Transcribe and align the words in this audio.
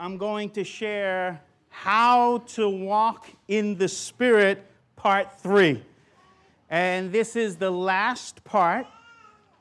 I'm 0.00 0.16
going 0.16 0.48
to 0.52 0.64
share 0.64 1.42
how 1.68 2.38
to 2.54 2.70
walk 2.70 3.26
in 3.48 3.76
the 3.76 3.86
Spirit, 3.86 4.64
part 4.96 5.38
three. 5.42 5.82
And 6.70 7.12
this 7.12 7.36
is 7.36 7.56
the 7.56 7.70
last 7.70 8.42
part 8.42 8.86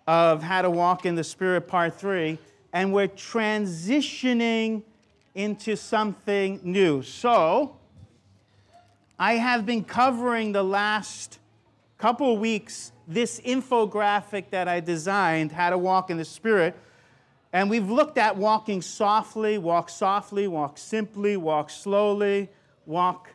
of 0.07 0.41
how 0.41 0.61
to 0.61 0.69
walk 0.69 1.05
in 1.05 1.15
the 1.15 1.25
Spirit, 1.25 1.67
part 1.67 1.99
three. 1.99 2.37
And 2.71 2.93
we're 2.93 3.09
transitioning 3.09 4.83
into 5.35 5.75
something 5.75 6.61
new. 6.63 7.01
So, 7.01 7.75
I 9.19 9.33
have 9.33 9.65
been 9.65 9.83
covering 9.83 10.53
the 10.53 10.63
last 10.63 11.37
couple 11.97 12.37
weeks 12.37 12.93
this 13.09 13.41
infographic 13.41 14.51
that 14.51 14.69
I 14.69 14.79
designed, 14.79 15.51
How 15.51 15.69
to 15.69 15.77
Walk 15.77 16.09
in 16.09 16.15
the 16.15 16.23
Spirit. 16.23 16.77
And 17.51 17.69
we've 17.69 17.89
looked 17.89 18.17
at 18.17 18.37
walking 18.37 18.81
softly, 18.81 19.57
walk 19.57 19.89
softly, 19.89 20.47
walk 20.47 20.77
simply, 20.77 21.35
walk 21.35 21.69
slowly, 21.69 22.49
walk 22.85 23.29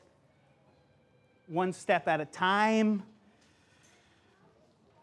one 1.48 1.72
step 1.72 2.06
at 2.06 2.20
a 2.20 2.24
time, 2.24 3.02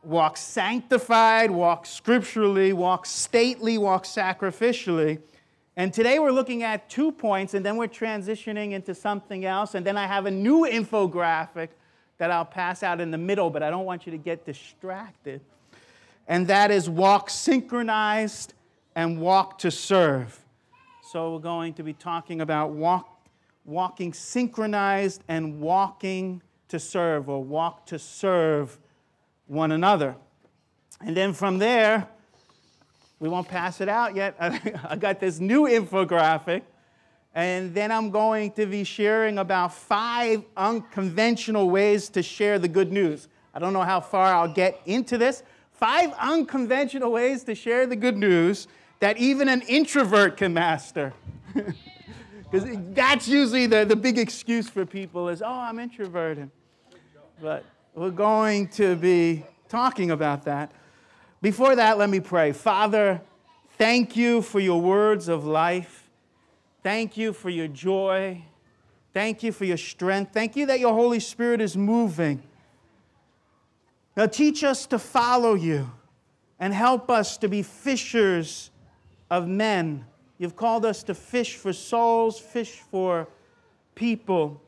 walk 0.04 0.38
sanctified, 0.38 1.52
walk 1.52 1.86
scripturally, 1.86 2.72
walk 2.74 3.06
stately, 3.06 3.78
walk 3.78 4.06
sacrificially. 4.06 5.20
And 5.76 5.94
today 5.94 6.20
we're 6.20 6.32
looking 6.32 6.64
at 6.64 6.90
two 6.90 7.12
points, 7.12 7.54
and 7.54 7.66
then 7.66 7.76
we're 7.76 7.88
transitioning 7.88 8.72
into 8.72 8.96
something 8.96 9.46
else. 9.46 9.76
And 9.76 9.86
then 9.86 9.98
I 9.98 10.08
have 10.08 10.26
a 10.26 10.32
new 10.32 10.66
infographic 10.66 11.70
that 12.18 12.32
I'll 12.32 12.46
pass 12.46 12.84
out 12.84 13.02
in 13.02 13.12
the 13.12 13.18
middle, 13.18 13.50
but 13.50 13.62
I 13.62 13.70
don't 13.70 13.86
want 13.86 14.06
you 14.06 14.12
to 14.12 14.18
get 14.18 14.46
distracted. 14.46 15.42
And 16.28 16.48
that 16.48 16.72
is 16.72 16.90
walk 16.90 17.30
synchronized 17.30 18.54
and 18.96 19.20
walk 19.20 19.60
to 19.60 19.72
serve. 19.72 20.40
So 21.12 21.34
we're 21.34 21.40
going 21.40 21.74
to 21.74 21.84
be 21.84 21.94
talking 21.94 22.42
about 22.42 22.72
walk, 22.72 23.28
walking 23.66 24.14
synchronized 24.14 25.24
and 25.28 25.60
walking 25.60 26.42
to 26.70 26.80
serve, 26.80 27.30
or 27.30 27.44
walk 27.44 27.86
to 27.88 28.00
serve 28.00 28.80
one 29.48 29.72
another. 29.72 30.16
And 31.02 31.16
then 31.18 31.34
from 31.34 31.58
there, 31.58 32.08
we 33.20 33.30
won't 33.30 33.48
pass 33.48 33.82
it 33.82 33.90
out 33.90 34.16
yet. 34.16 34.36
I 34.40 34.96
got 34.96 35.20
this 35.20 35.40
new 35.40 35.64
infographic. 35.64 36.62
And 37.34 37.74
then 37.74 37.92
I'm 37.92 38.10
going 38.10 38.52
to 38.54 38.66
be 38.66 38.84
sharing 38.84 39.38
about 39.38 39.74
five 39.74 40.44
unconventional 40.58 41.70
ways 41.70 42.10
to 42.10 42.24
share 42.24 42.60
the 42.60 42.68
good 42.68 42.92
news. 42.92 43.30
I 43.54 43.60
don't 43.60 43.74
know 43.74 43.84
how 43.84 44.02
far 44.02 44.34
I'll 44.34 44.54
get 44.54 44.82
into 44.86 45.18
this. 45.18 45.44
Five 45.72 46.14
unconventional 46.20 47.12
ways 47.12 47.44
to 47.46 47.56
share 47.56 47.88
the 47.88 47.96
good 47.96 48.18
news 48.18 48.68
that 49.02 49.18
even 49.18 49.50
an 49.50 49.62
introvert 49.64 50.38
can 50.38 50.54
master. 50.54 51.14
Because 52.52 52.68
that's 52.94 53.30
usually 53.30 53.66
the, 53.66 53.86
the 53.86 53.96
big 53.96 54.18
excuse 54.18 54.70
for 54.70 54.86
people 54.86 55.30
is, 55.30 55.42
oh, 55.42 55.48
I'm 55.48 55.80
introverted. 55.80 56.52
But 57.42 57.64
we're 57.96 58.10
going 58.10 58.68
to 58.70 58.98
be 58.98 59.46
talking 59.70 60.12
about 60.12 60.44
that. 60.44 60.74
Before 61.42 61.78
that, 61.78 61.98
let 61.98 62.10
me 62.10 62.20
pray. 62.20 62.52
Father, 62.52 63.22
thank 63.78 64.18
you 64.18 64.42
for 64.42 64.60
your 64.60 64.82
words 64.82 65.30
of 65.30 65.46
life. 65.46 66.10
Thank 66.84 67.16
you 67.16 67.32
for 67.32 67.50
your 67.50 67.70
joy. 67.70 68.44
Thank 69.14 69.44
you 69.44 69.54
for 69.54 69.64
your 69.64 69.78
strength. 69.78 70.34
Thank 70.34 70.58
you 70.58 70.66
that 70.66 70.82
your 70.82 70.94
Holy 70.94 71.22
Spirit 71.22 71.62
is 71.62 71.78
moving. 71.78 72.44
Now, 74.18 74.26
teach 74.26 74.62
us 74.66 74.86
to 74.88 75.00
follow 75.00 75.54
you 75.54 75.90
and 76.60 76.74
help 76.74 77.10
us 77.10 77.38
to 77.38 77.48
be 77.48 77.64
fishers 77.64 78.71
of 79.32 79.48
men. 79.48 80.06
You've 80.38 80.58
called 80.58 80.86
us 80.86 81.02
to 81.04 81.16
fish 81.16 81.56
for 81.56 81.72
souls, 81.74 82.38
fish 82.38 82.82
for 82.92 83.28
people 83.96 84.62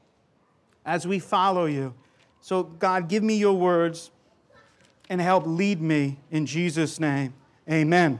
as 0.85 1.05
we 1.05 1.19
follow 1.19 1.65
you. 1.65 1.93
So, 2.39 2.63
God, 2.63 3.09
give 3.09 3.23
me 3.23 3.35
your 3.35 3.53
words 3.53 4.09
and 5.09 5.19
help 5.19 5.45
lead 5.45 5.81
me 5.81 6.19
in 6.31 6.45
Jesus' 6.45 6.99
name. 6.99 7.33
Amen. 7.69 8.19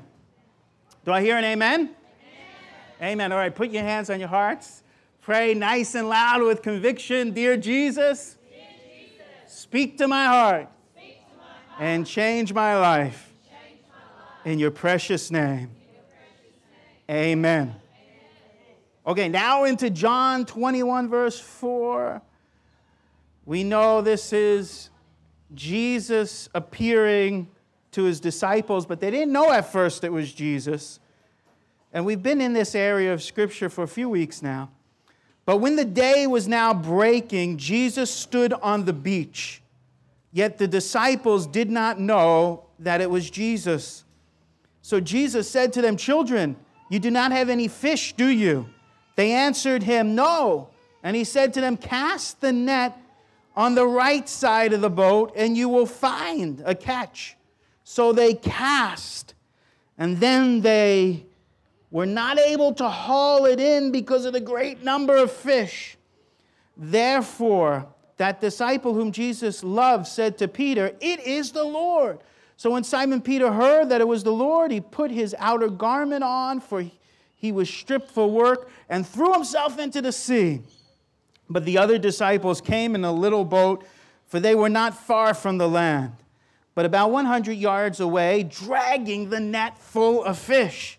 Do 1.05 1.11
I 1.11 1.21
hear 1.21 1.37
an 1.37 1.43
amen? 1.45 1.79
Amen. 1.81 1.95
amen. 3.01 3.31
All 3.31 3.37
right, 3.37 3.53
put 3.53 3.69
your 3.69 3.83
hands 3.83 4.09
on 4.09 4.19
your 4.19 4.29
hearts. 4.29 4.83
Pray 5.21 5.53
nice 5.53 5.95
and 5.95 6.09
loud 6.09 6.41
with 6.41 6.61
conviction. 6.61 7.31
Dear 7.31 7.55
Jesus, 7.55 8.37
Dear 8.49 8.65
Jesus 8.83 9.25
speak 9.47 9.97
to 9.97 10.07
my 10.07 10.25
heart, 10.25 10.67
to 10.95 11.01
my 11.01 11.43
heart 11.45 11.79
and 11.79 12.05
change 12.05 12.53
my 12.53 12.77
life. 12.77 13.33
Change 13.45 13.81
my 13.89 13.95
life. 13.95 14.45
In 14.45 14.59
your 14.59 14.71
precious 14.71 15.31
name. 15.31 15.69
Amen. 17.09 17.75
Okay, 19.05 19.27
now 19.27 19.65
into 19.65 19.89
John 19.89 20.45
21, 20.45 21.09
verse 21.09 21.39
4. 21.39 22.21
We 23.45 23.63
know 23.63 24.01
this 24.01 24.31
is 24.31 24.89
Jesus 25.53 26.47
appearing 26.55 27.49
to 27.91 28.03
his 28.03 28.21
disciples, 28.21 28.85
but 28.85 29.01
they 29.01 29.11
didn't 29.11 29.33
know 29.33 29.51
at 29.51 29.71
first 29.71 30.03
it 30.05 30.11
was 30.11 30.31
Jesus. 30.31 30.99
And 31.91 32.05
we've 32.05 32.23
been 32.23 32.39
in 32.39 32.53
this 32.53 32.73
area 32.73 33.13
of 33.13 33.21
Scripture 33.21 33.69
for 33.69 33.83
a 33.83 33.87
few 33.87 34.09
weeks 34.09 34.41
now. 34.41 34.69
But 35.45 35.57
when 35.57 35.75
the 35.75 35.85
day 35.85 36.25
was 36.25 36.47
now 36.47 36.73
breaking, 36.73 37.57
Jesus 37.57 38.09
stood 38.09 38.53
on 38.53 38.85
the 38.85 38.93
beach. 38.93 39.61
Yet 40.31 40.57
the 40.57 40.67
disciples 40.67 41.45
did 41.45 41.69
not 41.69 41.99
know 41.99 42.65
that 42.79 43.01
it 43.01 43.09
was 43.09 43.29
Jesus. 43.29 44.05
So 44.81 45.01
Jesus 45.01 45.49
said 45.49 45.73
to 45.73 45.81
them, 45.81 45.97
Children, 45.97 46.55
you 46.93 46.99
do 46.99 47.09
not 47.09 47.31
have 47.31 47.49
any 47.49 47.67
fish, 47.67 48.13
do 48.13 48.27
you? 48.27 48.69
They 49.15 49.31
answered 49.31 49.81
him, 49.81 50.13
No. 50.13 50.69
And 51.01 51.15
he 51.15 51.23
said 51.23 51.51
to 51.55 51.61
them, 51.61 51.75
Cast 51.75 52.39
the 52.39 52.53
net 52.53 52.95
on 53.55 53.73
the 53.73 53.87
right 53.87 54.29
side 54.29 54.73
of 54.73 54.81
the 54.81 54.91
boat, 54.91 55.33
and 55.35 55.57
you 55.57 55.69
will 55.69 55.87
find 55.87 56.61
a 56.63 56.75
catch. 56.75 57.35
So 57.83 58.13
they 58.13 58.35
cast, 58.35 59.33
and 59.97 60.19
then 60.19 60.61
they 60.61 61.25
were 61.89 62.05
not 62.05 62.37
able 62.37 62.75
to 62.75 62.87
haul 62.87 63.45
it 63.45 63.59
in 63.59 63.91
because 63.91 64.25
of 64.25 64.33
the 64.33 64.39
great 64.39 64.83
number 64.83 65.17
of 65.17 65.31
fish. 65.31 65.97
Therefore, 66.77 67.87
that 68.17 68.39
disciple 68.39 68.93
whom 68.93 69.11
Jesus 69.11 69.63
loved 69.63 70.05
said 70.05 70.37
to 70.37 70.47
Peter, 70.47 70.95
It 71.01 71.21
is 71.21 71.53
the 71.53 71.63
Lord. 71.63 72.19
So 72.63 72.69
when 72.69 72.85
Simon 72.85 73.19
Peter 73.19 73.51
heard 73.51 73.89
that 73.89 73.99
it 73.99 74.07
was 74.07 74.23
the 74.23 74.31
Lord, 74.31 74.71
he 74.71 74.79
put 74.79 75.11
his 75.11 75.35
outer 75.37 75.67
garment 75.67 76.23
on, 76.23 76.61
for 76.61 76.85
he 77.35 77.51
was 77.51 77.69
stripped 77.69 78.09
for 78.09 78.31
work, 78.31 78.69
and 78.87 79.05
threw 79.05 79.33
himself 79.33 79.77
into 79.77 80.01
the 80.01 80.13
sea. 80.13 80.61
But 81.49 81.65
the 81.65 81.77
other 81.77 81.97
disciples 81.97 82.61
came 82.61 82.95
in 82.95 83.03
a 83.03 83.11
little 83.11 83.43
boat, 83.43 83.85
for 84.27 84.39
they 84.39 84.55
were 84.55 84.69
not 84.69 84.97
far 84.97 85.33
from 85.33 85.57
the 85.57 85.67
land, 85.67 86.13
but 86.73 86.85
about 86.85 87.11
100 87.11 87.51
yards 87.51 87.99
away, 87.99 88.43
dragging 88.43 89.29
the 89.29 89.41
net 89.41 89.77
full 89.77 90.23
of 90.23 90.37
fish. 90.37 90.97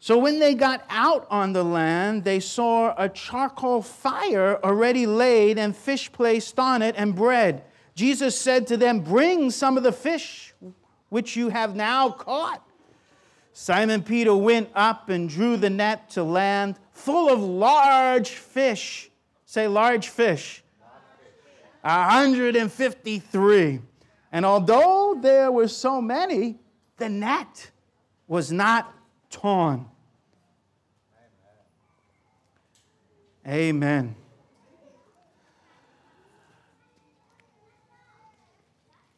So 0.00 0.18
when 0.18 0.40
they 0.40 0.54
got 0.54 0.84
out 0.90 1.28
on 1.30 1.52
the 1.52 1.62
land, 1.62 2.24
they 2.24 2.40
saw 2.40 2.92
a 2.98 3.08
charcoal 3.08 3.82
fire 3.82 4.58
already 4.64 5.06
laid 5.06 5.60
and 5.60 5.76
fish 5.76 6.10
placed 6.10 6.58
on 6.58 6.82
it 6.82 6.96
and 6.98 7.14
bread. 7.14 7.62
Jesus 7.94 8.36
said 8.36 8.66
to 8.66 8.76
them, 8.76 8.98
Bring 8.98 9.52
some 9.52 9.76
of 9.76 9.84
the 9.84 9.92
fish 9.92 10.45
which 11.16 11.34
you 11.34 11.48
have 11.48 11.74
now 11.74 12.10
caught. 12.10 12.62
Simon 13.54 14.02
Peter 14.02 14.36
went 14.36 14.68
up 14.74 15.08
and 15.08 15.30
drew 15.30 15.56
the 15.56 15.70
net 15.70 16.10
to 16.10 16.22
land 16.22 16.78
full 16.92 17.32
of 17.32 17.40
large 17.40 18.28
fish. 18.28 19.08
Say, 19.46 19.66
large 19.66 20.10
fish. 20.10 20.62
153. 21.80 23.80
And 24.30 24.44
although 24.44 25.16
there 25.18 25.50
were 25.50 25.68
so 25.68 26.02
many, 26.02 26.58
the 26.98 27.08
net 27.08 27.70
was 28.28 28.52
not 28.52 28.92
torn. 29.30 29.86
Amen. 33.48 34.14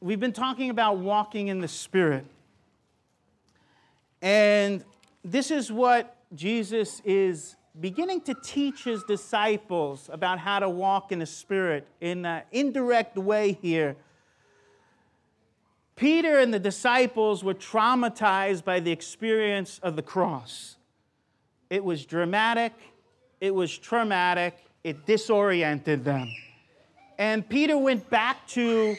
We've 0.01 0.21
been 0.21 0.33
talking 0.33 0.71
about 0.71 0.99
walking 0.99 1.49
in 1.49 1.61
the 1.61 1.67
Spirit. 1.67 2.25
And 4.23 4.85
this 5.25 5.51
is 5.51 5.73
what 5.73 6.17
Jesus 6.37 7.03
is 7.05 7.57
beginning 7.81 8.21
to 8.23 8.35
teach 8.45 8.85
his 8.85 9.03
disciples 9.05 10.09
about 10.13 10.39
how 10.39 10.61
to 10.61 10.69
walk 10.69 11.11
in 11.11 11.19
the 11.19 11.27
Spirit 11.27 11.89
in 12.01 12.25
an 12.25 12.43
indirect 12.53 13.17
way 13.17 13.59
here. 13.61 13.97
Peter 15.97 16.39
and 16.39 16.55
the 16.55 16.61
disciples 16.61 17.43
were 17.43 17.55
traumatized 17.55 18.65
by 18.65 18.79
the 18.79 18.93
experience 18.93 19.81
of 19.83 19.97
the 19.97 20.03
cross. 20.03 20.77
It 21.71 21.83
was 21.83 22.07
dramatic, 22.07 22.73
it 23.41 23.53
was 23.53 23.77
traumatic, 23.77 24.57
it 24.85 25.07
disoriented 25.07 26.05
them. 26.05 26.33
And 27.19 27.49
Peter 27.49 27.77
went 27.77 28.09
back 28.09 28.47
to 28.49 28.97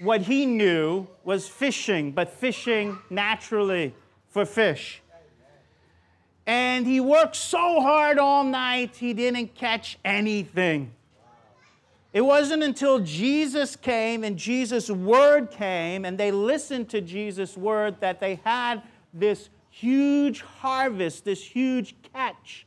what 0.00 0.22
he 0.22 0.46
knew 0.46 1.06
was 1.24 1.46
fishing, 1.46 2.10
but 2.10 2.30
fishing 2.30 2.98
naturally 3.10 3.94
for 4.28 4.46
fish. 4.46 5.02
And 6.46 6.86
he 6.86 7.00
worked 7.00 7.36
so 7.36 7.80
hard 7.80 8.18
all 8.18 8.42
night, 8.42 8.96
he 8.96 9.12
didn't 9.12 9.54
catch 9.54 9.98
anything. 10.04 10.92
It 12.12 12.22
wasn't 12.22 12.62
until 12.62 12.98
Jesus 12.98 13.76
came 13.76 14.24
and 14.24 14.36
Jesus' 14.36 14.90
word 14.90 15.50
came 15.50 16.04
and 16.04 16.18
they 16.18 16.32
listened 16.32 16.88
to 16.88 17.00
Jesus' 17.00 17.56
word 17.56 18.00
that 18.00 18.18
they 18.18 18.40
had 18.42 18.82
this 19.14 19.48
huge 19.68 20.40
harvest, 20.40 21.24
this 21.24 21.42
huge 21.42 21.94
catch 22.12 22.66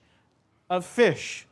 of 0.69 0.85
fish. 0.85 1.45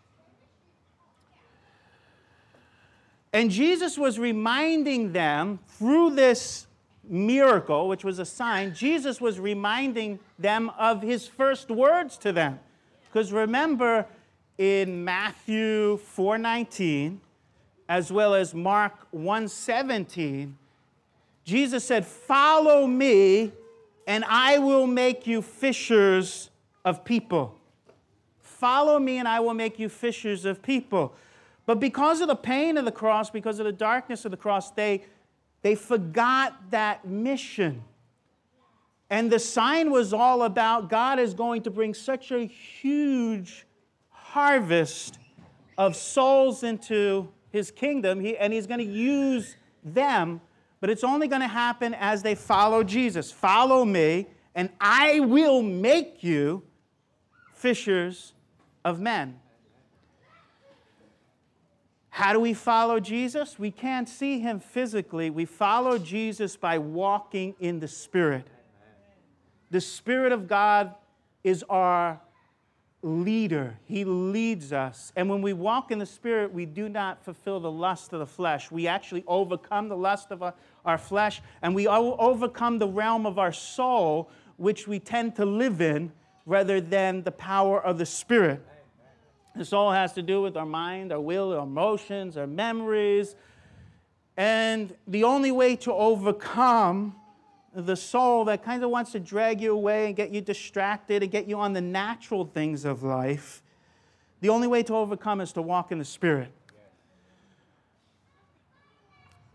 And 3.33 3.49
Jesus 3.49 3.97
was 3.97 4.19
reminding 4.19 5.13
them 5.13 5.59
through 5.67 6.11
this 6.15 6.67
miracle, 7.03 7.87
which 7.87 8.03
was 8.03 8.19
a 8.19 8.25
sign, 8.25 8.73
Jesus 8.73 9.19
was 9.19 9.39
reminding 9.39 10.19
them 10.37 10.69
of 10.77 11.01
his 11.01 11.27
first 11.27 11.69
words 11.69 12.17
to 12.17 12.31
them. 12.31 12.59
Because 13.05 13.31
remember, 13.31 14.05
in 14.57 15.03
Matthew 15.03 15.97
4:19, 15.97 17.19
as 17.89 18.11
well 18.11 18.33
as 18.33 18.53
Mark 18.53 19.07
1:17, 19.11 20.57
Jesus 21.43 21.83
said, 21.83 22.05
"Follow 22.05 22.85
me, 22.85 23.51
and 24.07 24.23
I 24.25 24.59
will 24.59 24.87
make 24.87 25.25
you 25.25 25.41
fishers 25.41 26.49
of 26.85 27.03
people." 27.03 27.57
Follow 28.39 28.99
me, 28.99 29.17
and 29.17 29.27
I 29.27 29.39
will 29.39 29.55
make 29.55 29.79
you 29.79 29.89
fishers 29.89 30.45
of 30.45 30.61
people. 30.61 31.13
But 31.71 31.79
because 31.79 32.19
of 32.19 32.27
the 32.27 32.35
pain 32.35 32.77
of 32.77 32.83
the 32.83 32.91
cross, 32.91 33.29
because 33.29 33.57
of 33.59 33.65
the 33.65 33.71
darkness 33.71 34.25
of 34.25 34.31
the 34.31 34.35
cross, 34.35 34.71
they 34.71 35.05
they 35.61 35.73
forgot 35.75 36.69
that 36.71 37.07
mission. 37.07 37.85
And 39.09 39.31
the 39.31 39.39
sign 39.39 39.89
was 39.89 40.11
all 40.11 40.43
about 40.43 40.89
God 40.89 41.17
is 41.17 41.33
going 41.33 41.61
to 41.61 41.71
bring 41.71 41.93
such 41.93 42.29
a 42.33 42.39
huge 42.45 43.65
harvest 44.09 45.17
of 45.77 45.95
souls 45.95 46.63
into 46.63 47.29
his 47.51 47.71
kingdom, 47.71 48.19
he, 48.19 48.35
and 48.35 48.51
he's 48.51 48.67
going 48.67 48.85
to 48.85 48.93
use 48.93 49.55
them, 49.81 50.41
but 50.81 50.89
it's 50.89 51.05
only 51.05 51.29
going 51.29 51.41
to 51.41 51.47
happen 51.47 51.93
as 51.93 52.21
they 52.21 52.35
follow 52.35 52.83
Jesus. 52.83 53.31
Follow 53.31 53.85
me, 53.85 54.27
and 54.55 54.69
I 54.81 55.21
will 55.21 55.61
make 55.61 56.21
you 56.21 56.63
fishers 57.53 58.33
of 58.83 58.99
men. 58.99 59.39
How 62.11 62.33
do 62.33 62.41
we 62.41 62.53
follow 62.53 62.99
Jesus? 62.99 63.57
We 63.57 63.71
can't 63.71 64.07
see 64.07 64.39
him 64.39 64.59
physically. 64.59 65.29
We 65.29 65.45
follow 65.45 65.97
Jesus 65.97 66.57
by 66.57 66.77
walking 66.77 67.55
in 67.59 67.79
the 67.79 67.87
Spirit. 67.87 68.47
The 69.71 69.79
Spirit 69.79 70.33
of 70.33 70.47
God 70.49 70.93
is 71.41 71.63
our 71.69 72.19
leader, 73.01 73.79
He 73.85 74.03
leads 74.03 74.73
us. 74.73 75.11
And 75.15 75.29
when 75.29 75.41
we 75.41 75.53
walk 75.53 75.89
in 75.89 75.99
the 75.99 76.05
Spirit, 76.05 76.53
we 76.53 76.65
do 76.65 76.89
not 76.89 77.23
fulfill 77.23 77.61
the 77.61 77.71
lust 77.71 78.11
of 78.13 78.19
the 78.19 78.25
flesh. 78.25 78.69
We 78.69 78.87
actually 78.87 79.23
overcome 79.25 79.87
the 79.87 79.97
lust 79.97 80.31
of 80.31 80.43
our, 80.85 80.97
flesh, 80.97 81.41
and 81.61 81.73
we 81.73 81.87
overcome 81.87 82.77
the 82.77 82.87
realm 82.87 83.25
of 83.25 83.39
our 83.39 83.53
soul, 83.53 84.29
which 84.57 84.85
we 84.85 84.99
tend 84.99 85.37
to 85.37 85.45
live 85.45 85.81
in, 85.81 86.11
rather 86.45 86.81
than 86.81 87.23
the 87.23 87.31
power 87.31 87.81
of 87.81 87.97
the 87.97 88.05
Spirit. 88.05 88.63
This 89.55 89.73
all 89.73 89.91
has 89.91 90.13
to 90.13 90.21
do 90.21 90.41
with 90.41 90.55
our 90.55 90.65
mind, 90.65 91.11
our 91.11 91.19
will, 91.19 91.51
our 91.51 91.63
emotions, 91.63 92.37
our 92.37 92.47
memories. 92.47 93.35
And 94.37 94.95
the 95.07 95.25
only 95.25 95.51
way 95.51 95.75
to 95.77 95.93
overcome 95.93 97.15
the 97.73 97.95
soul 97.95 98.45
that 98.45 98.63
kind 98.63 98.83
of 98.83 98.89
wants 98.89 99.11
to 99.11 99.19
drag 99.19 99.61
you 99.61 99.73
away 99.73 100.07
and 100.07 100.15
get 100.15 100.31
you 100.31 100.41
distracted 100.41 101.23
and 101.23 101.31
get 101.31 101.47
you 101.47 101.59
on 101.59 101.73
the 101.73 101.81
natural 101.81 102.45
things 102.45 102.85
of 102.85 103.03
life, 103.03 103.61
the 104.39 104.49
only 104.49 104.67
way 104.67 104.83
to 104.83 104.95
overcome 104.95 105.41
is 105.41 105.53
to 105.53 105.61
walk 105.61 105.91
in 105.91 105.99
the 105.99 106.05
Spirit. 106.05 106.51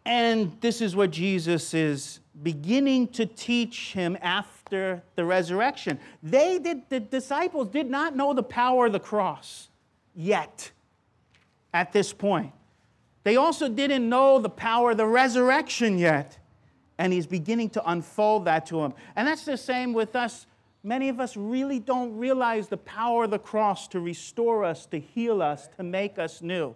And 0.05 0.57
this 0.61 0.81
is 0.81 0.95
what 0.95 1.11
Jesus 1.11 1.75
is 1.75 2.21
beginning 2.43 3.09
to 3.09 3.27
teach 3.27 3.93
him 3.93 4.17
after 4.21 5.03
the 5.17 5.25
resurrection. 5.25 5.99
They 6.23 6.59
did, 6.59 6.89
the 6.91 7.01
disciples 7.01 7.69
did 7.69 7.91
not 7.91 8.15
know 8.15 8.33
the 8.33 8.43
power 8.43 8.87
of 8.87 8.93
the 8.93 9.01
cross 9.01 9.69
yet 10.17 10.73
at 11.73 11.93
this 11.93 12.13
point. 12.13 12.53
They 13.23 13.37
also 13.37 13.69
didn't 13.69 14.09
know 14.09 14.39
the 14.39 14.49
power 14.49 14.93
of 14.93 14.97
the 14.97 15.07
resurrection 15.07 15.99
yet. 15.99 16.39
And 16.99 17.13
he's 17.13 17.27
beginning 17.27 17.71
to 17.71 17.91
unfold 17.91 18.47
that 18.47 18.67
to 18.67 18.77
them. 18.77 18.95
And 19.15 19.29
that's 19.29 19.45
the 19.45 19.59
same 19.59 19.93
with 19.93 20.17
us. 20.17 20.47
Many 20.83 21.09
of 21.11 21.21
us 21.21 21.37
really 21.37 21.79
don't 21.79 22.17
realize 22.17 22.69
the 22.69 22.77
power 22.79 23.25
of 23.25 23.31
the 23.31 23.39
cross 23.39 23.89
to 23.89 24.01
restore 24.01 24.65
us, 24.65 24.87
to 24.87 24.99
heal 24.99 25.43
us, 25.43 25.69
to 25.77 25.83
make 25.83 26.19
us 26.19 26.41
new. 26.41 26.75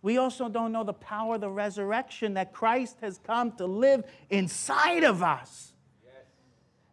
We 0.00 0.16
also 0.16 0.48
don't 0.48 0.72
know 0.72 0.84
the 0.84 0.92
power 0.92 1.34
of 1.34 1.40
the 1.40 1.50
resurrection 1.50 2.34
that 2.34 2.52
Christ 2.52 2.98
has 3.02 3.18
come 3.18 3.52
to 3.56 3.66
live 3.66 4.04
inside 4.30 5.04
of 5.04 5.22
us. 5.22 5.72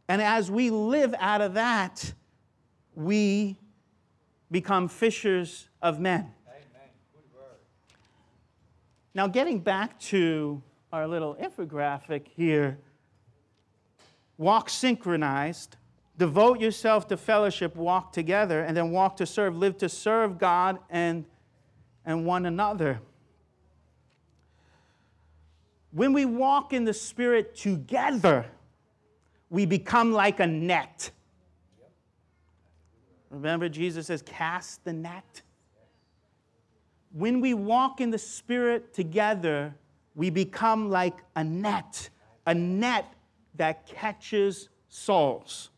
And 0.08 0.22
as 0.22 0.52
we 0.52 0.70
live 0.70 1.16
out 1.20 1.42
of 1.42 1.54
that, 1.54 2.14
we 2.96 3.58
become 4.52 4.88
fishers 4.88 5.68
of 5.82 6.00
men. 6.00 6.32
Now, 9.14 9.28
getting 9.28 9.60
back 9.60 9.98
to 10.02 10.62
our 10.92 11.08
little 11.08 11.36
infographic 11.36 12.28
here 12.36 12.78
walk 14.38 14.70
synchronized, 14.70 15.78
devote 16.18 16.60
yourself 16.60 17.08
to 17.08 17.18
fellowship, 17.18 17.76
walk 17.76 18.12
together, 18.12 18.62
and 18.62 18.76
then 18.76 18.92
walk 18.92 19.16
to 19.18 19.26
serve, 19.26 19.56
live 19.56 19.78
to 19.78 19.90
serve 19.90 20.38
God 20.38 20.80
and, 20.90 21.26
and 22.06 22.26
one 22.26 22.46
another. 22.46 23.00
When 25.92 26.12
we 26.12 26.26
walk 26.26 26.74
in 26.74 26.84
the 26.84 26.94
Spirit 26.94 27.56
together, 27.56 28.46
we 29.50 29.66
become 29.66 30.12
like 30.12 30.42
a 30.42 30.48
net. 30.48 31.12
Remember, 33.36 33.70
Jesus 33.70 34.08
says, 34.08 34.22
Cast 34.22 34.84
the 34.84 34.94
net 34.94 35.42
when 37.16 37.40
we 37.40 37.54
walk 37.54 38.02
in 38.02 38.12
the 38.12 38.18
Spirit 38.18 38.94
together, 38.94 39.74
we 40.16 40.30
become 40.30 40.90
like 40.90 41.16
a 41.38 41.44
net, 41.46 42.10
a 42.46 42.54
net 42.54 43.06
that 43.56 43.88
catches 43.88 44.68
souls. 44.90 45.70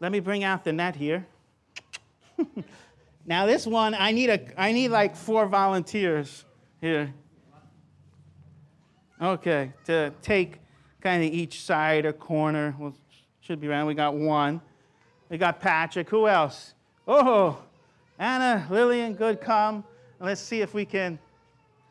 Let 0.00 0.10
me 0.10 0.20
bring 0.20 0.44
out 0.44 0.64
the 0.64 0.72
net 0.72 0.96
here. 0.96 1.26
now 3.26 3.44
this 3.44 3.66
one, 3.66 3.94
I 3.94 4.12
need 4.12 4.30
a, 4.30 4.40
I 4.58 4.72
need 4.72 4.88
like 4.88 5.14
four 5.14 5.46
volunteers 5.46 6.46
here. 6.80 7.12
Okay, 9.22 9.72
to 9.84 10.12
take 10.20 10.58
kind 11.00 11.22
of 11.22 11.32
each 11.32 11.62
side 11.62 12.04
or 12.04 12.12
corner. 12.12 12.74
We'll 12.76 12.92
should 13.40 13.60
be 13.60 13.68
around. 13.68 13.86
We 13.86 13.94
got 13.94 14.14
one. 14.14 14.60
We 15.28 15.38
got 15.38 15.60
Patrick. 15.60 16.08
Who 16.10 16.26
else? 16.26 16.74
Oh, 17.06 17.62
Anna, 18.18 18.66
Lillian, 18.68 19.14
good. 19.14 19.40
Come. 19.40 19.84
Let's 20.18 20.40
see 20.40 20.60
if 20.60 20.74
we 20.74 20.84
can 20.84 21.20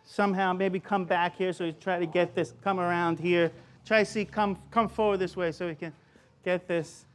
somehow 0.04 0.52
maybe 0.52 0.80
come 0.80 1.06
back 1.06 1.38
here. 1.38 1.54
So 1.54 1.66
we 1.66 1.72
try 1.72 2.00
to 2.00 2.06
get 2.06 2.36
this, 2.36 2.54
come 2.64 2.80
around 2.80 3.18
here. 3.18 3.52
Try 3.86 4.04
see, 4.04 4.26
come, 4.26 4.58
come 4.70 4.90
forward 4.90 5.18
this 5.18 5.38
way 5.38 5.52
so 5.52 5.68
we 5.68 5.76
can 5.76 5.94
get 6.44 6.68
this 6.68 7.06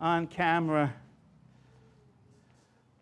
on 0.00 0.26
camera. 0.26 0.92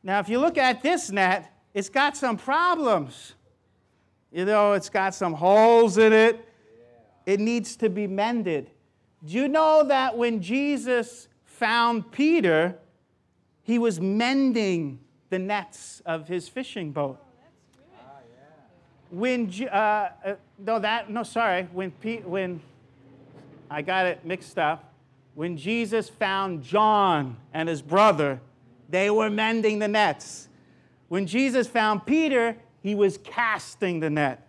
Now, 0.02 0.20
if 0.20 0.28
you 0.28 0.38
look 0.38 0.58
at 0.58 0.82
this 0.82 1.10
net, 1.10 1.50
it's 1.72 1.88
got 1.88 2.16
some 2.16 2.36
problems. 2.36 3.34
You 4.32 4.44
know, 4.44 4.74
it's 4.74 4.90
got 4.90 5.14
some 5.14 5.32
holes 5.32 5.96
in 5.96 6.12
it. 6.12 6.47
It 7.28 7.40
needs 7.40 7.76
to 7.76 7.90
be 7.90 8.06
mended. 8.06 8.70
Do 9.22 9.34
you 9.34 9.48
know 9.48 9.84
that 9.86 10.16
when 10.16 10.40
Jesus 10.40 11.28
found 11.44 12.10
Peter, 12.10 12.78
he 13.62 13.78
was 13.78 14.00
mending 14.00 15.00
the 15.28 15.38
nets 15.38 16.00
of 16.06 16.26
his 16.26 16.48
fishing 16.48 16.90
boat? 16.90 17.22
When 19.10 19.52
uh, 19.70 19.74
uh, 19.74 20.10
no 20.58 20.78
that 20.78 21.10
no 21.10 21.22
sorry 21.22 21.68
when 21.70 21.90
Pete, 21.90 22.26
when 22.26 22.62
I 23.70 23.82
got 23.82 24.06
it 24.06 24.24
mixed 24.24 24.58
up. 24.58 24.90
When 25.34 25.58
Jesus 25.58 26.08
found 26.08 26.62
John 26.62 27.36
and 27.52 27.68
his 27.68 27.82
brother 27.82 28.40
they 28.88 29.10
were 29.10 29.28
mending 29.28 29.80
the 29.80 29.88
nets. 29.88 30.48
When 31.08 31.26
Jesus 31.26 31.66
found 31.66 32.06
Peter 32.06 32.56
he 32.82 32.94
was 32.94 33.18
casting 33.18 34.00
the 34.00 34.08
net 34.08 34.47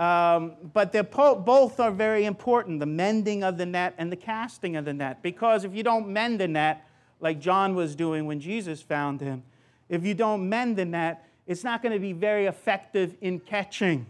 um, 0.00 0.54
but 0.72 0.92
they're 0.92 1.04
po- 1.04 1.34
both 1.34 1.78
are 1.78 1.90
very 1.90 2.24
important 2.24 2.80
the 2.80 2.86
mending 2.86 3.44
of 3.44 3.58
the 3.58 3.66
net 3.66 3.94
and 3.98 4.10
the 4.10 4.16
casting 4.16 4.74
of 4.74 4.86
the 4.86 4.94
net. 4.94 5.22
Because 5.22 5.62
if 5.62 5.74
you 5.74 5.82
don't 5.82 6.08
mend 6.08 6.40
the 6.40 6.48
net, 6.48 6.88
like 7.20 7.38
John 7.38 7.74
was 7.74 7.94
doing 7.94 8.24
when 8.24 8.40
Jesus 8.40 8.80
found 8.80 9.20
him, 9.20 9.42
if 9.90 10.02
you 10.02 10.14
don't 10.14 10.48
mend 10.48 10.78
the 10.78 10.86
net, 10.86 11.28
it's 11.46 11.62
not 11.62 11.82
going 11.82 11.92
to 11.92 11.98
be 11.98 12.14
very 12.14 12.46
effective 12.46 13.14
in 13.20 13.40
catching 13.40 14.06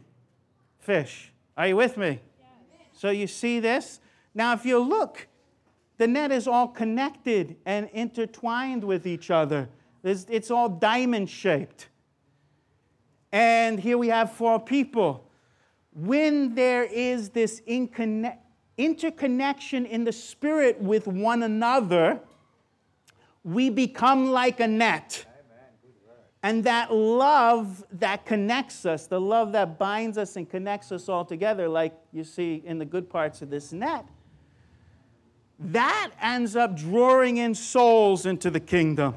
fish. 0.79 1.33
Are 1.57 1.67
you 1.67 1.75
with 1.75 1.97
me? 1.97 2.21
So 2.93 3.11
you 3.11 3.27
see 3.27 3.59
this? 3.59 3.99
Now, 4.33 4.53
if 4.53 4.65
you 4.65 4.79
look, 4.79 5.27
the 5.99 6.07
net 6.07 6.31
is 6.31 6.47
all 6.47 6.69
connected 6.69 7.57
and 7.67 7.91
intertwined 7.93 8.85
with 8.85 9.09
each 9.09 9.29
other. 9.29 9.69
It's 10.05 10.53
all 10.53 10.69
diamond 10.69 11.29
shaped. 11.29 11.89
And 13.33 13.81
here 13.81 13.99
we 13.99 14.07
have 14.09 14.31
four 14.31 14.61
people 14.61 15.27
when 15.93 16.55
there 16.55 16.85
is 16.85 17.31
this 17.31 17.61
interconnection 17.67 19.87
in 19.87 20.05
the 20.05 20.13
spirit 20.13 20.81
with 20.81 21.07
one 21.07 21.43
another, 21.43 22.21
we 23.43 23.71
become 23.71 24.31
like 24.31 24.61
a 24.61 24.69
net. 24.69 25.25
And 26.43 26.65
that 26.65 26.95
love 26.95 27.85
that 27.93 28.25
connects 28.25 28.87
us, 28.87 29.07
the 29.07 29.21
love 29.21 29.53
that 29.53 29.79
binds 29.79 30.17
us 30.17 30.37
and 30.37 30.49
connects 30.49 30.91
us 30.91 31.07
all 31.09 31.23
together, 31.25 31.69
like 31.69 31.93
you 32.13 32.25
see 32.25 32.63
in 32.65 32.79
the 32.79 32.87
good 32.87 33.11
parts 33.11 33.43
of 33.43 33.51
this 33.51 33.75
net, 33.75 34.07
that 35.59 36.13
ends 36.23 36.57
up 36.57 36.75
drawing 36.77 37.37
in 37.37 37.55
souls 37.55 38.25
into 38.25 38.51
the 38.51 38.61
kingdom. 38.61 39.17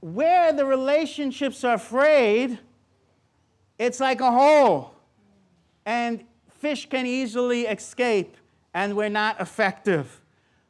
Where 0.00 0.52
the 0.52 0.66
relationships 0.66 1.62
are 1.62 1.78
frayed, 1.78 2.58
it's 3.78 4.00
like 4.00 4.20
a 4.20 4.30
hole, 4.30 4.94
and 5.84 6.24
fish 6.48 6.88
can 6.88 7.06
easily 7.06 7.62
escape, 7.62 8.36
and 8.74 8.96
we're 8.96 9.08
not 9.08 9.40
effective. 9.40 10.20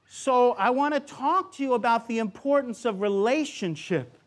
So, 0.06 0.52
I 0.52 0.70
want 0.70 0.94
to 0.94 1.00
talk 1.00 1.54
to 1.56 1.62
you 1.62 1.74
about 1.74 2.06
the 2.06 2.18
importance 2.18 2.84
of 2.84 3.00
relationship. 3.00 4.18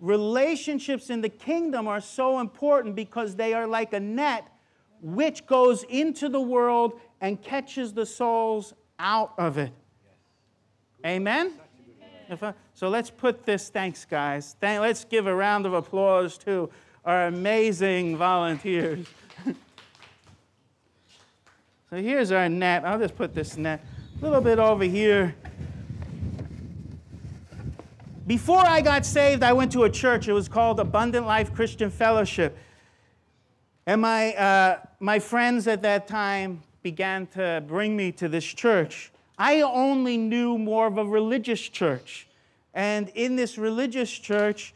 Relationships 0.00 1.10
in 1.10 1.22
the 1.22 1.28
kingdom 1.28 1.88
are 1.88 2.00
so 2.00 2.40
important 2.40 2.94
because 2.94 3.34
they 3.36 3.54
are 3.54 3.66
like 3.66 3.92
a 3.92 4.00
net 4.00 4.46
which 5.00 5.46
goes 5.46 5.84
into 5.84 6.28
the 6.28 6.40
world 6.40 7.00
and 7.20 7.40
catches 7.42 7.92
the 7.92 8.06
souls 8.06 8.74
out 8.98 9.32
of 9.38 9.58
it. 9.58 9.72
Amen? 11.04 11.52
I, 12.30 12.54
so 12.74 12.88
let's 12.88 13.10
put 13.10 13.46
this, 13.46 13.70
thanks 13.70 14.04
guys. 14.04 14.56
Thank, 14.60 14.80
let's 14.80 15.04
give 15.04 15.26
a 15.26 15.34
round 15.34 15.66
of 15.66 15.72
applause 15.72 16.36
to 16.38 16.68
our 17.08 17.28
amazing 17.28 18.18
volunteers. 18.18 19.06
so 19.46 19.54
here's 21.96 22.30
our 22.30 22.50
net. 22.50 22.84
I'll 22.84 22.98
just 22.98 23.16
put 23.16 23.34
this 23.34 23.56
net 23.56 23.82
a 24.20 24.22
little 24.22 24.42
bit 24.42 24.58
over 24.58 24.84
here. 24.84 25.34
Before 28.26 28.60
I 28.60 28.82
got 28.82 29.06
saved, 29.06 29.42
I 29.42 29.54
went 29.54 29.72
to 29.72 29.84
a 29.84 29.90
church. 29.90 30.28
It 30.28 30.34
was 30.34 30.50
called 30.50 30.80
Abundant 30.80 31.24
Life 31.24 31.54
Christian 31.54 31.88
Fellowship. 31.88 32.58
And 33.86 34.02
my, 34.02 34.34
uh, 34.34 34.80
my 35.00 35.18
friends 35.18 35.66
at 35.66 35.80
that 35.80 36.08
time 36.08 36.62
began 36.82 37.26
to 37.28 37.64
bring 37.66 37.96
me 37.96 38.12
to 38.12 38.28
this 38.28 38.44
church. 38.44 39.12
I 39.38 39.62
only 39.62 40.18
knew 40.18 40.58
more 40.58 40.86
of 40.86 40.98
a 40.98 41.06
religious 41.06 41.62
church. 41.62 42.28
And 42.74 43.08
in 43.14 43.34
this 43.34 43.56
religious 43.56 44.10
church, 44.10 44.74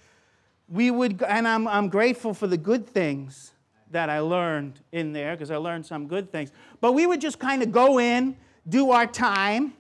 we 0.73 0.91
would, 0.91 1.23
and 1.23 1.47
I'm, 1.47 1.69
I'm 1.69 1.91
grateful 1.91 2.33
for 2.33 2.47
the 2.47 2.57
good 2.57 2.87
things 2.87 3.53
that 3.91 4.09
I 4.09 4.21
learned 4.21 4.81
in 4.91 5.13
there 5.13 5.37
because 5.37 5.51
I 5.51 5.57
learned 5.57 5.85
some 5.85 6.07
good 6.07 6.33
things. 6.33 6.51
But 6.81 6.93
we 6.93 7.07
would 7.07 7.21
just 7.21 7.39
kind 7.39 7.63
of 7.63 7.71
go 7.71 8.01
in, 8.01 8.37
do 8.67 8.91
our 8.91 9.07
time, 9.07 9.75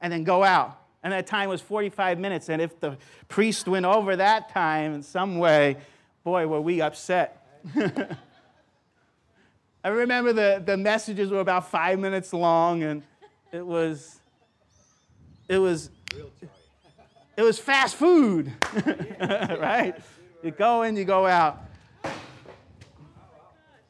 and 0.00 0.12
then 0.12 0.22
go 0.22 0.44
out. 0.44 0.78
And 1.02 1.12
that 1.12 1.26
time 1.26 1.48
was 1.48 1.60
45 1.60 2.20
minutes. 2.20 2.48
And 2.48 2.62
if 2.62 2.78
the 2.78 2.96
priest 3.26 3.66
went 3.66 3.84
over 3.84 4.14
that 4.14 4.50
time 4.50 4.94
in 4.94 5.02
some 5.02 5.38
way, 5.38 5.76
boy, 6.22 6.46
were 6.46 6.60
we 6.60 6.80
upset. 6.80 7.44
I 9.84 9.88
remember 9.88 10.32
the, 10.32 10.62
the 10.64 10.76
messages 10.76 11.32
were 11.32 11.40
about 11.40 11.68
five 11.68 11.98
minutes 11.98 12.32
long, 12.32 12.84
and 12.84 13.02
it 13.50 13.66
was, 13.66 14.20
it 15.48 15.58
was, 15.58 15.90
it 17.36 17.42
was 17.42 17.58
fast 17.58 17.96
food, 17.96 18.52
right? 19.20 19.94
You 20.42 20.50
go 20.50 20.82
in, 20.82 20.96
you 20.96 21.04
go 21.04 21.26
out. 21.26 21.62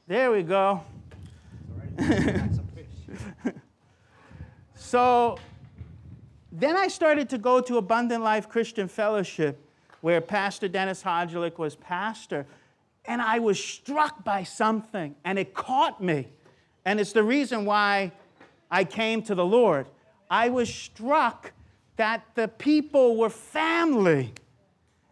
There 0.06 0.30
we 0.30 0.42
go. 0.42 0.82
so 4.74 5.38
then 6.50 6.76
I 6.76 6.88
started 6.88 7.28
to 7.30 7.38
go 7.38 7.60
to 7.62 7.78
Abundant 7.78 8.22
Life 8.22 8.48
Christian 8.48 8.88
Fellowship, 8.88 9.58
where 10.02 10.20
Pastor 10.20 10.68
Dennis 10.68 11.02
Hodgelik 11.02 11.58
was 11.58 11.76
pastor, 11.76 12.46
and 13.06 13.22
I 13.22 13.38
was 13.38 13.62
struck 13.62 14.22
by 14.22 14.44
something, 14.44 15.14
and 15.24 15.38
it 15.38 15.54
caught 15.54 16.02
me. 16.02 16.28
And 16.84 17.00
it's 17.00 17.12
the 17.12 17.22
reason 17.22 17.64
why 17.64 18.12
I 18.70 18.84
came 18.84 19.22
to 19.22 19.34
the 19.34 19.44
Lord. 19.44 19.86
I 20.30 20.48
was 20.50 20.72
struck 20.72 21.52
that 21.96 22.24
the 22.34 22.48
people 22.48 23.16
were 23.16 23.30
family 23.30 24.32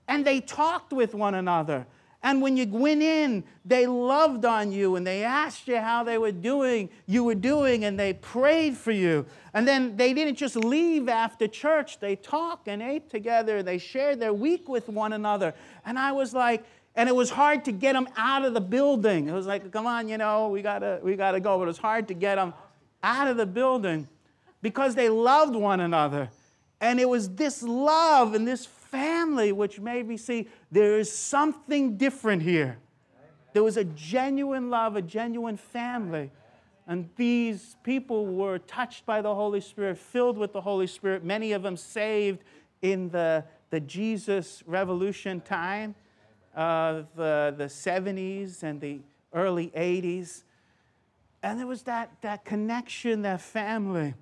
and 0.08 0.24
they 0.24 0.40
talked 0.40 0.92
with 0.92 1.14
one 1.14 1.34
another. 1.34 1.86
And 2.22 2.42
when 2.42 2.56
you 2.56 2.66
went 2.66 3.02
in, 3.02 3.44
they 3.64 3.86
loved 3.86 4.44
on 4.44 4.72
you 4.72 4.96
and 4.96 5.06
they 5.06 5.24
asked 5.24 5.66
you 5.66 5.78
how 5.78 6.04
they 6.04 6.18
were 6.18 6.32
doing, 6.32 6.90
you 7.06 7.24
were 7.24 7.34
doing, 7.34 7.84
and 7.84 7.98
they 7.98 8.12
prayed 8.12 8.76
for 8.76 8.92
you. 8.92 9.24
And 9.54 9.66
then 9.66 9.96
they 9.96 10.12
didn't 10.12 10.34
just 10.34 10.56
leave 10.56 11.08
after 11.08 11.48
church, 11.48 11.98
they 11.98 12.16
talked 12.16 12.68
and 12.68 12.82
ate 12.82 13.08
together, 13.08 13.62
they 13.62 13.78
shared 13.78 14.20
their 14.20 14.34
week 14.34 14.68
with 14.68 14.88
one 14.88 15.14
another. 15.14 15.54
And 15.86 15.98
I 15.98 16.12
was 16.12 16.34
like, 16.34 16.64
and 16.94 17.08
it 17.08 17.14
was 17.14 17.30
hard 17.30 17.64
to 17.66 17.72
get 17.72 17.94
them 17.94 18.08
out 18.16 18.44
of 18.44 18.52
the 18.52 18.60
building. 18.60 19.28
It 19.28 19.32
was 19.32 19.46
like, 19.46 19.70
come 19.70 19.86
on, 19.86 20.08
you 20.08 20.18
know, 20.18 20.48
we 20.48 20.60
gotta, 20.60 21.00
we 21.02 21.16
gotta 21.16 21.40
go. 21.40 21.56
But 21.56 21.64
it 21.64 21.66
was 21.68 21.78
hard 21.78 22.08
to 22.08 22.14
get 22.14 22.34
them 22.34 22.52
out 23.02 23.28
of 23.28 23.38
the 23.38 23.46
building 23.46 24.08
because 24.60 24.94
they 24.94 25.08
loved 25.08 25.54
one 25.54 25.80
another. 25.80 26.28
And 26.80 26.98
it 26.98 27.08
was 27.08 27.30
this 27.30 27.62
love 27.62 28.34
and 28.34 28.46
this 28.46 28.66
family 28.66 29.52
which 29.52 29.78
made 29.80 30.08
me 30.08 30.16
see 30.16 30.48
there 30.70 30.98
is 30.98 31.12
something 31.12 31.96
different 31.96 32.42
here. 32.42 32.78
There 33.52 33.62
was 33.62 33.76
a 33.76 33.84
genuine 33.84 34.70
love, 34.70 34.96
a 34.96 35.02
genuine 35.02 35.56
family. 35.56 36.30
And 36.86 37.08
these 37.16 37.76
people 37.82 38.26
were 38.26 38.58
touched 38.58 39.06
by 39.06 39.22
the 39.22 39.34
Holy 39.34 39.60
Spirit, 39.60 39.98
filled 39.98 40.38
with 40.38 40.52
the 40.52 40.60
Holy 40.60 40.86
Spirit, 40.86 41.22
many 41.22 41.52
of 41.52 41.62
them 41.62 41.76
saved 41.76 42.42
in 42.82 43.10
the, 43.10 43.44
the 43.70 43.80
Jesus 43.80 44.62
Revolution 44.66 45.40
time, 45.40 45.94
uh, 46.56 47.02
the, 47.14 47.54
the 47.56 47.64
70s 47.64 48.62
and 48.62 48.80
the 48.80 49.00
early 49.32 49.68
80s. 49.68 50.42
And 51.42 51.58
there 51.58 51.66
was 51.66 51.82
that, 51.82 52.10
that 52.22 52.44
connection, 52.44 53.22
that 53.22 53.40
family. 53.40 54.14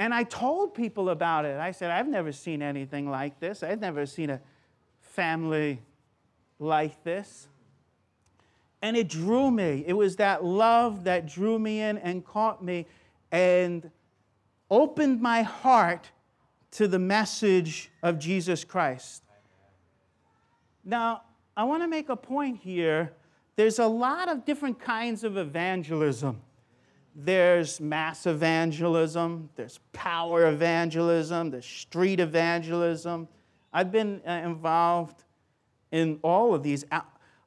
And 0.00 0.14
I 0.14 0.22
told 0.22 0.72
people 0.74 1.10
about 1.10 1.44
it. 1.44 1.60
I 1.60 1.72
said, 1.72 1.90
I've 1.90 2.08
never 2.08 2.32
seen 2.32 2.62
anything 2.62 3.10
like 3.10 3.38
this. 3.38 3.62
I've 3.62 3.82
never 3.82 4.06
seen 4.06 4.30
a 4.30 4.40
family 5.02 5.82
like 6.58 7.04
this. 7.04 7.48
And 8.80 8.96
it 8.96 9.10
drew 9.10 9.50
me. 9.50 9.84
It 9.86 9.92
was 9.92 10.16
that 10.16 10.42
love 10.42 11.04
that 11.04 11.26
drew 11.26 11.58
me 11.58 11.82
in 11.82 11.98
and 11.98 12.24
caught 12.24 12.64
me 12.64 12.86
and 13.30 13.90
opened 14.70 15.20
my 15.20 15.42
heart 15.42 16.10
to 16.70 16.88
the 16.88 16.98
message 16.98 17.90
of 18.02 18.18
Jesus 18.18 18.64
Christ. 18.64 19.22
Now, 20.82 21.24
I 21.54 21.64
want 21.64 21.82
to 21.82 21.88
make 21.88 22.08
a 22.08 22.16
point 22.16 22.56
here. 22.56 23.12
There's 23.56 23.78
a 23.78 23.86
lot 23.86 24.30
of 24.30 24.46
different 24.46 24.80
kinds 24.80 25.24
of 25.24 25.36
evangelism. 25.36 26.40
There's 27.14 27.80
mass 27.80 28.26
evangelism, 28.26 29.50
there's 29.56 29.80
power 29.92 30.48
evangelism, 30.48 31.50
there's 31.50 31.66
street 31.66 32.20
evangelism. 32.20 33.28
I've 33.72 33.90
been 33.90 34.20
uh, 34.26 34.30
involved 34.44 35.24
in 35.90 36.18
all 36.22 36.54
of 36.54 36.62
these 36.62 36.84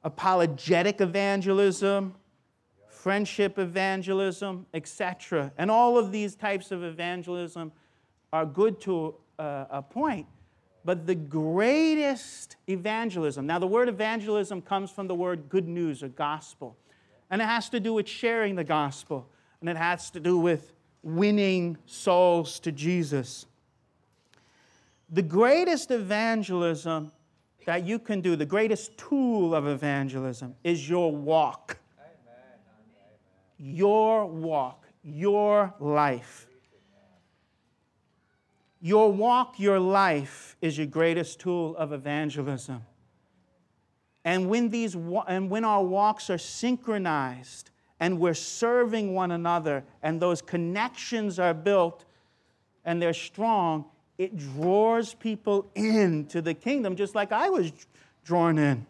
apologetic 0.02 1.00
evangelism, 1.00 2.14
friendship 2.88 3.58
evangelism, 3.58 4.66
etc. 4.74 5.52
And 5.56 5.70
all 5.70 5.98
of 5.98 6.12
these 6.12 6.34
types 6.34 6.70
of 6.70 6.82
evangelism 6.82 7.72
are 8.32 8.46
good 8.46 8.80
to 8.82 9.14
uh, 9.38 9.64
a 9.70 9.82
point. 9.82 10.26
But 10.84 11.06
the 11.06 11.14
greatest 11.14 12.56
evangelism, 12.68 13.46
now 13.46 13.58
the 13.58 13.66
word 13.66 13.88
evangelism 13.88 14.60
comes 14.60 14.90
from 14.90 15.06
the 15.06 15.14
word 15.14 15.48
good 15.48 15.66
news 15.66 16.02
or 16.02 16.08
gospel. 16.08 16.76
And 17.30 17.40
it 17.40 17.46
has 17.46 17.70
to 17.70 17.80
do 17.80 17.94
with 17.94 18.06
sharing 18.06 18.54
the 18.54 18.64
gospel, 18.64 19.26
and 19.64 19.70
it 19.70 19.78
has 19.78 20.10
to 20.10 20.20
do 20.20 20.36
with 20.36 20.74
winning 21.02 21.78
souls 21.86 22.60
to 22.60 22.70
Jesus. 22.70 23.46
The 25.08 25.22
greatest 25.22 25.90
evangelism 25.90 27.10
that 27.64 27.86
you 27.86 27.98
can 27.98 28.20
do, 28.20 28.36
the 28.36 28.44
greatest 28.44 28.98
tool 28.98 29.54
of 29.54 29.66
evangelism, 29.66 30.54
is 30.62 30.86
your 30.86 31.10
walk. 31.10 31.78
Your 33.56 34.26
walk, 34.26 34.86
your 35.02 35.72
life. 35.80 36.46
Your 38.82 39.10
walk, 39.10 39.58
your 39.58 39.80
life 39.80 40.58
is 40.60 40.76
your 40.76 40.88
greatest 40.88 41.40
tool 41.40 41.74
of 41.78 41.90
evangelism. 41.94 42.84
And 44.26 44.50
when, 44.50 44.68
these, 44.68 44.94
and 44.94 45.48
when 45.48 45.64
our 45.64 45.82
walks 45.82 46.28
are 46.28 46.36
synchronized 46.36 47.70
and 48.00 48.18
we're 48.18 48.34
serving 48.34 49.14
one 49.14 49.30
another 49.30 49.84
and 50.02 50.20
those 50.20 50.42
connections 50.42 51.38
are 51.38 51.54
built 51.54 52.04
and 52.84 53.00
they're 53.00 53.14
strong, 53.14 53.86
it 54.18 54.36
draws 54.36 55.14
people 55.14 55.70
into 55.74 56.42
the 56.42 56.54
kingdom 56.54 56.96
just 56.96 57.14
like 57.14 57.32
I 57.32 57.48
was 57.50 57.72
drawn 58.24 58.58
in. 58.58 58.86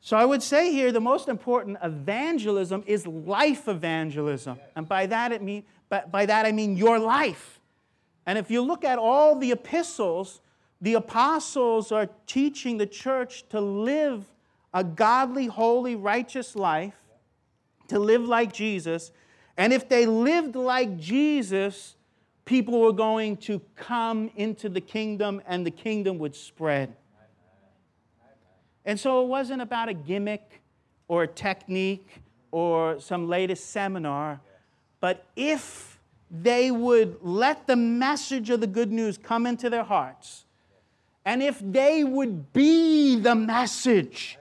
So 0.00 0.16
I 0.16 0.24
would 0.24 0.42
say 0.42 0.72
here 0.72 0.90
the 0.90 1.00
most 1.00 1.28
important 1.28 1.78
evangelism 1.82 2.82
is 2.86 3.06
life 3.06 3.68
evangelism. 3.68 4.58
And 4.74 4.88
by 4.88 5.06
that, 5.06 5.30
it 5.30 5.42
mean, 5.42 5.62
by, 5.88 6.02
by 6.10 6.26
that 6.26 6.44
I 6.44 6.50
mean 6.50 6.76
your 6.76 6.98
life. 6.98 7.60
And 8.26 8.36
if 8.36 8.50
you 8.50 8.62
look 8.62 8.84
at 8.84 8.98
all 8.98 9.38
the 9.38 9.52
epistles, 9.52 10.40
the 10.80 10.94
apostles 10.94 11.92
are 11.92 12.08
teaching 12.26 12.78
the 12.78 12.86
church 12.86 13.48
to 13.50 13.60
live 13.60 14.31
a 14.72 14.82
godly, 14.82 15.46
holy, 15.46 15.96
righteous 15.96 16.56
life, 16.56 16.94
to 17.88 17.98
live 17.98 18.22
like 18.22 18.52
Jesus. 18.52 19.12
And 19.56 19.72
if 19.72 19.88
they 19.88 20.06
lived 20.06 20.56
like 20.56 20.98
Jesus, 20.98 21.96
people 22.44 22.80
were 22.80 22.92
going 22.92 23.36
to 23.38 23.60
come 23.76 24.30
into 24.36 24.68
the 24.68 24.80
kingdom 24.80 25.42
and 25.46 25.66
the 25.66 25.70
kingdom 25.70 26.18
would 26.18 26.34
spread. 26.34 26.96
And 28.84 28.98
so 28.98 29.22
it 29.22 29.28
wasn't 29.28 29.62
about 29.62 29.88
a 29.88 29.94
gimmick 29.94 30.62
or 31.06 31.24
a 31.24 31.28
technique 31.28 32.08
or 32.50 32.98
some 32.98 33.28
latest 33.28 33.70
seminar, 33.70 34.40
but 35.00 35.26
if 35.36 35.98
they 36.30 36.70
would 36.70 37.18
let 37.20 37.66
the 37.66 37.76
message 37.76 38.50
of 38.50 38.60
the 38.60 38.66
good 38.66 38.90
news 38.90 39.18
come 39.18 39.46
into 39.46 39.68
their 39.68 39.84
hearts, 39.84 40.46
and 41.24 41.42
if 41.42 41.60
they 41.60 42.02
would 42.02 42.52
be 42.52 43.16
the 43.16 43.34
message, 43.34 44.38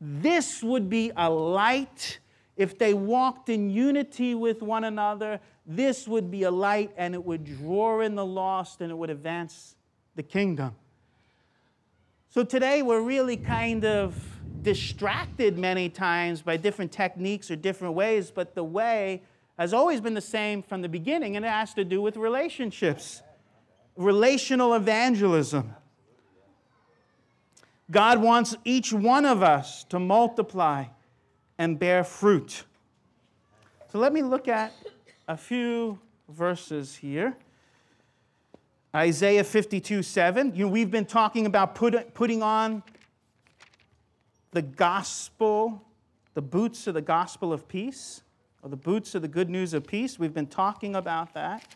this 0.00 0.62
would 0.62 0.88
be 0.88 1.12
a 1.16 1.30
light. 1.30 2.18
If 2.56 2.78
they 2.78 2.94
walked 2.94 3.48
in 3.48 3.70
unity 3.70 4.34
with 4.34 4.62
one 4.62 4.84
another, 4.84 5.40
this 5.66 6.06
would 6.06 6.30
be 6.30 6.42
a 6.44 6.50
light 6.50 6.92
and 6.96 7.14
it 7.14 7.24
would 7.24 7.44
draw 7.44 8.00
in 8.00 8.14
the 8.14 8.24
lost 8.24 8.80
and 8.80 8.90
it 8.90 8.94
would 8.94 9.10
advance 9.10 9.76
the 10.14 10.22
kingdom. 10.22 10.74
So 12.28 12.44
today 12.44 12.82
we're 12.82 13.00
really 13.00 13.36
kind 13.36 13.84
of 13.84 14.16
distracted 14.62 15.58
many 15.58 15.88
times 15.88 16.42
by 16.42 16.56
different 16.56 16.90
techniques 16.90 17.50
or 17.50 17.56
different 17.56 17.94
ways, 17.94 18.30
but 18.30 18.54
the 18.54 18.64
way 18.64 19.22
has 19.58 19.72
always 19.72 20.00
been 20.00 20.14
the 20.14 20.20
same 20.20 20.62
from 20.62 20.82
the 20.82 20.88
beginning, 20.88 21.36
and 21.36 21.44
it 21.44 21.48
has 21.48 21.74
to 21.74 21.84
do 21.84 22.02
with 22.02 22.16
relationships, 22.16 23.22
relational 23.96 24.74
evangelism. 24.74 25.74
God 27.90 28.20
wants 28.20 28.56
each 28.64 28.92
one 28.92 29.24
of 29.26 29.42
us 29.42 29.84
to 29.84 29.98
multiply 29.98 30.86
and 31.58 31.78
bear 31.78 32.02
fruit. 32.02 32.64
So 33.92 33.98
let 33.98 34.12
me 34.12 34.22
look 34.22 34.48
at 34.48 34.72
a 35.28 35.36
few 35.36 35.98
verses 36.28 36.96
here. 36.96 37.36
Isaiah 38.94 39.44
52 39.44 40.02
7. 40.02 40.54
You 40.54 40.66
know, 40.66 40.70
we've 40.70 40.90
been 40.90 41.04
talking 41.04 41.46
about 41.46 41.74
put, 41.74 42.14
putting 42.14 42.42
on 42.42 42.82
the 44.52 44.62
gospel, 44.62 45.82
the 46.34 46.42
boots 46.42 46.86
of 46.86 46.94
the 46.94 47.02
gospel 47.02 47.52
of 47.52 47.68
peace 47.68 48.22
or 48.62 48.70
the 48.70 48.76
boots 48.76 49.14
of 49.14 49.22
the 49.22 49.28
good 49.28 49.50
news 49.50 49.74
of 49.74 49.86
peace. 49.86 50.18
We've 50.18 50.32
been 50.32 50.46
talking 50.46 50.94
about 50.94 51.34
that. 51.34 51.74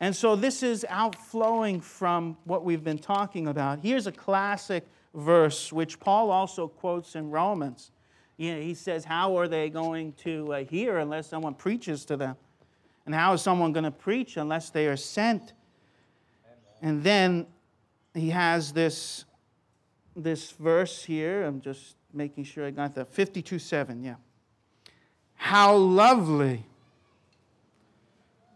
And 0.00 0.14
so 0.14 0.36
this 0.36 0.62
is 0.62 0.84
outflowing 0.88 1.80
from 1.80 2.36
what 2.44 2.64
we've 2.64 2.84
been 2.84 2.98
talking 2.98 3.48
about. 3.48 3.80
Here's 3.80 4.06
a 4.06 4.12
classic 4.12 4.86
verse 5.14 5.72
which 5.72 5.98
Paul 5.98 6.30
also 6.30 6.68
quotes 6.68 7.14
in 7.14 7.30
Romans. 7.30 7.90
You 8.36 8.54
know, 8.54 8.60
he 8.60 8.74
says, 8.74 9.04
How 9.04 9.36
are 9.38 9.48
they 9.48 9.70
going 9.70 10.12
to 10.24 10.52
uh, 10.52 10.64
hear 10.64 10.98
unless 10.98 11.28
someone 11.28 11.54
preaches 11.54 12.04
to 12.06 12.16
them? 12.16 12.36
And 13.06 13.14
how 13.14 13.32
is 13.32 13.40
someone 13.40 13.72
going 13.72 13.84
to 13.84 13.90
preach 13.90 14.36
unless 14.36 14.68
they 14.70 14.86
are 14.86 14.96
sent? 14.96 15.54
And 16.82 17.02
then 17.02 17.46
he 18.12 18.30
has 18.30 18.72
this, 18.72 19.24
this 20.14 20.50
verse 20.50 21.04
here. 21.04 21.44
I'm 21.44 21.60
just 21.62 21.96
making 22.12 22.44
sure 22.44 22.66
I 22.66 22.70
got 22.70 22.94
that. 22.96 23.12
52 23.12 23.58
7, 23.58 24.02
yeah. 24.02 24.16
How 25.34 25.74
lovely 25.74 26.66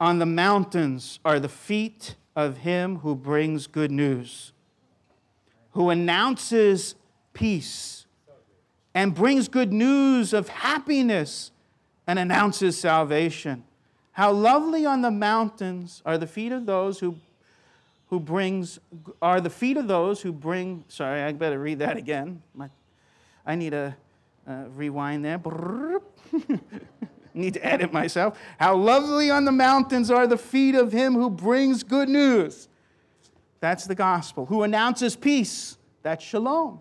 on 0.01 0.19
the 0.19 0.27
mountains 0.27 1.21
are 1.25 1.39
the 1.39 1.49
feet 1.49 2.17
of 2.35 2.59
him 2.59 3.01
who 3.01 3.15
brings 3.15 3.67
good 3.67 3.91
news, 3.91 4.53
who 5.73 5.91
announces 5.91 6.95
peace 7.35 8.07
and 8.95 9.15
brings 9.15 9.47
good 9.47 9.73
news 9.73 10.33
of 10.33 10.49
happiness 10.49 11.53
and 12.07 12.19
announces 12.19 12.79
salvation. 12.79 13.63
How 14.13 14.33
lovely 14.33 14.85
on 14.87 15.03
the 15.03 15.11
mountains 15.11 16.03
are 16.05 16.19
the 16.19 16.27
feet 16.27 16.53
of 16.53 16.67
those 16.67 16.99
who 16.99 17.17
who 18.09 18.19
brings 18.19 18.81
are 19.23 19.41
the 19.41 19.51
feet 19.51 19.77
of 19.77 19.87
those 19.87 20.21
who 20.21 20.33
bring 20.33 20.85
sorry 20.89 21.23
i 21.23 21.31
better 21.31 21.61
read 21.61 21.79
that 21.79 21.97
again. 21.97 22.43
My, 22.55 22.69
i 23.47 23.55
need 23.55 23.73
a 23.73 23.97
uh, 24.49 24.65
rewind 24.75 25.25
there 25.25 25.39
Need 27.35 27.55
to 27.55 27.65
edit 27.65 27.93
myself. 27.93 28.39
How 28.59 28.77
lovely 28.77 29.31
on 29.31 29.45
the 29.45 29.53
mountains 29.53 30.11
are 30.11 30.27
the 30.27 30.37
feet 30.37 30.75
of 30.75 30.93
him 30.93 31.15
who 31.15 31.31
brings 31.31 31.83
good 31.83 32.09
news. 32.09 32.69
That's 33.61 33.87
the 33.87 33.95
gospel. 33.95 34.47
Who 34.47 34.63
announces 34.63 35.17
peace. 35.17 35.79
That's 36.03 36.25
shalom. 36.25 36.81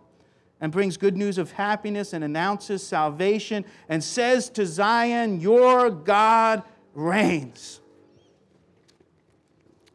And 0.62 0.72
brings 0.72 0.98
good 0.98 1.16
news 1.16 1.38
of 1.38 1.52
happiness 1.52 2.14
and 2.14 2.24
announces 2.24 2.86
salvation 2.86 3.64
and 3.88 4.04
says 4.04 4.50
to 4.52 4.66
Zion, 4.66 5.40
Your 5.40 5.90
God 5.90 6.64
reigns. 6.94 7.80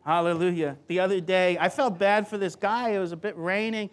Hallelujah. 0.05 0.77
The 0.87 1.01
other 1.01 1.21
day, 1.21 1.57
I 1.59 1.69
felt 1.69 1.99
bad 1.99 2.29
for 2.29 2.39
this 2.39 2.55
guy. 2.55 2.91
It 2.91 2.99
was 2.99 3.13
a 3.13 3.17
bit 3.17 3.37
raining, 3.37 3.91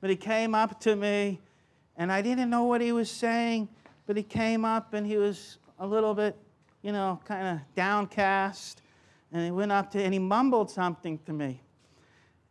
but 0.00 0.10
he 0.10 0.16
came 0.16 0.54
up 0.54 0.80
to 0.80 0.96
me, 0.96 1.40
and 1.96 2.10
I 2.10 2.20
didn't 2.20 2.50
know 2.50 2.64
what 2.64 2.80
he 2.80 2.92
was 2.92 3.10
saying. 3.10 3.68
But 4.06 4.16
he 4.16 4.22
came 4.22 4.64
up 4.64 4.94
and 4.94 5.06
he 5.06 5.16
was 5.16 5.58
a 5.82 5.86
little 5.86 6.14
bit, 6.14 6.36
you 6.82 6.92
know, 6.92 7.20
kind 7.24 7.48
of 7.48 7.74
downcast. 7.74 8.82
And 9.32 9.44
he 9.44 9.50
went 9.50 9.72
up 9.72 9.90
to, 9.90 10.02
and 10.02 10.14
he 10.14 10.20
mumbled 10.20 10.70
something 10.70 11.18
to 11.26 11.32
me. 11.32 11.60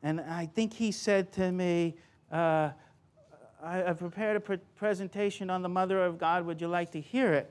And 0.03 0.19
I 0.19 0.47
think 0.47 0.73
he 0.73 0.91
said 0.91 1.31
to 1.33 1.49
me, 1.49 1.95
uh, 2.29 2.71
I, 3.63 3.77
have 3.77 3.99
prepared 3.99 4.35
a 4.35 4.39
pre- 4.41 4.57
presentation 4.75 5.49
on 5.49 5.61
the 5.61 5.69
Mother 5.69 6.03
of 6.03 6.17
God. 6.17 6.45
Would 6.45 6.59
you 6.59 6.67
like 6.67 6.91
to 6.91 6.99
hear 6.99 7.31
it? 7.33 7.49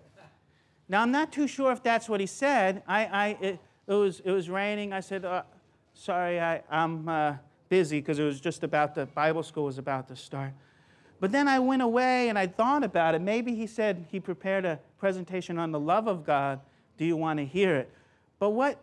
Now, 0.86 1.00
I'm 1.00 1.12
not 1.12 1.32
too 1.32 1.46
sure 1.46 1.72
if 1.72 1.82
that's 1.82 2.10
what 2.10 2.20
he 2.20 2.26
said. 2.26 2.82
I, 2.86 3.06
I, 3.06 3.26
it, 3.40 3.58
it, 3.86 3.94
was, 3.94 4.20
it 4.20 4.32
was 4.32 4.50
raining. 4.50 4.92
I 4.92 5.00
said, 5.00 5.24
uh, 5.24 5.44
Sorry, 5.94 6.40
I, 6.40 6.62
I'm 6.70 7.08
uh, 7.08 7.34
busy 7.68 8.00
because 8.00 8.18
it 8.18 8.24
was 8.24 8.40
just 8.40 8.64
about 8.64 8.94
the 8.94 9.06
Bible 9.06 9.42
school 9.42 9.64
was 9.64 9.78
about 9.78 10.08
to 10.08 10.16
start. 10.16 10.52
But 11.20 11.32
then 11.32 11.46
I 11.48 11.58
went 11.58 11.82
away 11.82 12.30
and 12.30 12.38
I 12.38 12.46
thought 12.46 12.82
about 12.82 13.14
it. 13.14 13.20
Maybe 13.20 13.54
he 13.54 13.66
said 13.66 14.06
he 14.10 14.18
prepared 14.18 14.64
a 14.64 14.80
presentation 14.98 15.58
on 15.58 15.70
the 15.70 15.78
love 15.78 16.08
of 16.08 16.24
God. 16.24 16.60
Do 16.96 17.04
you 17.04 17.16
want 17.16 17.38
to 17.38 17.44
hear 17.44 17.76
it? 17.76 17.92
But 18.38 18.50
what, 18.50 18.82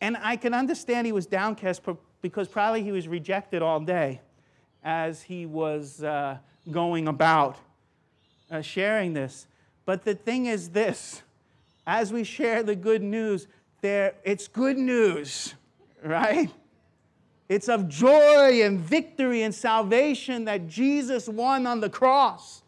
and 0.00 0.16
I 0.22 0.36
can 0.36 0.54
understand 0.54 1.06
he 1.06 1.12
was 1.12 1.26
downcast 1.26 1.82
because 2.22 2.48
probably 2.48 2.82
he 2.82 2.92
was 2.92 3.06
rejected 3.06 3.60
all 3.62 3.80
day 3.80 4.22
as 4.82 5.22
he 5.22 5.44
was 5.44 6.02
uh, 6.02 6.38
going 6.70 7.08
about 7.08 7.56
uh, 8.50 8.62
sharing 8.62 9.12
this. 9.12 9.46
But 9.84 10.04
the 10.04 10.14
thing 10.14 10.46
is 10.46 10.70
this 10.70 11.22
as 11.86 12.12
we 12.12 12.24
share 12.24 12.62
the 12.62 12.74
good 12.74 13.02
news, 13.02 13.46
there, 13.80 14.14
it's 14.24 14.48
good 14.48 14.78
news, 14.78 15.54
right? 16.02 16.50
It's 17.48 17.68
of 17.68 17.88
joy 17.88 18.62
and 18.62 18.80
victory 18.80 19.42
and 19.42 19.54
salvation 19.54 20.44
that 20.46 20.66
Jesus 20.66 21.28
won 21.28 21.66
on 21.66 21.80
the 21.80 21.88
cross. 21.88 22.62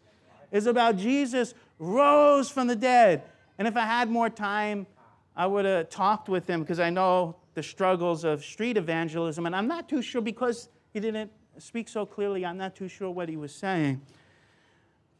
It's 0.51 0.65
about 0.65 0.97
Jesus 0.97 1.53
rose 1.79 2.49
from 2.49 2.67
the 2.67 2.75
dead. 2.75 3.23
And 3.57 3.67
if 3.67 3.75
I 3.75 3.85
had 3.85 4.09
more 4.09 4.29
time, 4.29 4.87
I 5.35 5.47
would 5.47 5.65
have 5.65 5.89
talked 5.89 6.29
with 6.29 6.49
him 6.49 6.61
because 6.61 6.79
I 6.79 6.89
know 6.89 7.35
the 7.55 7.63
struggles 7.63 8.23
of 8.23 8.43
street 8.43 8.77
evangelism. 8.77 9.45
And 9.45 9.55
I'm 9.55 9.67
not 9.67 9.89
too 9.89 10.01
sure 10.01 10.21
because 10.21 10.69
he 10.93 10.99
didn't 10.99 11.31
speak 11.57 11.89
so 11.89 12.05
clearly, 12.05 12.45
I'm 12.45 12.57
not 12.57 12.75
too 12.75 12.87
sure 12.87 13.09
what 13.09 13.27
he 13.27 13.35
was 13.35 13.53
saying. 13.53 14.01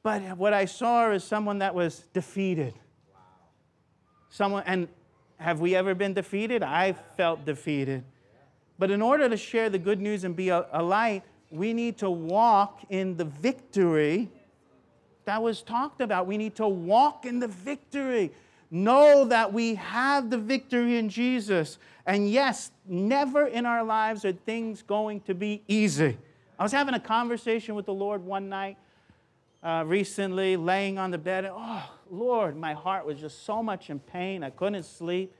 But 0.03 0.37
what 0.37 0.53
I 0.53 0.65
saw 0.65 1.11
is 1.11 1.23
someone 1.23 1.59
that 1.59 1.75
was 1.75 2.05
defeated. 2.13 2.73
Someone, 4.29 4.63
and 4.65 4.87
have 5.37 5.59
we 5.59 5.75
ever 5.75 5.93
been 5.93 6.13
defeated? 6.13 6.63
I 6.63 6.93
felt 6.93 7.45
defeated. 7.45 8.03
But 8.79 8.89
in 8.89 9.01
order 9.01 9.29
to 9.29 9.37
share 9.37 9.69
the 9.69 9.77
good 9.77 10.01
news 10.01 10.23
and 10.23 10.35
be 10.35 10.49
a, 10.49 10.65
a 10.71 10.81
light, 10.81 11.23
we 11.51 11.73
need 11.73 11.97
to 11.99 12.09
walk 12.09 12.79
in 12.89 13.17
the 13.17 13.25
victory 13.25 14.31
that 15.25 15.43
was 15.43 15.61
talked 15.61 16.01
about. 16.01 16.25
We 16.25 16.37
need 16.37 16.55
to 16.55 16.67
walk 16.67 17.23
in 17.23 17.39
the 17.39 17.47
victory. 17.47 18.31
Know 18.71 19.25
that 19.25 19.53
we 19.53 19.75
have 19.75 20.31
the 20.31 20.39
victory 20.39 20.97
in 20.97 21.07
Jesus. 21.07 21.77
And 22.07 22.31
yes, 22.31 22.71
never 22.87 23.45
in 23.45 23.67
our 23.67 23.83
lives 23.83 24.25
are 24.25 24.31
things 24.31 24.81
going 24.81 25.21
to 25.21 25.35
be 25.35 25.61
easy. 25.67 26.17
I 26.57 26.63
was 26.63 26.71
having 26.71 26.95
a 26.95 26.99
conversation 26.99 27.75
with 27.75 27.85
the 27.85 27.93
Lord 27.93 28.23
one 28.23 28.49
night 28.49 28.77
uh, 29.61 29.83
recently, 29.85 30.57
laying 30.57 30.97
on 30.97 31.11
the 31.11 31.17
bed. 31.19 31.45
And, 31.45 31.53
oh, 31.55 31.91
Lord, 32.09 32.57
my 32.57 32.73
heart 32.73 33.05
was 33.05 33.19
just 33.19 33.45
so 33.45 33.61
much 33.61 33.91
in 33.91 33.99
pain. 33.99 34.43
I 34.43 34.49
couldn't 34.49 34.83
sleep. 34.83 35.31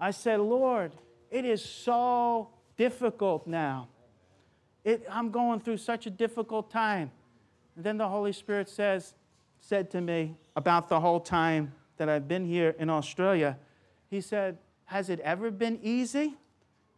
I 0.00 0.10
said, 0.10 0.40
Lord, 0.40 0.92
it 1.30 1.44
is 1.44 1.64
so 1.64 2.48
difficult 2.82 3.46
now. 3.46 3.86
It, 4.82 5.06
I'm 5.08 5.30
going 5.30 5.60
through 5.60 5.76
such 5.76 6.06
a 6.06 6.10
difficult 6.10 6.68
time. 6.68 7.12
And 7.76 7.84
then 7.84 7.96
the 7.96 8.08
Holy 8.08 8.32
Spirit 8.32 8.68
says, 8.68 9.14
said 9.60 9.88
to 9.92 10.00
me 10.00 10.34
about 10.56 10.88
the 10.88 10.98
whole 10.98 11.20
time 11.20 11.72
that 11.98 12.08
I've 12.08 12.26
been 12.26 12.44
here 12.44 12.74
in 12.80 12.90
Australia, 12.90 13.56
He 14.10 14.20
said, 14.20 14.58
Has 14.86 15.10
it 15.10 15.20
ever 15.20 15.52
been 15.52 15.78
easy? 15.80 16.34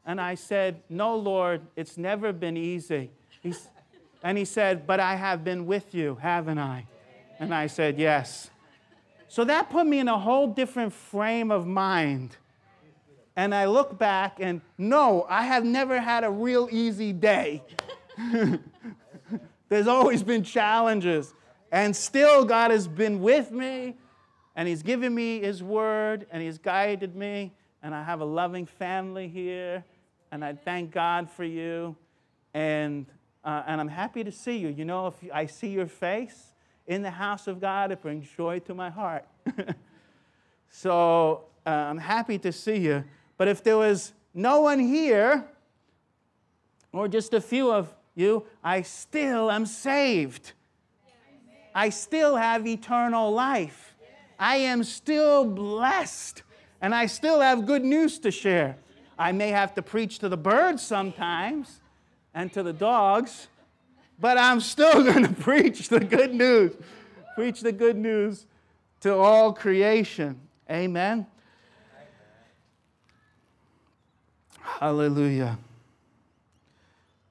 And 0.07 0.23
I 0.23 0.37
said, 0.37 0.81
No, 0.89 1.17
Lord, 1.17 1.61
it's 1.77 1.99
never 1.99 2.33
been 2.33 2.57
easy. 2.57 3.11
He's, 3.43 3.69
and 4.23 4.39
He 4.39 4.47
said, 4.47 4.87
But 4.87 5.01
I 5.01 5.17
have 5.17 5.45
been 5.45 5.67
with 5.67 5.95
you, 5.95 6.15
haven't 6.15 6.59
I? 6.59 6.87
And 7.39 7.55
I 7.55 7.67
said, 7.67 7.99
Yes. 7.99 8.49
So 9.29 9.45
that 9.45 9.69
put 9.69 9.87
me 9.87 9.99
in 9.99 10.09
a 10.09 10.19
whole 10.19 10.47
different 10.47 10.95
frame 10.95 11.51
of 11.51 11.67
mind. 11.67 12.39
And 13.37 13.55
I 13.55 13.67
look 13.67 13.99
back 13.99 14.39
and 14.41 14.61
no, 14.79 15.27
I 15.29 15.43
have 15.43 15.65
never 15.65 16.01
had 16.01 16.25
a 16.25 16.31
real 16.31 16.69
easy 16.71 17.13
day. 17.13 17.63
There's 19.69 19.89
always 19.89 20.23
been 20.23 20.45
challenges. 20.45 21.35
And 21.73 21.97
still, 21.97 22.45
God 22.45 22.71
has 22.71 22.87
been 22.87 23.21
with 23.21 23.51
me, 23.51 23.97
and 24.55 24.69
He's 24.69 24.85
given 24.85 25.13
me 25.13 25.41
His 25.41 25.61
word, 25.61 26.27
and 26.31 26.41
He's 26.41 26.59
guided 26.59 27.17
me, 27.17 27.53
and 27.83 27.93
I 27.93 28.05
have 28.05 28.21
a 28.21 28.25
loving 28.25 28.67
family 28.67 29.27
here, 29.27 29.83
and 30.31 30.45
I 30.45 30.53
thank 30.53 30.93
God 30.93 31.29
for 31.29 31.43
you. 31.43 31.97
And, 32.55 33.07
uh, 33.45 33.65
and 33.67 33.81
I'm 33.81 33.89
happy 33.89 34.23
to 34.23 34.31
see 34.31 34.57
you. 34.57 34.69
You 34.69 34.85
know, 34.85 35.09
if 35.09 35.15
I 35.33 35.47
see 35.47 35.69
your 35.69 35.89
face 35.89 36.55
in 36.87 37.03
the 37.03 37.11
house 37.11 37.49
of 37.49 37.61
God, 37.61 37.91
it 37.91 38.01
brings 38.01 38.29
joy 38.37 38.61
to 38.61 38.75
my 38.75 38.91
heart. 38.91 39.27
so 40.71 41.47
uh, 41.67 41.71
I'm 41.71 41.99
happy 41.99 42.39
to 42.39 42.53
see 42.53 42.77
you. 42.77 43.03
But 43.37 43.49
if 43.49 43.63
there 43.63 43.77
was 43.77 44.13
no 44.33 44.61
one 44.61 44.79
here, 44.79 45.45
or 46.93 47.09
just 47.09 47.35
a 47.35 47.41
few 47.41 47.73
of 47.73 47.93
you, 48.15 48.47
I 48.63 48.83
still 48.83 49.51
am 49.51 49.67
saved. 49.67 50.53
I 51.75 51.89
still 51.89 52.37
have 52.37 52.67
eternal 52.67 53.33
life. 53.33 53.97
I 54.39 54.57
am 54.57 54.85
still 54.85 55.45
blessed. 55.45 56.43
And 56.81 56.95
I 56.95 57.07
still 57.07 57.41
have 57.41 57.67
good 57.67 57.85
news 57.85 58.19
to 58.21 58.31
share. 58.31 58.77
I 59.19 59.33
may 59.33 59.49
have 59.49 59.75
to 59.75 59.83
preach 59.83 60.19
to 60.21 60.29
the 60.29 60.37
birds 60.37 60.83
sometimes 60.83 61.81
and 62.35 62.53
to 62.53 62.63
the 62.63 62.73
dogs, 62.73 63.49
but 64.21 64.37
I'm 64.37 64.61
still 64.61 65.03
going 65.13 65.27
to 65.27 65.33
preach 65.33 65.89
the 65.89 66.01
good 66.01 66.35
news. 66.35 66.77
Preach 67.35 67.61
the 67.61 67.73
good 67.73 67.97
news 67.97 68.47
to 69.01 69.15
all 69.15 69.53
creation. 69.53 70.41
Amen. 70.71 71.27
Hallelujah. 74.65 75.59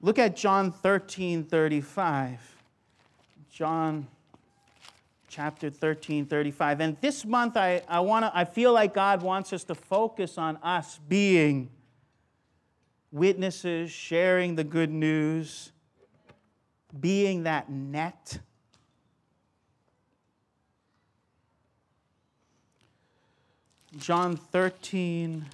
Look 0.00 0.18
at 0.18 0.36
John 0.36 0.70
13 0.70 1.44
35. 1.44 2.40
John 3.50 4.06
chapter 5.28 5.68
13 5.68 6.26
35 6.26 6.80
and 6.80 6.96
this 7.00 7.24
month 7.24 7.56
i, 7.56 7.82
I 7.88 7.98
want 7.98 8.24
to 8.24 8.30
i 8.38 8.44
feel 8.44 8.72
like 8.72 8.94
god 8.94 9.20
wants 9.20 9.52
us 9.52 9.64
to 9.64 9.74
focus 9.74 10.38
on 10.38 10.56
us 10.58 11.00
being 11.08 11.70
witnesses 13.10 13.90
sharing 13.90 14.54
the 14.54 14.62
good 14.62 14.90
news 14.90 15.72
being 17.00 17.42
that 17.44 17.68
net 17.68 18.38
john 23.98 24.36
13 24.36 25.44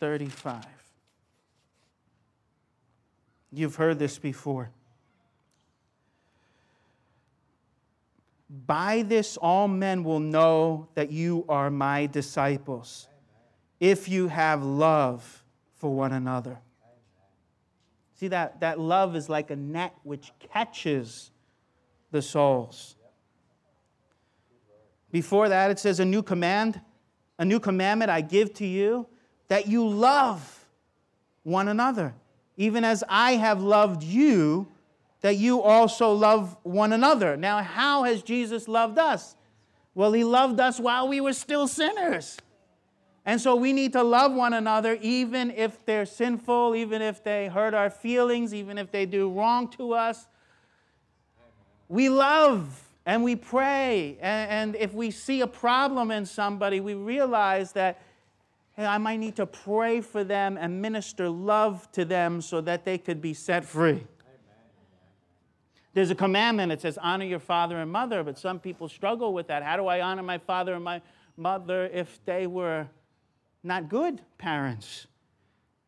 35 0.00 0.75
you've 3.56 3.76
heard 3.76 3.98
this 3.98 4.18
before 4.18 4.70
By 8.48 9.02
this, 9.02 9.36
all 9.36 9.66
men 9.66 10.04
will 10.04 10.20
know 10.20 10.88
that 10.94 11.10
you 11.10 11.44
are 11.48 11.70
my 11.70 12.06
disciples, 12.06 13.08
if 13.80 14.08
you 14.08 14.28
have 14.28 14.62
love 14.62 15.44
for 15.74 15.92
one 15.92 16.12
another. 16.12 16.58
See, 18.14 18.28
that, 18.28 18.60
that 18.60 18.78
love 18.78 19.14
is 19.16 19.28
like 19.28 19.50
a 19.50 19.56
net 19.56 19.94
which 20.04 20.32
catches 20.38 21.30
the 22.12 22.22
souls. 22.22 22.96
Before 25.10 25.48
that, 25.48 25.70
it 25.70 25.78
says, 25.78 26.00
A 26.00 26.04
new 26.04 26.22
command, 26.22 26.80
a 27.38 27.44
new 27.44 27.60
commandment 27.60 28.10
I 28.10 28.20
give 28.20 28.54
to 28.54 28.66
you, 28.66 29.06
that 29.48 29.66
you 29.66 29.86
love 29.86 30.66
one 31.42 31.68
another, 31.68 32.14
even 32.56 32.84
as 32.84 33.04
I 33.08 33.32
have 33.32 33.62
loved 33.62 34.02
you 34.02 34.68
that 35.20 35.36
you 35.36 35.60
also 35.60 36.12
love 36.12 36.56
one 36.62 36.92
another. 36.92 37.36
Now, 37.36 37.62
how 37.62 38.04
has 38.04 38.22
Jesus 38.22 38.68
loved 38.68 38.98
us? 38.98 39.36
Well, 39.94 40.12
he 40.12 40.24
loved 40.24 40.60
us 40.60 40.78
while 40.78 41.08
we 41.08 41.20
were 41.20 41.32
still 41.32 41.66
sinners. 41.66 42.38
And 43.24 43.40
so 43.40 43.56
we 43.56 43.72
need 43.72 43.92
to 43.94 44.04
love 44.04 44.32
one 44.32 44.52
another 44.52 44.96
even 45.00 45.50
if 45.50 45.84
they're 45.84 46.06
sinful, 46.06 46.76
even 46.76 47.02
if 47.02 47.24
they 47.24 47.48
hurt 47.48 47.74
our 47.74 47.90
feelings, 47.90 48.54
even 48.54 48.78
if 48.78 48.92
they 48.92 49.04
do 49.04 49.30
wrong 49.30 49.68
to 49.70 49.94
us. 49.94 50.28
We 51.88 52.08
love 52.08 52.86
and 53.04 53.24
we 53.24 53.34
pray. 53.34 54.18
And, 54.20 54.76
if 54.76 54.92
we 54.92 55.10
see 55.10 55.40
a 55.40 55.46
problem 55.46 56.10
in 56.10 56.26
somebody, 56.26 56.80
we 56.80 56.94
realize 56.94 57.72
that 57.72 58.00
hey, 58.76 58.84
I 58.84 58.98
might 58.98 59.16
need 59.16 59.36
to 59.36 59.46
pray 59.46 60.00
for 60.00 60.22
them 60.22 60.58
and 60.60 60.82
minister 60.82 61.28
love 61.28 61.90
to 61.92 62.04
them 62.04 62.40
so 62.42 62.60
that 62.60 62.84
they 62.84 62.98
could 62.98 63.20
be 63.20 63.34
set 63.34 63.64
free. 63.64 64.06
There's 65.94 66.10
a 66.10 66.14
commandment 66.14 66.68
that 66.68 66.82
says, 66.82 66.98
honor 66.98 67.24
your 67.24 67.38
father 67.38 67.78
and 67.78 67.90
mother, 67.90 68.22
but 68.22 68.38
some 68.38 68.60
people 68.60 68.86
struggle 68.86 69.32
with 69.32 69.46
that. 69.46 69.62
How 69.62 69.78
do 69.78 69.86
I 69.86 70.02
honor 70.02 70.22
my 70.22 70.36
father 70.36 70.74
and 70.74 70.84
my 70.84 71.00
mother 71.38 71.86
if 71.86 72.22
they 72.26 72.46
were 72.46 72.86
not 73.62 73.88
good 73.88 74.20
parents? 74.36 75.06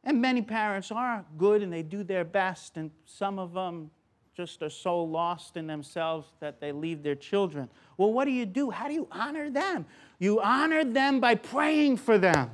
And 0.05 0.23
many 0.23 0.41
parents 0.41 0.91
are 0.91 1.27
good 1.37 1.63
and 1.63 1.71
they 1.71 1.83
do 1.83 2.03
their 2.03 2.25
best, 2.25 2.79
and 2.79 2.91
some 3.05 3.39
of 3.39 3.53
them 3.53 3.91
just 4.35 4.63
are 4.63 4.71
so 4.71 5.03
lost 5.03 5.59
in 5.59 5.67
themselves 5.67 6.29
that 6.41 6.59
they 6.59 6.73
leave 6.73 7.03
their 7.03 7.17
children. 7.17 7.69
Well, 7.99 8.13
what 8.13 8.25
do 8.25 8.31
you 8.31 8.47
do? 8.47 8.71
How 8.71 8.89
do 8.89 8.95
you 8.95 9.09
honor 9.13 9.51
them? 9.51 9.85
You 10.19 10.41
honor 10.41 10.85
them 10.85 11.21
by 11.21 11.35
praying 11.35 11.99
for 11.99 12.17
them. 12.17 12.51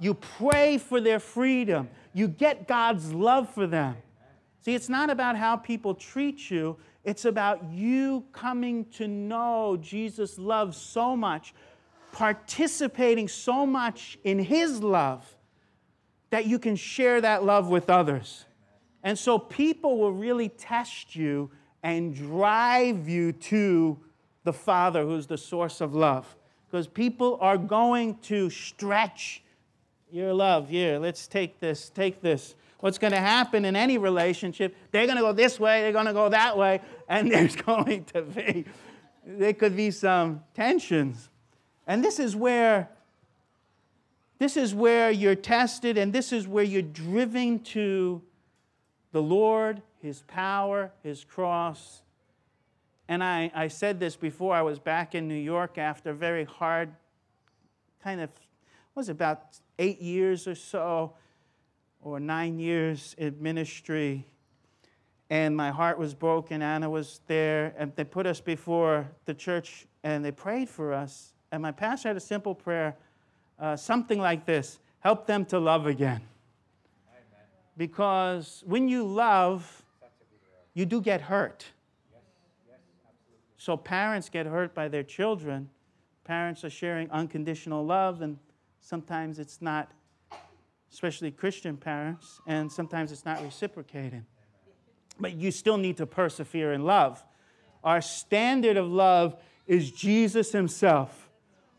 You 0.00 0.14
pray 0.14 0.78
for 0.78 1.00
their 1.00 1.20
freedom. 1.20 1.90
You 2.14 2.26
get 2.26 2.66
God's 2.66 3.12
love 3.12 3.52
for 3.52 3.66
them. 3.66 3.96
See, 4.62 4.74
it's 4.74 4.88
not 4.88 5.10
about 5.10 5.36
how 5.36 5.56
people 5.56 5.94
treat 5.94 6.50
you, 6.50 6.76
it's 7.04 7.24
about 7.24 7.64
you 7.70 8.24
coming 8.32 8.84
to 8.92 9.08
know 9.08 9.78
Jesus' 9.80 10.38
love 10.38 10.74
so 10.74 11.16
much, 11.16 11.54
participating 12.12 13.28
so 13.28 13.64
much 13.64 14.18
in 14.24 14.38
His 14.38 14.82
love 14.82 15.36
that 16.30 16.46
you 16.46 16.58
can 16.58 16.76
share 16.76 17.20
that 17.20 17.44
love 17.44 17.68
with 17.68 17.88
others. 17.88 18.44
And 19.02 19.18
so 19.18 19.38
people 19.38 19.98
will 19.98 20.12
really 20.12 20.48
test 20.50 21.16
you 21.16 21.50
and 21.82 22.14
drive 22.14 23.08
you 23.08 23.32
to 23.32 23.98
the 24.44 24.52
Father 24.52 25.04
who's 25.04 25.26
the 25.26 25.38
source 25.38 25.80
of 25.80 25.94
love. 25.94 26.36
Because 26.66 26.86
people 26.86 27.38
are 27.40 27.56
going 27.56 28.18
to 28.18 28.50
stretch 28.50 29.42
your 30.12 30.32
love. 30.32 30.68
Here, 30.68 30.98
let's 30.98 31.26
take 31.26 31.60
this, 31.60 31.90
take 31.90 32.20
this 32.20 32.54
what's 32.80 32.98
going 32.98 33.12
to 33.12 33.20
happen 33.20 33.64
in 33.64 33.76
any 33.76 33.98
relationship. 33.98 34.74
They're 34.90 35.06
going 35.06 35.16
to 35.16 35.22
go 35.22 35.32
this 35.32 35.60
way, 35.60 35.82
they're 35.82 35.92
going 35.92 36.06
to 36.06 36.12
go 36.12 36.28
that 36.30 36.56
way, 36.56 36.80
and 37.08 37.30
there's 37.32 37.56
going 37.56 38.04
to 38.06 38.22
be 38.22 38.64
there 39.26 39.52
could 39.52 39.76
be 39.76 39.90
some 39.90 40.42
tensions. 40.54 41.28
And 41.86 42.04
this 42.04 42.18
is 42.18 42.34
where 42.34 42.88
this 44.38 44.56
is 44.56 44.74
where 44.74 45.10
you're 45.10 45.34
tested 45.34 45.98
and 45.98 46.12
this 46.12 46.32
is 46.32 46.48
where 46.48 46.64
you're 46.64 46.80
driven 46.80 47.58
to 47.58 48.22
the 49.12 49.20
Lord, 49.20 49.82
his 50.00 50.22
power, 50.22 50.92
his 51.02 51.24
cross. 51.24 52.02
And 53.06 53.22
I, 53.22 53.50
I 53.54 53.68
said 53.68 54.00
this 54.00 54.16
before 54.16 54.54
I 54.54 54.62
was 54.62 54.78
back 54.78 55.14
in 55.14 55.28
New 55.28 55.34
York 55.34 55.76
after 55.76 56.10
a 56.10 56.14
very 56.14 56.44
hard 56.44 56.90
kind 58.02 58.22
of 58.22 58.30
was 58.94 59.10
about 59.10 59.58
8 59.80 60.00
years 60.00 60.46
or 60.46 60.54
so 60.54 61.14
or 62.00 62.20
9 62.20 62.58
years 62.58 63.16
in 63.18 63.42
ministry 63.42 64.26
and 65.30 65.56
my 65.56 65.70
heart 65.70 65.96
was 65.96 66.12
broken. 66.12 66.60
Anna 66.60 66.90
was 66.90 67.20
there, 67.28 67.72
and 67.78 67.94
they 67.94 68.02
put 68.02 68.26
us 68.26 68.40
before 68.40 69.08
the 69.24 69.32
church 69.32 69.86
and 70.02 70.24
they 70.24 70.32
prayed 70.32 70.68
for 70.68 70.92
us. 70.92 71.34
And 71.52 71.62
my 71.62 71.70
pastor 71.70 72.08
had 72.08 72.16
a 72.16 72.20
simple 72.20 72.54
prayer, 72.54 72.96
uh, 73.58 73.76
something 73.76 74.18
like 74.18 74.44
this 74.44 74.80
help 74.98 75.26
them 75.26 75.46
to 75.46 75.58
love 75.58 75.86
again. 75.86 76.20
Amen. 77.08 77.46
Because 77.76 78.62
when 78.66 78.88
you 78.88 79.04
love, 79.04 79.82
you 80.74 80.84
do 80.84 81.00
get 81.00 81.22
hurt. 81.22 81.64
Yes, 82.12 82.20
yes, 82.68 82.78
so 83.56 83.76
parents 83.76 84.28
get 84.28 84.46
hurt 84.46 84.74
by 84.74 84.88
their 84.88 85.02
children. 85.02 85.70
Parents 86.24 86.64
are 86.64 86.70
sharing 86.70 87.10
unconditional 87.10 87.84
love, 87.84 88.20
and 88.20 88.36
sometimes 88.80 89.38
it's 89.38 89.60
not, 89.62 89.90
especially 90.92 91.30
Christian 91.30 91.76
parents, 91.76 92.40
and 92.46 92.70
sometimes 92.70 93.12
it's 93.12 93.24
not 93.24 93.42
reciprocating 93.42 94.26
but 95.20 95.36
you 95.36 95.50
still 95.50 95.76
need 95.76 95.98
to 95.98 96.06
persevere 96.06 96.72
in 96.72 96.84
love. 96.84 97.22
Our 97.84 98.00
standard 98.00 98.76
of 98.76 98.88
love 98.88 99.36
is 99.66 99.90
Jesus 99.90 100.52
Himself, 100.52 101.30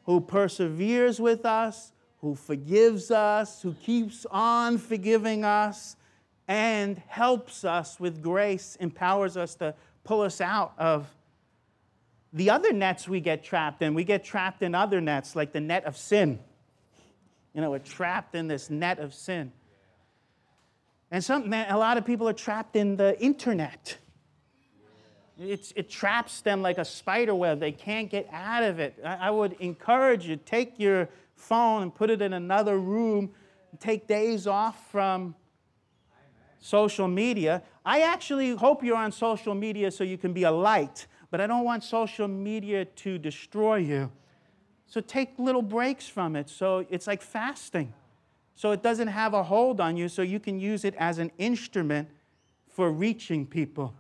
who 0.05 0.21
perseveres 0.21 1.19
with 1.19 1.45
us, 1.45 1.91
who 2.19 2.35
forgives 2.35 3.11
us, 3.11 3.61
who 3.61 3.73
keeps 3.73 4.25
on 4.29 4.77
forgiving 4.77 5.43
us, 5.43 5.95
and 6.47 7.01
helps 7.07 7.63
us 7.63 7.99
with 7.99 8.21
grace, 8.21 8.77
empowers 8.79 9.37
us 9.37 9.55
to 9.55 9.73
pull 10.03 10.21
us 10.21 10.41
out 10.41 10.73
of 10.77 11.07
the 12.33 12.49
other 12.49 12.71
nets 12.71 13.07
we 13.07 13.19
get 13.19 13.43
trapped 13.43 13.81
in. 13.81 13.93
We 13.93 14.03
get 14.03 14.23
trapped 14.23 14.61
in 14.61 14.73
other 14.73 15.01
nets, 15.01 15.35
like 15.35 15.51
the 15.51 15.59
net 15.59 15.85
of 15.85 15.97
sin. 15.97 16.39
You 17.53 17.61
know, 17.61 17.71
we're 17.71 17.79
trapped 17.79 18.35
in 18.35 18.47
this 18.47 18.69
net 18.69 18.99
of 18.99 19.13
sin. 19.13 19.51
And 21.11 21.23
some, 21.23 21.51
a 21.53 21.77
lot 21.77 21.97
of 21.97 22.05
people 22.05 22.27
are 22.29 22.33
trapped 22.33 22.75
in 22.75 22.95
the 22.95 23.19
internet. 23.21 23.97
It's, 25.37 25.73
it 25.75 25.89
traps 25.89 26.41
them 26.41 26.61
like 26.61 26.77
a 26.77 26.85
spider 26.85 27.35
web. 27.35 27.59
They 27.59 27.71
can't 27.71 28.09
get 28.09 28.29
out 28.31 28.63
of 28.63 28.79
it. 28.79 28.97
I, 29.03 29.15
I 29.15 29.29
would 29.31 29.53
encourage 29.59 30.25
you 30.25 30.37
take 30.37 30.79
your 30.79 31.09
phone 31.35 31.81
and 31.81 31.93
put 31.93 32.09
it 32.09 32.21
in 32.21 32.33
another 32.33 32.77
room, 32.77 33.31
take 33.79 34.07
days 34.07 34.47
off 34.47 34.89
from 34.91 35.35
social 36.59 37.07
media. 37.07 37.63
I 37.83 38.01
actually 38.01 38.55
hope 38.55 38.83
you're 38.83 38.95
on 38.95 39.11
social 39.11 39.55
media 39.55 39.91
so 39.91 40.03
you 40.03 40.17
can 40.17 40.31
be 40.31 40.43
a 40.43 40.51
light, 40.51 41.07
but 41.31 41.41
I 41.41 41.47
don't 41.47 41.65
want 41.65 41.83
social 41.83 42.27
media 42.27 42.85
to 42.85 43.17
destroy 43.17 43.77
you. 43.77 44.11
So 44.91 45.01
take 45.01 45.39
little 45.39 45.63
breaks 45.63 46.07
from 46.07 46.35
it. 46.35 46.49
So 46.49 46.85
it's 46.91 47.07
like 47.07 47.23
fasting 47.23 47.93
so 48.61 48.69
it 48.69 48.83
doesn't 48.83 49.07
have 49.07 49.33
a 49.33 49.41
hold 49.41 49.81
on 49.81 49.97
you, 49.97 50.07
so 50.07 50.21
you 50.21 50.39
can 50.39 50.59
use 50.59 50.85
it 50.85 50.93
as 50.99 51.17
an 51.17 51.31
instrument 51.39 52.09
for 52.69 52.91
reaching 52.91 53.47
people. 53.47 53.91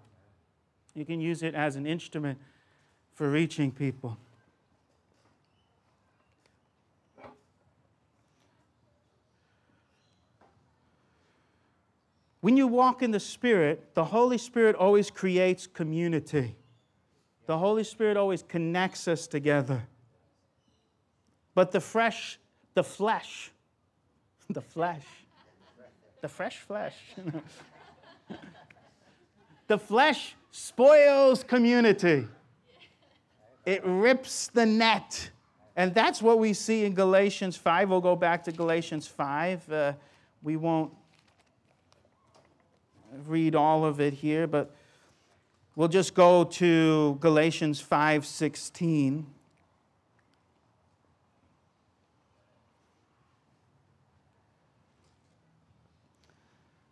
You 0.93 1.03
can 1.03 1.19
use 1.19 1.41
it 1.41 1.55
as 1.55 1.75
an 1.75 1.87
instrument 1.87 2.37
for 3.15 3.27
reaching 3.27 3.71
people. 3.71 4.19
When 12.41 12.55
you 12.55 12.67
walk 12.67 13.01
in 13.01 13.09
the 13.09 13.19
Spirit, 13.19 13.95
the 13.95 14.05
Holy 14.05 14.37
Spirit 14.37 14.75
always 14.75 15.09
creates 15.09 15.65
community. 15.65 16.55
The 17.47 17.57
Holy 17.57 17.83
Spirit 17.83 18.15
always 18.15 18.43
connects 18.43 19.07
us 19.07 19.25
together. 19.25 19.87
But 21.53 21.71
the 21.71 21.81
fresh, 21.81 22.39
the 22.73 22.83
flesh, 22.83 23.51
the 24.49 24.61
flesh. 24.61 25.05
The 26.21 26.27
fresh 26.27 26.59
flesh. 26.59 26.95
the 29.67 29.77
flesh 29.77 30.35
spoils 30.51 31.43
community, 31.43 32.27
it 33.65 33.81
rips 33.83 34.47
the 34.47 34.65
net. 34.65 35.31
And 35.75 35.93
that's 35.93 36.21
what 36.21 36.37
we 36.37 36.53
see 36.53 36.85
in 36.85 36.93
Galatians 36.93 37.55
5. 37.55 37.89
We'll 37.89 38.01
go 38.01 38.15
back 38.15 38.43
to 38.43 38.51
Galatians 38.51 39.07
5. 39.07 39.71
Uh, 39.71 39.93
we 40.43 40.57
won't 40.57 40.93
read 43.25 43.55
all 43.55 43.85
of 43.85 43.99
it 43.99 44.13
here, 44.13 44.47
but 44.47 44.75
we'll 45.75 45.87
just 45.87 46.13
go 46.13 46.43
to 46.43 47.17
Galatians 47.19 47.79
5 47.79 48.25
16. 48.25 49.25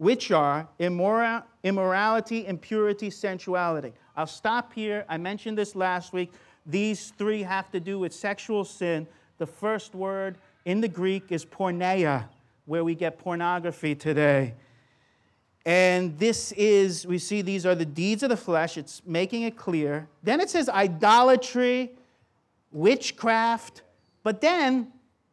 which 0.00 0.30
are 0.30 0.66
immora- 0.80 1.44
immorality, 1.62 2.46
impurity, 2.46 3.10
sensuality. 3.10 3.92
I'll 4.16 4.26
stop 4.26 4.72
here. 4.72 5.04
I 5.10 5.18
mentioned 5.18 5.58
this 5.58 5.76
last 5.76 6.14
week. 6.14 6.32
These 6.64 7.12
three 7.18 7.42
have 7.42 7.70
to 7.72 7.80
do 7.80 7.98
with 7.98 8.14
sexual 8.14 8.64
sin. 8.64 9.06
The 9.36 9.46
first 9.46 9.94
word 9.94 10.38
in 10.64 10.80
the 10.80 10.88
Greek 10.88 11.24
is 11.28 11.44
porneia, 11.44 12.24
where 12.64 12.82
we 12.82 12.94
get 12.94 13.18
pornography 13.18 13.94
today. 13.94 14.54
And 15.66 16.18
this 16.18 16.52
is, 16.52 17.06
we 17.06 17.18
see 17.18 17.42
these 17.42 17.66
are 17.66 17.74
the 17.74 17.84
deeds 17.84 18.22
of 18.22 18.30
the 18.30 18.38
flesh. 18.38 18.78
It's 18.78 19.02
making 19.04 19.42
it 19.42 19.54
clear. 19.54 20.08
Then 20.22 20.40
it 20.40 20.48
says 20.48 20.70
idolatry, 20.70 21.92
witchcraft. 22.72 23.82
But 24.22 24.40
then 24.40 24.92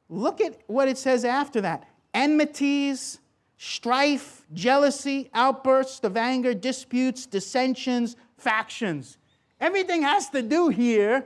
look 0.09 0.41
at 0.41 0.59
what 0.67 0.89
it 0.89 0.97
says 0.97 1.23
after 1.23 1.61
that 1.61 1.87
enmities, 2.13 3.19
strife, 3.57 4.45
jealousy, 4.53 5.29
outbursts 5.33 6.03
of 6.03 6.15
anger, 6.15 6.53
disputes, 6.53 7.25
dissensions, 7.25 8.15
factions. 8.37 9.17
Everything 9.59 10.03
has 10.03 10.29
to 10.29 10.41
do 10.41 10.69
here 10.69 11.25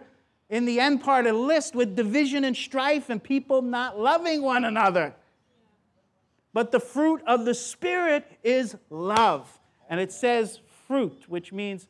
in 0.50 0.65
the 0.65 0.80
end 0.80 1.02
part 1.02 1.26
of 1.28 1.34
the 1.34 1.41
list 1.41 1.76
with 1.76 1.96
division 1.96 2.44
and 2.44 2.56
strife 2.56 3.10
and 3.10 3.22
people 3.22 3.62
not 3.62 4.00
loving 4.00 4.41
one 4.41 4.65
another. 4.65 5.13
But 6.54 6.72
the 6.72 6.80
fruit 6.80 7.22
of 7.26 7.46
the 7.46 7.54
Spirit 7.54 8.26
is 8.44 8.76
love. 8.89 9.60
And 9.89 10.00
it 10.00 10.12
says 10.12 10.60
fruit, 10.88 11.24
which 11.28 11.54
means 11.54 11.88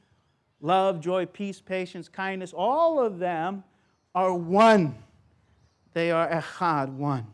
love, 0.59 0.99
joy, 0.99 1.25
peace, 1.25 1.61
patience, 1.61 2.07
kindness. 2.07 2.53
All 2.53 2.99
of 2.99 3.19
them 3.19 3.63
are 4.13 4.33
one. 4.33 4.95
They 5.93 6.11
are 6.11 6.29
echad, 6.29 6.93
one. 6.93 7.27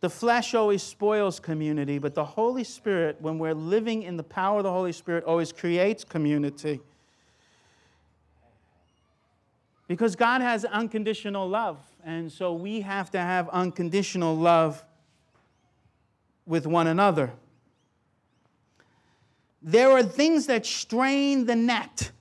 The 0.00 0.10
flesh 0.10 0.54
always 0.54 0.82
spoils 0.82 1.40
community, 1.40 1.98
but 1.98 2.14
the 2.14 2.24
Holy 2.24 2.62
Spirit, 2.62 3.16
when 3.20 3.38
we're 3.38 3.54
living 3.54 4.04
in 4.04 4.16
the 4.16 4.22
power 4.22 4.58
of 4.58 4.64
the 4.64 4.70
Holy 4.70 4.92
Spirit, 4.92 5.24
always 5.24 5.50
creates 5.50 6.04
community. 6.04 6.80
Because 9.88 10.14
God 10.14 10.40
has 10.40 10.64
unconditional 10.64 11.48
love, 11.48 11.78
and 12.04 12.30
so 12.30 12.52
we 12.52 12.82
have 12.82 13.10
to 13.10 13.18
have 13.18 13.48
unconditional 13.48 14.36
love 14.36 14.84
with 16.46 16.66
one 16.66 16.86
another. 16.86 17.32
There 19.62 19.90
are 19.90 20.04
things 20.04 20.46
that 20.46 20.64
strain 20.64 21.46
the 21.46 21.56
net, 21.56 22.12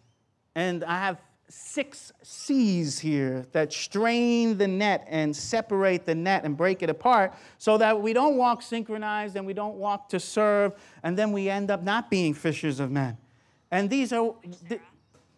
and 0.56 0.84
I 0.84 0.98
have 1.00 1.22
six 1.50 2.12
C's 2.24 3.00
here 3.00 3.46
that 3.54 3.72
strain 3.72 4.58
the 4.58 4.68
net 4.68 5.06
and 5.10 5.36
separate 5.36 6.06
the 6.06 6.16
net 6.16 6.44
and 6.44 6.58
break 6.58 6.84
it 6.84 6.90
apart 6.90 7.34
so 7.58 7.78
that 7.78 8.02
we 8.02 8.12
don't 8.14 8.36
walk 8.36 8.62
synchronized 8.62 9.36
and 9.36 9.46
we 9.46 9.54
don't 9.54 9.76
walk 9.76 10.10
to 10.10 10.20
serve 10.20 10.74
and 11.04 11.18
then 11.18 11.32
we 11.32 11.50
end 11.50 11.72
up 11.72 11.84
not 11.84 12.10
being 12.10 12.34
fishers 12.34 12.80
of 12.80 12.92
men. 12.92 13.18
And 13.72 13.90
these 13.90 14.12
are, 14.12 14.34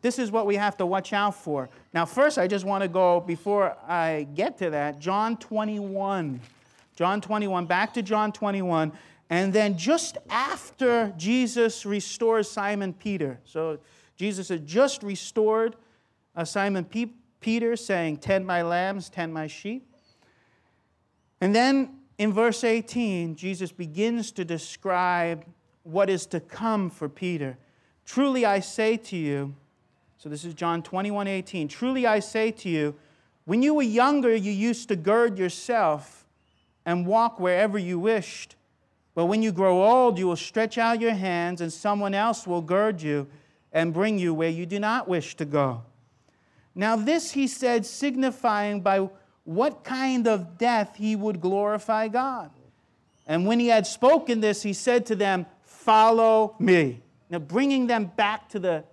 this 0.02 0.20
is 0.20 0.32
what 0.32 0.46
we 0.46 0.56
have 0.56 0.78
to 0.78 0.86
watch 0.86 1.14
out 1.14 1.36
for. 1.36 1.70
Now, 1.94 2.06
first, 2.06 2.38
I 2.38 2.48
just 2.48 2.66
want 2.66 2.84
to 2.84 2.88
go, 2.88 3.20
before 3.20 3.76
I 3.88 4.28
get 4.36 4.58
to 4.60 4.70
that, 4.72 5.00
John 5.00 5.38
21. 5.38 6.40
John 6.96 7.22
21, 7.22 7.66
back 7.66 7.94
to 7.94 8.02
John 8.02 8.32
21. 8.32 8.92
And 9.30 9.54
then 9.54 9.78
just 9.78 10.18
after 10.30 11.14
Jesus 11.18 11.86
restores 11.86 12.50
Simon 12.50 12.94
Peter, 12.94 13.40
so 13.46 13.80
Jesus 14.16 14.50
had 14.50 14.66
just 14.66 15.04
restored 15.04 15.76
uh, 16.36 16.46
Simon 16.46 16.86
Peter, 17.40 17.76
saying, 17.76 18.18
Tend 18.18 18.46
my 18.46 18.62
lambs, 18.62 19.10
tend 19.10 19.34
my 19.34 19.48
sheep. 19.48 19.86
And 21.42 21.56
then 21.56 22.00
in 22.18 22.34
verse 22.34 22.64
18, 22.64 23.36
Jesus 23.36 23.72
begins 23.72 24.32
to 24.34 24.44
describe 24.44 25.46
what 25.84 26.10
is 26.10 26.26
to 26.28 26.40
come 26.40 26.90
for 26.90 27.08
Peter. 27.10 27.58
Truly 28.06 28.46
I 28.46 28.60
say 28.60 28.98
to 28.98 29.16
you, 29.16 29.56
so 30.18 30.28
this 30.28 30.44
is 30.44 30.54
John 30.54 30.84
21 30.84 31.28
18. 31.28 31.68
Truly 31.70 32.06
I 32.06 32.20
say 32.20 32.52
to 32.52 32.70
you, 32.70 32.96
when 33.46 33.64
you 33.64 33.74
were 33.74 33.82
younger, 33.82 34.36
you 34.36 34.52
used 34.52 34.90
to 34.90 34.96
gird 34.96 35.38
yourself 35.38 36.26
and 36.86 37.08
walk 37.08 37.40
wherever 37.40 37.78
you 37.78 37.98
wished. 37.98 38.56
But 39.16 39.26
when 39.26 39.42
you 39.42 39.52
grow 39.52 39.84
old, 39.84 40.20
you 40.20 40.28
will 40.28 40.36
stretch 40.36 40.78
out 40.78 41.02
your 41.02 41.14
hands, 41.14 41.62
and 41.62 41.72
someone 41.72 42.14
else 42.14 42.46
will 42.46 42.62
gird 42.62 43.02
you 43.02 43.28
and 43.72 43.94
bring 43.94 44.18
you 44.20 44.34
where 44.34 44.50
you 44.50 44.66
do 44.66 44.80
not 44.80 45.08
wish 45.08 45.36
to 45.38 45.46
go. 45.46 45.84
Now, 46.76 46.96
this 46.96 47.32
he 47.32 47.48
said, 47.48 47.86
signifying 47.86 48.82
by 48.82 49.10
what 49.44 49.84
kind 49.84 50.28
of 50.28 50.58
death 50.58 50.96
he 50.96 51.16
would 51.16 51.42
glorify 51.42 52.08
God. 52.08 52.52
And 53.26 53.46
when 53.46 53.60
he 53.60 53.68
had 53.68 53.86
spoken 53.86 54.42
this, 54.42 54.64
he 54.64 54.74
said 54.74 55.06
to 55.08 55.16
them, 55.16 55.46
Follow 55.64 56.56
me. 56.60 57.02
Now, 57.30 57.40
bringing 57.40 57.88
them 57.88 58.12
back 58.16 58.50
to 58.50 58.60
the 58.60 58.84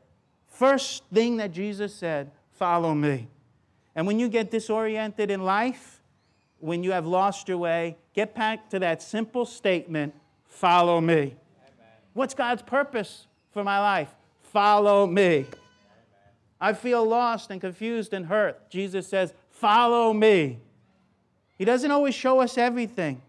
first 0.48 1.02
thing 1.12 1.38
that 1.38 1.52
Jesus 1.52 1.94
said, 1.94 2.30
Follow 2.52 2.94
me. 2.94 3.28
And 3.94 4.06
when 4.06 4.18
you 4.18 4.28
get 4.28 4.50
disoriented 4.50 5.30
in 5.30 5.42
life, 5.42 6.02
when 6.58 6.82
you 6.82 6.92
have 6.92 7.06
lost 7.06 7.48
your 7.48 7.58
way, 7.58 7.96
get 8.14 8.34
back 8.34 8.70
to 8.70 8.78
that 8.78 9.02
simple 9.02 9.46
statement 9.46 10.14
follow 10.48 11.00
me. 11.00 11.14
Amen. 11.14 11.34
What's 12.14 12.34
God's 12.34 12.62
purpose 12.62 13.26
for 13.52 13.62
my 13.62 13.78
life? 13.78 14.14
Follow 14.40 15.06
me. 15.06 15.46
I 16.61 16.73
feel 16.73 17.05
lost 17.05 17.51
and 17.51 17.61
confused 17.61 18.12
and 18.12 18.27
hurt. 18.27 18.71
Jesus 18.71 19.07
says, 19.07 19.35
Follow 19.51 20.12
me. 20.12 20.61
He 21.59 21.64
doesn't 21.64 21.90
always 21.90 22.14
show 22.14 22.40
us 22.40 22.59
everything, 22.59 23.23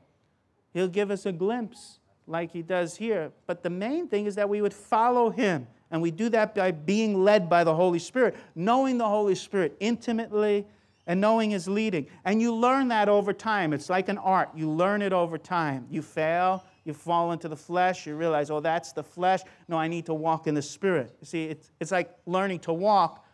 He'll 0.74 0.88
give 0.88 1.12
us 1.12 1.26
a 1.26 1.32
glimpse 1.32 2.00
like 2.28 2.52
He 2.52 2.62
does 2.62 2.98
here. 2.98 3.32
But 3.46 3.63
the 3.63 3.70
main 3.70 4.08
thing 4.08 4.26
is 4.26 4.36
that 4.36 4.50
we 4.50 4.62
would 4.62 4.74
follow 4.74 5.30
Him. 5.30 5.68
And 5.90 6.02
we 6.02 6.12
do 6.12 6.28
that 6.30 6.54
by 6.54 6.72
being 6.72 7.24
led 7.24 7.50
by 7.50 7.63
the 7.63 7.74
Holy 7.74 8.00
Spirit, 8.00 8.36
knowing 8.56 8.98
the 8.98 9.08
Holy 9.08 9.36
Spirit 9.36 9.78
intimately 9.80 10.66
and 11.06 11.22
knowing 11.22 11.52
His 11.52 11.70
leading. 11.70 12.08
And 12.26 12.42
you 12.42 12.54
learn 12.54 12.90
that 12.90 13.08
over 13.08 13.32
time. 13.32 13.72
It's 13.72 13.90
like 13.90 14.10
an 14.10 14.18
art. 14.18 14.50
You 14.54 14.70
learn 14.70 15.02
it 15.02 15.13
over 15.13 15.38
time. 15.38 15.88
You 15.90 16.02
fail, 16.02 16.66
you 16.88 16.93
fall 16.93 17.34
into 17.34 17.50
the 17.50 17.56
flesh, 17.56 18.08
you 18.08 18.15
realize, 18.15 18.50
oh, 18.50 18.62
that's 18.62 18.93
the 18.93 19.04
flesh. 19.04 19.41
No, 19.67 19.78
I 19.78 19.89
need 19.89 20.06
to 20.06 20.13
walk 20.13 20.47
in 20.47 20.56
the 20.56 20.62
spirit. 20.62 21.13
You 21.19 21.26
see, 21.26 21.45
it's, 21.45 21.69
it's 21.82 21.91
like 21.91 22.10
learning 22.26 22.60
to 22.60 22.73
walk. 22.73 23.26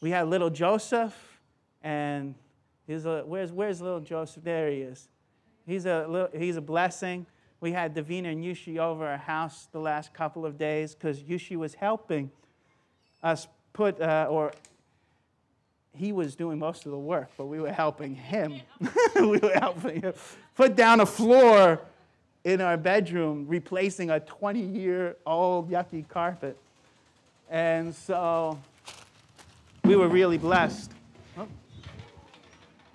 We 0.00 0.10
had 0.10 0.28
little 0.28 0.48
Joseph, 0.48 1.12
and 1.82 2.36
he's 2.86 3.04
a, 3.04 3.24
where's, 3.26 3.52
where's 3.52 3.80
little 3.80 4.00
Joseph? 4.00 4.44
There 4.44 4.70
he 4.70 4.78
is. 4.78 5.08
He's 5.66 5.86
a, 5.86 6.06
little, 6.08 6.28
he's 6.38 6.56
a 6.56 6.60
blessing. 6.60 7.26
We 7.60 7.72
had 7.72 7.96
Davina 7.96 8.30
and 8.30 8.44
Yushi 8.44 8.78
over 8.78 9.04
our 9.04 9.16
house 9.16 9.66
the 9.72 9.80
last 9.80 10.14
couple 10.14 10.46
of 10.46 10.56
days 10.56 10.94
because 10.94 11.20
Yushi 11.24 11.56
was 11.56 11.74
helping 11.74 12.30
us 13.24 13.48
put, 13.72 14.00
uh, 14.00 14.28
or 14.30 14.52
he 15.92 16.12
was 16.12 16.36
doing 16.36 16.60
most 16.60 16.86
of 16.86 16.92
the 16.92 16.98
work, 16.98 17.30
but 17.36 17.46
we 17.46 17.58
were 17.58 17.72
helping 17.72 18.14
him. 18.14 18.60
we 19.16 19.38
were 19.38 19.58
helping 19.58 20.02
him 20.02 20.12
put 20.54 20.76
down 20.76 21.00
a 21.00 21.06
floor 21.06 21.80
in 22.46 22.60
our 22.60 22.76
bedroom, 22.76 23.44
replacing 23.48 24.08
a 24.10 24.20
20 24.20 24.60
year 24.60 25.16
old 25.26 25.68
yucky 25.68 26.08
carpet. 26.08 26.56
And 27.50 27.92
so 27.92 28.56
we 29.82 29.96
were 29.96 30.06
really 30.06 30.38
blessed. 30.38 30.92
Oh. 31.36 31.48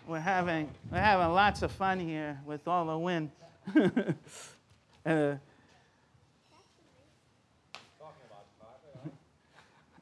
We're 0.08 0.22
having, 0.22 0.70
we're 0.90 1.00
having 1.00 1.34
lots 1.36 1.64
of 1.64 1.72
fun 1.74 2.00
here 2.00 2.40
with 2.46 2.66
all 2.66 2.86
the 2.86 2.98
wind. 2.98 3.30
uh, 5.06 5.34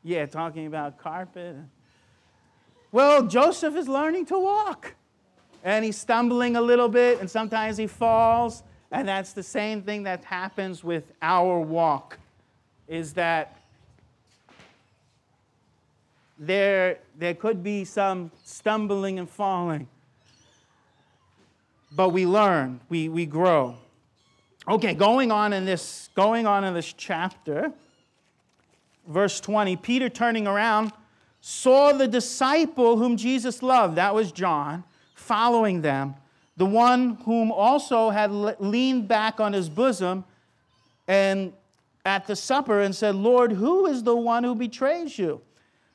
yeah, 0.03 0.27
talking 0.27 0.67
about 0.67 0.99
carpet. 0.99 1.55
Well, 2.91 3.25
Joseph 3.25 3.75
is 3.75 3.87
learning 3.87 4.27
to 4.27 4.37
walk. 4.37 4.93
And 5.63 5.83
he's 5.83 5.97
stumbling 5.97 6.55
a 6.55 6.61
little 6.61 6.87
bit, 6.87 7.19
and 7.19 7.29
sometimes 7.29 7.77
he 7.77 7.87
falls. 7.87 8.61
And 8.91 9.07
that's 9.07 9.33
the 9.33 9.43
same 9.43 9.83
thing 9.83 10.03
that 10.03 10.23
happens 10.23 10.83
with 10.83 11.11
our 11.21 11.59
walk, 11.59 12.17
is 12.87 13.13
that 13.13 13.59
there, 16.39 16.97
there 17.17 17.35
could 17.35 17.61
be 17.63 17.85
some 17.85 18.31
stumbling 18.43 19.19
and 19.19 19.29
falling. 19.29 19.87
But 21.91 22.09
we 22.09 22.25
learn, 22.25 22.79
we, 22.89 23.09
we 23.09 23.25
grow. 23.25 23.75
Okay, 24.67 24.93
going 24.93 25.31
on 25.31 25.53
in 25.53 25.65
this, 25.65 26.09
going 26.15 26.47
on 26.47 26.63
in 26.63 26.73
this 26.73 26.93
chapter, 26.93 27.71
verse 29.07 29.39
20, 29.39 29.75
Peter 29.77 30.09
turning 30.09 30.47
around 30.47 30.91
saw 31.41 31.93
the 31.93 32.07
disciple 32.07 32.97
whom 32.97 33.17
Jesus 33.17 33.63
loved, 33.63 33.95
that 33.95 34.13
was 34.13 34.31
John, 34.31 34.83
following 35.15 35.81
them, 35.81 36.15
the 36.59 36.65
one 36.65 37.15
whom 37.23 37.53
also 37.53 38.09
had 38.09 38.31
leaned 38.33 39.07
back 39.07 39.39
on 39.39 39.53
his 39.53 39.69
bosom 39.69 40.25
and 41.07 41.53
at 42.03 42.27
the 42.27 42.35
supper 42.35 42.81
and 42.81 42.93
said, 42.93 43.15
Lord, 43.15 43.53
who 43.53 43.85
is 43.85 44.03
the 44.03 44.15
one 44.15 44.43
who 44.43 44.53
betrays 44.53 45.17
you? 45.17 45.39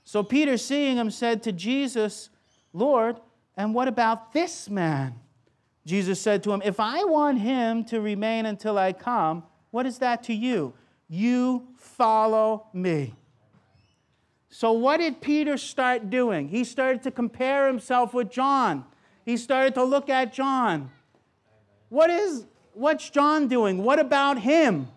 So 0.05 0.23
Peter, 0.23 0.57
seeing 0.57 0.97
him, 0.97 1.11
said 1.11 1.43
to 1.43 1.53
Jesus, 1.53 2.31
Lord, 2.73 3.21
and 3.59 3.75
what 3.75 3.89
about 3.89 4.33
this 4.33 4.71
man? 4.71 5.15
Jesus 5.85 6.19
said 6.19 6.43
to 6.45 6.53
him, 6.53 6.63
If 6.65 6.81
I 6.81 7.05
want 7.05 7.41
him 7.41 7.85
to 7.85 8.01
remain 8.01 8.47
until 8.47 8.79
I 8.79 8.95
come, 8.95 9.43
what 9.71 9.85
is 9.85 9.99
that 9.99 10.23
to 10.25 10.35
you? 10.35 10.73
You 11.11 11.69
follow 11.77 12.69
me. 12.73 13.13
So, 14.49 14.73
what 14.73 14.97
did 14.97 15.21
Peter 15.21 15.59
start 15.59 16.09
doing? 16.09 16.49
He 16.49 16.65
started 16.65 17.03
to 17.03 17.11
compare 17.11 17.67
himself 17.67 18.15
with 18.15 18.31
John. 18.31 18.87
He 19.25 19.37
started 19.37 19.75
to 19.75 19.85
look 19.85 20.09
at 20.09 20.33
John. 20.33 20.91
What 21.89 22.11
is 22.11 22.45
what's 22.75 23.09
John 23.09 23.49
doing? 23.49 23.83
What 23.83 23.99
about 23.99 24.39
him? 24.39 24.89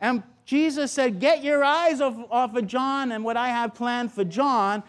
And 0.00 0.22
Jesus 0.44 0.92
said, 0.92 1.20
Get 1.20 1.42
your 1.42 1.64
eyes 1.64 2.00
off, 2.00 2.16
off 2.30 2.54
of 2.54 2.66
John 2.66 3.12
and 3.12 3.24
what 3.24 3.36
I 3.36 3.48
have 3.48 3.74
planned 3.74 4.12
for 4.12 4.24
John, 4.24 4.82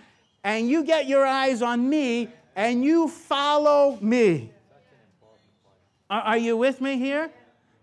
and 0.44 0.70
you 0.70 0.84
get 0.84 1.08
your 1.08 1.26
eyes 1.26 1.62
on 1.62 1.90
me 1.90 2.30
and 2.56 2.84
you 2.84 3.08
follow 3.08 3.98
me. 4.02 4.52
Are, 6.10 6.22
are 6.22 6.38
you 6.38 6.56
with 6.58 6.82
me 6.82 6.98
here? 6.98 7.32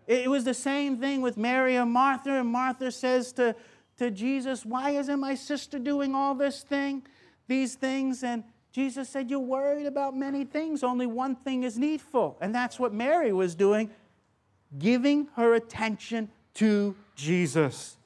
It 0.07 0.31
was 0.31 0.45
the 0.45 0.55
same 0.55 0.99
thing 0.99 1.21
with 1.21 1.37
Mary 1.37 1.77
and 1.77 1.91
Martha, 1.91 2.33
and 2.33 2.49
Martha 2.49 2.91
says 2.91 3.33
to, 3.35 3.55
to 3.99 4.11
Jesus, 4.11 4.65
Why 4.65 4.91
isn't 4.91 5.21
my 5.21 5.35
sister 5.35 5.79
doing 5.79 6.15
all 6.15 6.35
this 6.35 6.63
thing, 6.63 7.03
these 7.47 7.75
things? 7.75 8.23
And 8.23 8.45
Jesus 8.73 9.09
said, 9.09 9.31
You're 9.31 9.39
worried 9.39 9.87
about 9.87 10.17
many 10.17 10.45
things. 10.45 10.83
Only 10.83 11.07
one 11.07 11.37
thing 11.37 11.63
is 11.63 11.79
needful. 11.79 12.39
And 12.41 12.55
that's 12.55 12.79
what 12.79 12.93
Mary 12.93 13.33
was 13.33 13.55
doing, 13.55 13.91
giving 14.79 15.29
her 15.37 15.55
attention 15.55 16.31
to 16.55 16.97
Jesus. 17.15 17.97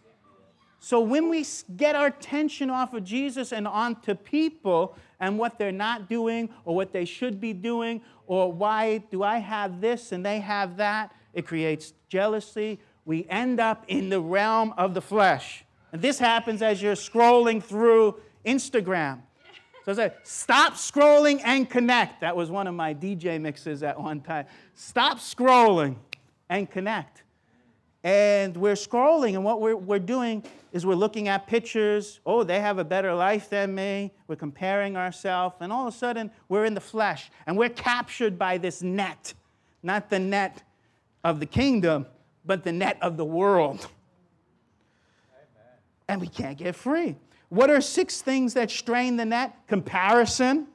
So 0.81 1.01
when 1.01 1.29
we 1.31 1.45
get 1.77 1.97
our 1.97 2.07
attention 2.07 2.71
off 2.71 2.95
of 2.95 3.05
Jesus 3.05 3.53
and 3.53 3.67
onto 3.67 4.15
people 4.15 4.97
and 5.19 5.39
what 5.39 5.59
they're 5.59 5.73
not 5.73 6.09
doing 6.09 6.49
or 6.65 6.77
what 6.77 6.93
they 6.93 7.05
should 7.05 7.41
be 7.41 7.53
doing 7.53 8.03
or 8.27 8.53
why 8.53 8.99
do 8.99 9.23
I 9.23 9.39
have 9.39 9.81
this 9.81 10.13
and 10.13 10.25
they 10.25 10.39
have 10.41 10.77
that, 10.77 11.13
it 11.33 11.47
creates 11.47 11.93
jealousy. 12.09 12.79
We 13.05 13.27
end 13.29 13.59
up 13.59 13.85
in 13.89 14.11
the 14.11 14.21
realm 14.21 14.75
of 14.77 14.95
the 14.95 15.01
flesh. 15.01 15.65
And 15.93 16.03
this 16.03 16.19
happens 16.19 16.63
as 16.63 16.81
you're 16.83 16.95
scrolling 16.95 17.63
through 17.63 18.21
Instagram. 18.45 19.23
So 19.87 19.93
I 19.93 19.95
said, 19.95 20.15
stop 20.25 20.73
scrolling 20.73 21.41
and 21.45 21.71
connect. 21.71 22.23
That 22.23 22.37
was 22.37 22.51
one 22.51 22.67
of 22.67 22.75
my 22.75 22.93
DJ 22.93 23.41
mixes 23.41 23.85
at 23.85 24.01
one 24.01 24.21
time. 24.21 24.47
Stop 24.75 25.19
scrolling 25.19 25.95
and 26.49 26.69
connect. 26.69 27.23
And 28.03 28.57
we're 28.57 28.75
scrolling, 28.75 29.35
and 29.35 29.45
what 29.45 29.61
we're, 29.61 29.77
we're 29.77 30.01
doing 30.01 30.43
is 30.73 30.85
we're 30.85 30.97
looking 30.97 31.29
at 31.29 31.47
pictures. 31.47 32.19
Oh, 32.27 32.43
they 32.43 32.59
have 32.59 32.79
a 32.79 32.85
better 32.85 33.15
life 33.15 33.49
than 33.49 33.77
me. 33.77 34.13
We're 34.27 34.35
comparing 34.35 34.97
ourselves, 34.97 35.55
and 35.61 35.73
all 35.73 35.87
of 35.87 35.95
a 35.95 35.97
sudden, 35.97 36.33
we're 36.49 36.65
in 36.65 36.75
the 36.75 36.81
flesh, 36.81 37.31
and 37.47 37.57
we're 37.57 37.69
captured 37.69 38.37
by 38.37 38.59
this 38.59 38.83
net. 38.83 39.35
Not 39.85 40.11
the 40.11 40.19
net 40.19 40.65
of 41.23 41.39
the 41.39 41.47
kingdom, 41.47 42.07
but 42.45 42.65
the 42.65 42.73
net 42.73 42.99
of 43.03 43.17
the 43.17 43.25
world. 43.25 43.87
And 46.09 46.21
we 46.21 46.27
can't 46.27 46.59
get 46.59 46.75
free. 46.75 47.15
What 47.49 47.71
are 47.71 47.81
six 47.81 48.21
things 48.21 48.55
that 48.55 48.71
strain 48.71 49.17
the 49.17 49.25
net? 49.25 49.57
Comparison, 49.69 50.67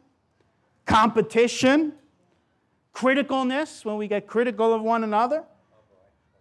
competition, 0.86 1.94
criticalness, 2.94 3.84
when 3.84 3.98
we 3.98 4.08
get 4.08 4.28
critical 4.28 4.74
of 4.74 4.82
one 4.82 5.04
another, 5.04 5.44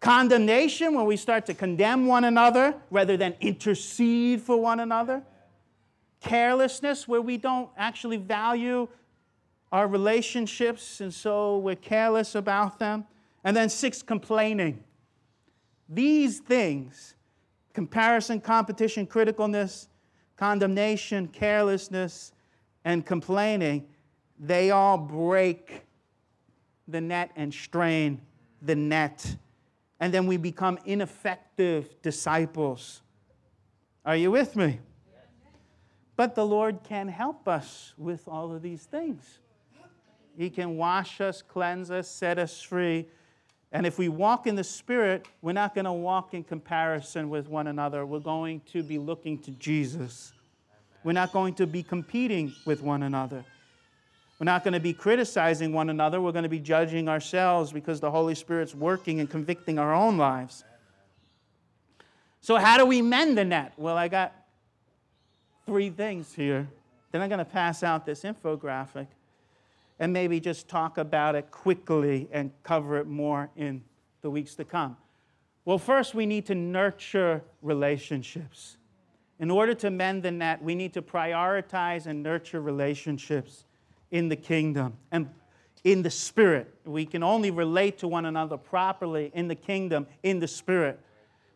condemnation, 0.01 0.95
when 0.95 1.07
we 1.07 1.17
start 1.17 1.47
to 1.47 1.55
condemn 1.55 2.07
one 2.07 2.25
another 2.25 2.75
rather 2.91 3.17
than 3.17 3.35
intercede 3.41 4.41
for 4.41 4.57
one 4.57 4.81
another, 4.81 5.23
carelessness, 6.21 7.09
where 7.09 7.21
we 7.21 7.37
don't 7.37 7.71
actually 7.77 8.17
value 8.17 8.89
our 9.73 9.87
relationships 9.87 11.01
and 11.01 11.15
so 11.15 11.59
we're 11.59 11.77
careless 11.77 12.35
about 12.35 12.79
them, 12.79 13.05
and 13.45 13.57
then 13.57 13.69
six, 13.69 14.03
complaining. 14.03 14.83
These 15.89 16.41
things 16.41 17.15
comparison, 17.73 18.41
competition, 18.41 19.07
criticalness, 19.07 19.87
condemnation, 20.41 21.29
carelessness, 21.29 22.33
and 22.83 23.05
complaining 23.05 23.87
they 24.39 24.71
all 24.71 24.97
break 24.97 25.85
the 26.89 26.99
net 26.99 27.31
and 27.37 27.53
strain 27.53 28.19
the 28.63 28.75
net. 28.75 29.37
And 30.01 30.15
then 30.15 30.27
we 30.27 30.39
become 30.39 30.79
ineffective 30.87 31.95
disciples. 32.01 33.03
Are 34.07 34.17
you 34.17 34.31
with 34.31 34.57
me? 34.57 34.81
But 36.17 36.35
the 36.35 36.47
Lord 36.47 36.83
can 36.85 37.07
help 37.09 37.47
us 37.47 37.93
with 37.99 38.27
all 38.27 38.51
of 38.51 38.63
these 38.63 38.85
things. 38.85 39.41
He 40.39 40.49
can 40.49 40.79
wash 40.79 41.21
us, 41.21 41.43
cleanse 41.43 41.91
us, 41.91 42.09
set 42.09 42.39
us 42.39 42.63
free. 42.63 43.09
And 43.73 43.87
if 43.87 43.99
we 43.99 44.09
walk 44.09 44.47
in 44.47 44.57
the 44.57 44.65
Spirit, 44.65 45.27
we're 45.43 45.53
not 45.53 45.75
going 45.75 45.85
to 45.85 45.93
walk 45.93 46.35
in 46.35 46.43
comparison 46.43 47.31
with 47.31 47.49
one 47.49 47.69
another. 47.69 48.05
We're 48.05 48.19
going 48.19 48.61
to 48.73 48.83
be 48.83 48.99
looking 48.99 49.39
to 49.43 49.53
Jesus. 49.53 50.33
We're 51.05 51.13
not 51.13 51.33
going 51.33 51.55
to 51.55 51.67
be 51.67 51.83
competing 51.83 52.53
with 52.67 52.83
one 52.83 53.05
another. 53.05 53.45
We're 54.39 54.47
not 54.47 54.65
going 54.65 54.75
to 54.75 54.81
be 54.81 54.93
criticizing 54.93 55.73
one 55.73 55.91
another. 55.91 56.21
We're 56.21 56.33
going 56.33 56.45
to 56.45 56.49
be 56.49 56.59
judging 56.59 57.09
ourselves 57.09 57.73
because 57.73 58.01
the 58.01 58.11
Holy 58.11 58.35
Spirit's 58.35 58.75
working 58.75 59.21
and 59.21 59.31
convicting 59.31 59.79
our 59.79 59.95
own 59.95 60.17
lives. 60.17 60.65
So, 62.41 62.57
how 62.57 62.79
do 62.79 62.87
we 62.87 63.03
mend 63.03 63.37
the 63.37 63.45
net? 63.45 63.75
Well, 63.77 63.99
I 63.99 64.09
got 64.09 64.33
three 65.67 65.91
things 65.91 66.35
here. 66.35 66.67
Then 67.13 67.21
I'm 67.21 67.29
going 67.29 67.39
to 67.39 67.45
pass 67.45 67.83
out 67.83 68.07
this 68.07 68.23
infographic 68.23 69.09
and 70.01 70.13
maybe 70.13 70.41
just 70.41 70.67
talk 70.67 70.99
about 70.99 71.37
it 71.37 71.51
quickly 71.51 72.27
and 72.33 72.51
cover 72.63 72.97
it 72.97 73.07
more 73.07 73.51
in 73.55 73.85
the 74.23 74.31
weeks 74.31 74.55
to 74.57 74.65
come. 74.65 74.97
Well, 75.67 75.79
first, 75.79 76.15
we 76.15 76.25
need 76.25 76.47
to 76.47 76.55
nurture 76.55 77.43
relationships. 77.61 78.79
In 79.39 79.51
order 79.51 79.75
to 79.75 79.91
mend 79.91 80.23
the 80.23 80.31
net, 80.31 80.63
we 80.63 80.75
need 80.75 80.95
to 80.95 81.03
prioritize 81.03 82.07
and 82.07 82.23
nurture 82.23 82.63
relationships 82.63 83.67
in 84.11 84.29
the 84.29 84.37
kingdom 84.37 84.95
and 85.13 85.29
in 85.85 86.03
the 86.03 86.11
spirit. 86.11 86.75
We 86.85 87.05
can 87.05 87.23
only 87.23 87.51
relate 87.51 87.99
to 87.99 88.09
one 88.09 88.25
another 88.25 88.57
properly 88.57 89.31
in 89.35 89.49
the 89.49 89.55
kingdom, 89.55 90.07
in 90.23 90.41
the 90.41 90.49
spirit. 90.49 90.99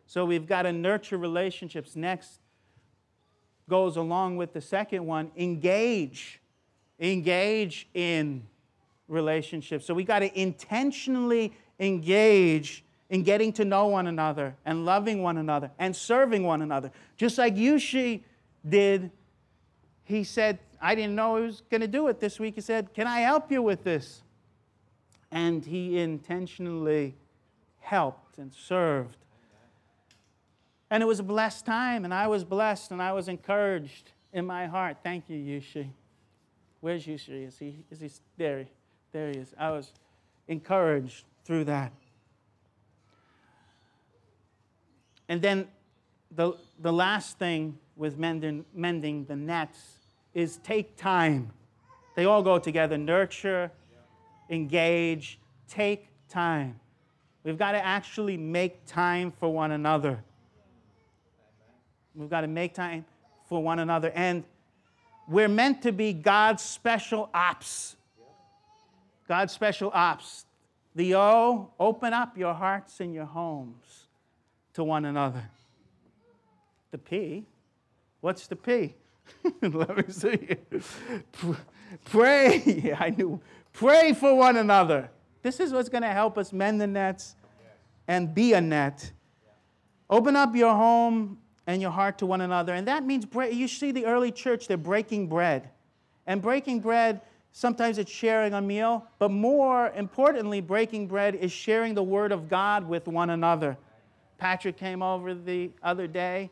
So 0.05 0.23
we've 0.23 0.47
got 0.47 0.63
to 0.63 0.71
nurture 0.71 1.17
relationships. 1.17 1.95
Next 1.95 2.39
goes 3.67 3.97
along 3.97 4.37
with 4.37 4.53
the 4.53 4.61
second 4.61 5.05
one 5.05 5.31
engage. 5.35 6.39
Engage 6.99 7.87
in 7.93 8.43
relationships. 9.07 9.85
So 9.85 9.93
we 9.93 10.03
got 10.03 10.19
to 10.19 10.39
intentionally 10.39 11.53
engage 11.79 12.83
in 13.09 13.23
getting 13.23 13.53
to 13.53 13.65
know 13.65 13.87
one 13.87 14.07
another 14.07 14.55
and 14.65 14.85
loving 14.85 15.21
one 15.21 15.37
another 15.37 15.71
and 15.77 15.95
serving 15.95 16.43
one 16.43 16.61
another. 16.61 16.91
Just 17.17 17.37
like 17.37 17.55
Yushi 17.55 18.21
did, 18.67 19.11
he 20.03 20.23
said, 20.23 20.59
I 20.81 20.95
didn't 20.95 21.15
know 21.15 21.37
he 21.37 21.43
was 21.43 21.61
going 21.69 21.81
to 21.81 21.87
do 21.87 22.07
it 22.07 22.19
this 22.19 22.39
week. 22.39 22.55
He 22.55 22.61
said, 22.61 22.93
Can 22.93 23.07
I 23.07 23.19
help 23.19 23.51
you 23.51 23.61
with 23.61 23.83
this? 23.83 24.21
And 25.31 25.65
he 25.65 25.99
intentionally 25.99 27.15
helped 27.79 28.37
and 28.37 28.53
served. 28.53 29.17
And 30.89 31.01
it 31.01 31.05
was 31.05 31.19
a 31.19 31.23
blessed 31.23 31.65
time, 31.65 32.05
and 32.05 32.13
I 32.13 32.27
was 32.27 32.43
blessed 32.43 32.91
and 32.91 33.01
I 33.01 33.11
was 33.13 33.27
encouraged 33.27 34.11
in 34.33 34.45
my 34.45 34.67
heart. 34.67 34.97
Thank 35.03 35.25
you, 35.27 35.37
Yushi. 35.37 35.89
Where's 36.85 37.07
Yushi? 37.07 37.47
Is 37.47 37.57
he, 37.57 37.77
is 37.89 37.99
he 37.99 38.11
there? 38.37 38.67
There 39.11 39.31
he 39.31 39.39
is. 39.39 39.55
I 39.57 39.71
was 39.71 39.91
encouraged 40.47 41.25
through 41.43 41.63
that. 41.63 41.91
And 45.27 45.41
then 45.41 45.67
the, 46.29 46.53
the 46.79 46.93
last 46.93 47.39
thing 47.39 47.79
with 47.95 48.19
mending, 48.19 48.65
mending 48.71 49.25
the 49.25 49.35
nets 49.35 49.79
is 50.35 50.57
take 50.57 50.95
time. 50.95 51.51
They 52.15 52.25
all 52.25 52.43
go 52.43 52.59
together 52.59 52.99
nurture, 52.99 53.71
engage, 54.51 55.39
take 55.67 56.07
time. 56.29 56.79
We've 57.43 57.57
got 57.57 57.71
to 57.71 57.83
actually 57.83 58.37
make 58.37 58.85
time 58.85 59.31
for 59.31 59.51
one 59.51 59.71
another. 59.71 60.23
We've 62.13 62.29
got 62.29 62.41
to 62.41 62.47
make 62.47 62.75
time 62.75 63.05
for 63.49 63.63
one 63.63 63.79
another. 63.79 64.11
And 64.11 64.43
we're 65.27 65.47
meant 65.47 65.81
to 65.83 65.91
be 65.91 66.13
God's 66.13 66.63
special 66.63 67.29
ops. 67.33 67.95
God's 69.27 69.53
special 69.53 69.91
ops. 69.93 70.45
The 70.95 71.15
O, 71.15 71.71
open 71.79 72.13
up 72.13 72.37
your 72.37 72.53
hearts 72.53 72.99
and 72.99 73.13
your 73.13 73.25
homes 73.25 74.07
to 74.73 74.83
one 74.83 75.05
another. 75.05 75.43
The 76.91 76.97
P, 76.97 77.45
what's 78.21 78.47
the 78.47 78.55
P? 78.55 78.95
Let 79.61 79.97
me 79.97 80.03
see. 80.13 80.55
Pray. 82.05 82.95
I 82.99 83.09
knew. 83.09 83.41
Pray 83.73 84.13
for 84.13 84.35
one 84.35 84.57
another. 84.57 85.09
This 85.41 85.59
is 85.59 85.73
what's 85.73 85.89
going 85.89 86.03
to 86.03 86.09
help 86.09 86.37
us 86.37 86.53
mend 86.53 86.79
the 86.79 86.87
nets 86.87 87.35
and 88.07 88.33
be 88.33 88.53
a 88.53 88.61
net. 88.61 89.11
Open 90.09 90.35
up 90.35 90.55
your 90.55 90.73
home 90.73 91.39
and 91.67 91.81
your 91.81 91.91
heart 91.91 92.17
to 92.19 92.25
one 92.25 92.41
another. 92.41 92.73
And 92.73 92.87
that 92.87 93.05
means, 93.05 93.25
you 93.51 93.67
see 93.67 93.91
the 93.91 94.05
early 94.05 94.31
church, 94.31 94.67
they're 94.67 94.77
breaking 94.77 95.27
bread. 95.27 95.69
And 96.27 96.41
breaking 96.41 96.79
bread, 96.79 97.21
sometimes 97.51 97.97
it's 97.97 98.11
sharing 98.11 98.53
a 98.53 98.61
meal, 98.61 99.07
but 99.19 99.31
more 99.31 99.89
importantly, 99.91 100.61
breaking 100.61 101.07
bread 101.07 101.35
is 101.35 101.51
sharing 101.51 101.93
the 101.93 102.03
word 102.03 102.31
of 102.31 102.49
God 102.49 102.87
with 102.87 103.07
one 103.07 103.29
another. 103.29 103.77
Patrick 104.37 104.77
came 104.77 105.01
over 105.01 105.33
the 105.33 105.71
other 105.81 106.07
day 106.07 106.49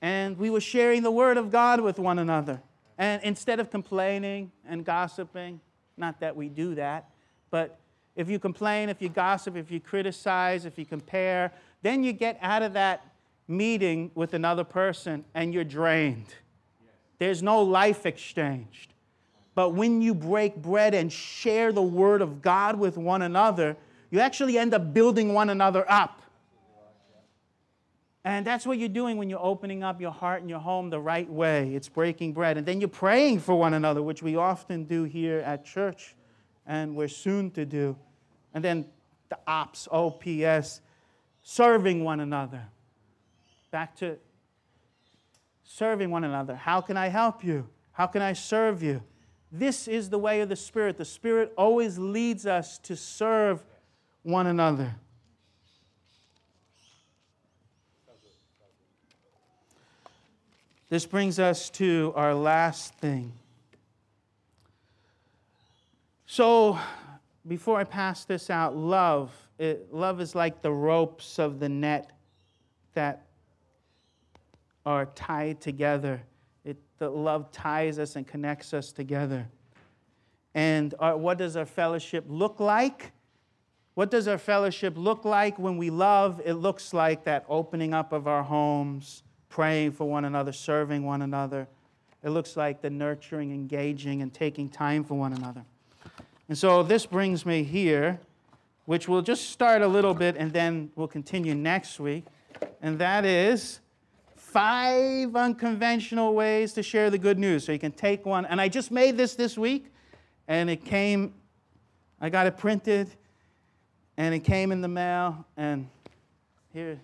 and 0.00 0.38
we 0.38 0.50
were 0.50 0.60
sharing 0.60 1.02
the 1.02 1.10
word 1.10 1.36
of 1.36 1.50
God 1.50 1.80
with 1.80 1.98
one 1.98 2.18
another. 2.18 2.60
And 2.96 3.22
instead 3.22 3.60
of 3.60 3.70
complaining 3.70 4.50
and 4.66 4.84
gossiping, 4.84 5.60
not 5.96 6.20
that 6.20 6.34
we 6.36 6.48
do 6.48 6.74
that, 6.76 7.10
but 7.50 7.78
if 8.16 8.28
you 8.28 8.38
complain, 8.38 8.88
if 8.88 9.00
you 9.00 9.08
gossip, 9.08 9.56
if 9.56 9.70
you 9.70 9.78
criticize, 9.78 10.64
if 10.64 10.78
you 10.78 10.84
compare, 10.84 11.52
then 11.82 12.02
you 12.02 12.12
get 12.12 12.38
out 12.40 12.62
of 12.62 12.72
that 12.72 13.04
meeting 13.48 14.10
with 14.14 14.34
another 14.34 14.64
person 14.64 15.24
and 15.34 15.52
you're 15.52 15.64
drained. 15.64 16.34
There's 17.18 17.42
no 17.42 17.62
life 17.62 18.06
exchanged. 18.06 18.92
But 19.54 19.70
when 19.70 20.00
you 20.00 20.14
break 20.14 20.54
bread 20.54 20.94
and 20.94 21.12
share 21.12 21.72
the 21.72 21.82
word 21.82 22.22
of 22.22 22.42
God 22.42 22.78
with 22.78 22.96
one 22.96 23.22
another, 23.22 23.76
you 24.10 24.20
actually 24.20 24.56
end 24.56 24.72
up 24.72 24.94
building 24.94 25.34
one 25.34 25.50
another 25.50 25.84
up. 25.90 26.22
And 28.24 28.46
that's 28.46 28.66
what 28.66 28.78
you're 28.78 28.88
doing 28.88 29.16
when 29.16 29.30
you're 29.30 29.42
opening 29.42 29.82
up 29.82 30.00
your 30.00 30.10
heart 30.10 30.42
and 30.42 30.50
your 30.50 30.58
home 30.58 30.90
the 30.90 31.00
right 31.00 31.28
way. 31.28 31.74
It's 31.74 31.88
breaking 31.88 32.34
bread. 32.34 32.56
And 32.58 32.66
then 32.66 32.80
you're 32.80 32.88
praying 32.88 33.40
for 33.40 33.58
one 33.58 33.74
another, 33.74 34.02
which 34.02 34.22
we 34.22 34.36
often 34.36 34.84
do 34.84 35.04
here 35.04 35.38
at 35.38 35.64
church 35.64 36.14
and 36.66 36.94
we're 36.94 37.08
soon 37.08 37.50
to 37.52 37.64
do. 37.64 37.96
And 38.54 38.62
then 38.62 38.84
the 39.28 39.38
ops, 39.46 39.88
OPS, 39.90 40.82
serving 41.42 42.04
one 42.04 42.20
another. 42.20 42.62
Back 43.70 43.96
to 43.96 44.16
serving 45.62 46.10
one 46.10 46.24
another. 46.24 46.54
How 46.54 46.80
can 46.80 46.96
I 46.96 47.08
help 47.08 47.44
you? 47.44 47.68
How 47.92 48.06
can 48.06 48.22
I 48.22 48.32
serve 48.32 48.82
you? 48.82 49.02
This 49.50 49.88
is 49.88 50.10
the 50.10 50.18
way 50.18 50.40
of 50.40 50.48
the 50.48 50.56
Spirit. 50.56 50.96
The 50.96 51.04
Spirit 51.04 51.52
always 51.56 51.98
leads 51.98 52.46
us 52.46 52.78
to 52.78 52.96
serve 52.96 53.64
one 54.22 54.46
another. 54.46 54.94
This 60.90 61.04
brings 61.04 61.38
us 61.38 61.68
to 61.70 62.14
our 62.16 62.34
last 62.34 62.94
thing. 62.94 63.32
So, 66.24 66.78
before 67.46 67.78
I 67.78 67.84
pass 67.84 68.24
this 68.24 68.48
out, 68.48 68.74
love. 68.74 69.30
It, 69.58 69.92
love 69.92 70.20
is 70.20 70.34
like 70.34 70.62
the 70.62 70.72
ropes 70.72 71.38
of 71.38 71.58
the 71.58 71.68
net 71.68 72.10
that 72.94 73.27
are 74.88 75.04
tied 75.14 75.60
together. 75.60 76.18
It, 76.64 76.78
the 76.96 77.10
love 77.10 77.52
ties 77.52 77.98
us 77.98 78.16
and 78.16 78.26
connects 78.26 78.72
us 78.72 78.90
together. 78.90 79.46
And 80.54 80.94
our, 80.98 81.14
what 81.14 81.36
does 81.36 81.58
our 81.58 81.66
fellowship 81.66 82.24
look 82.26 82.58
like? 82.58 83.12
What 83.92 84.10
does 84.10 84.26
our 84.26 84.38
fellowship 84.38 84.94
look 84.96 85.26
like 85.26 85.58
when 85.58 85.76
we 85.76 85.90
love? 85.90 86.40
It 86.42 86.54
looks 86.54 86.94
like 86.94 87.24
that 87.24 87.44
opening 87.50 87.92
up 87.92 88.14
of 88.14 88.26
our 88.26 88.42
homes, 88.42 89.24
praying 89.50 89.92
for 89.92 90.08
one 90.08 90.24
another, 90.24 90.52
serving 90.52 91.04
one 91.04 91.20
another. 91.20 91.68
It 92.22 92.30
looks 92.30 92.56
like 92.56 92.80
the 92.80 92.88
nurturing, 92.88 93.52
engaging, 93.52 94.22
and 94.22 94.32
taking 94.32 94.70
time 94.70 95.04
for 95.04 95.18
one 95.18 95.34
another. 95.34 95.66
And 96.48 96.56
so 96.56 96.82
this 96.82 97.04
brings 97.04 97.44
me 97.44 97.62
here, 97.62 98.20
which 98.86 99.06
we'll 99.06 99.20
just 99.20 99.50
start 99.50 99.82
a 99.82 99.88
little 99.88 100.14
bit 100.14 100.34
and 100.38 100.50
then 100.50 100.90
we'll 100.96 101.08
continue 101.08 101.54
next 101.54 102.00
week. 102.00 102.24
And 102.80 102.98
that 103.00 103.26
is 103.26 103.80
five 104.58 105.36
unconventional 105.36 106.34
ways 106.34 106.72
to 106.72 106.82
share 106.82 107.10
the 107.10 107.18
good 107.18 107.38
news. 107.38 107.64
So 107.64 107.70
you 107.70 107.78
can 107.78 107.92
take 107.92 108.26
one. 108.26 108.44
And 108.44 108.60
I 108.60 108.68
just 108.68 108.90
made 108.90 109.16
this 109.16 109.36
this 109.36 109.56
week, 109.56 109.86
and 110.48 110.68
it 110.68 110.84
came, 110.84 111.32
I 112.20 112.28
got 112.28 112.48
it 112.48 112.56
printed, 112.56 113.08
and 114.16 114.34
it 114.34 114.40
came 114.40 114.72
in 114.72 114.80
the 114.80 114.88
mail, 114.88 115.46
and 115.56 115.88
here, 116.72 117.00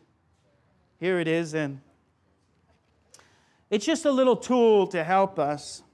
here 0.99 1.21
it 1.21 1.29
is. 1.29 1.55
And 1.55 1.81
it's 3.71 3.87
just 3.87 4.05
a 4.05 4.11
little 4.11 4.35
tool 4.35 4.89
to 4.89 5.05
help 5.05 5.39
us. 5.39 5.85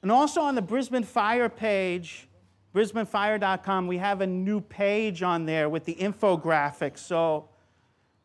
And 0.00 0.10
also 0.10 0.40
on 0.40 0.54
the 0.54 0.62
Brisbane 0.62 1.04
Fire 1.04 1.50
page, 1.50 2.26
brisbanefire.com, 2.74 3.86
we 3.86 3.98
have 3.98 4.22
a 4.22 4.26
new 4.26 4.62
page 4.62 5.22
on 5.22 5.44
there 5.44 5.68
with 5.68 5.84
the 5.84 5.96
infographics. 5.96 7.00
So 7.00 7.50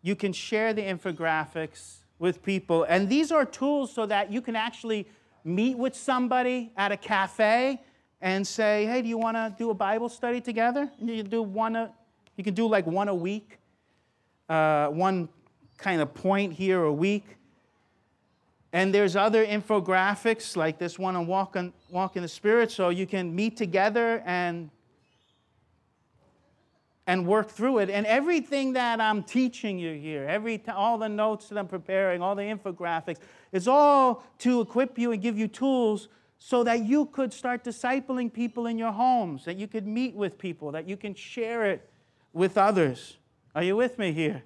you 0.02 0.16
can 0.16 0.32
share 0.32 0.72
the 0.74 0.84
infographics 0.84 2.03
with 2.24 2.42
people. 2.42 2.86
And 2.88 3.10
these 3.10 3.34
are 3.34 3.44
tools 3.44 3.92
so 3.94 4.06
that 4.06 4.32
you 4.32 4.42
can 4.42 4.56
actually 4.56 5.10
meet 5.44 5.78
with 5.78 5.94
somebody 5.94 6.72
at 6.78 6.90
a 6.94 6.96
cafe 6.96 7.82
and 8.22 8.48
say, 8.48 8.86
hey, 8.86 9.02
do 9.02 9.10
you 9.10 9.18
want 9.18 9.36
to 9.36 9.54
do 9.58 9.72
a 9.72 9.74
Bible 9.74 10.08
study 10.08 10.40
together? 10.40 10.90
And 11.02 11.10
you 11.10 11.22
do 11.22 11.44
one, 11.44 11.76
a, 11.76 11.92
you 12.38 12.44
can 12.46 12.54
do 12.54 12.66
like 12.66 12.88
one 12.88 13.10
a 13.10 13.14
week, 13.14 13.60
uh, 14.48 14.88
one 14.88 15.28
kind 15.78 16.00
of 16.02 16.14
point 16.14 16.54
here 16.54 16.84
a 16.84 16.94
week. 16.94 17.26
And 18.72 18.96
there's 18.96 19.18
other 19.18 19.46
infographics 19.46 20.56
like 20.56 20.80
this 20.80 20.98
one 20.98 21.18
on 21.18 21.28
Walk, 21.28 21.58
on 21.58 21.74
Walk 21.90 22.16
in 22.16 22.22
the 22.22 22.30
Spirit, 22.30 22.72
so 22.72 22.88
you 22.88 23.06
can 23.06 23.36
meet 23.36 23.58
together 23.58 24.24
and 24.26 24.70
and 27.06 27.28
work 27.28 27.50
through 27.50 27.80
it. 27.80 27.90
And 27.90 28.06
everything 28.06 28.74
that 28.74 29.02
I'm 29.02 29.24
teaching 29.24 29.78
you 29.78 29.94
here, 29.94 30.26
every 30.26 30.58
t- 30.58 30.72
all 30.72 30.98
the 30.98 31.10
notes 31.10 31.50
that 31.50 31.58
I'm 31.58 31.68
preparing, 31.68 32.22
all 32.22 32.36
the 32.36 32.44
infographics, 32.44 33.18
is 33.52 33.68
all 33.68 34.24
to 34.40 34.62
equip 34.62 34.98
you 34.98 35.12
and 35.12 35.22
give 35.22 35.38
you 35.38 35.48
tools 35.48 36.08
so 36.38 36.64
that 36.64 36.84
you 36.84 37.06
could 37.08 37.34
start 37.34 37.64
discipling 37.64 38.32
people 38.32 38.68
in 38.68 38.78
your 38.78 38.92
homes, 38.92 39.46
that 39.46 39.58
you 39.58 39.68
could 39.68 39.88
meet 39.88 40.16
with 40.16 40.38
people, 40.38 40.72
that 40.72 40.88
you 40.88 40.98
can 40.98 41.14
share 41.14 41.66
it 41.66 41.90
with 42.32 42.58
others. 42.58 43.18
Are 43.56 43.64
you 43.64 43.76
with 43.76 44.00
me 44.00 44.12
here? 44.12 44.44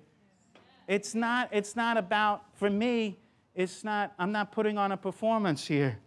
It's 0.87 1.13
not, 1.15 1.49
it's 1.51 1.75
not 1.75 1.97
about, 1.97 2.43
for 2.53 2.69
me, 2.69 3.19
it's 3.55 3.83
not, 3.83 4.13
I'm 4.19 4.31
not 4.31 4.51
putting 4.51 4.77
on 4.77 4.91
a 4.91 4.97
performance 4.97 5.65
here. 5.65 5.97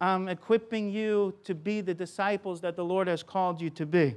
I'm 0.00 0.28
equipping 0.28 0.90
you 0.90 1.34
to 1.44 1.54
be 1.54 1.80
the 1.80 1.94
disciples 1.94 2.60
that 2.62 2.76
the 2.76 2.84
Lord 2.84 3.08
has 3.08 3.22
called 3.22 3.60
you 3.60 3.70
to 3.70 3.86
be. 3.86 4.16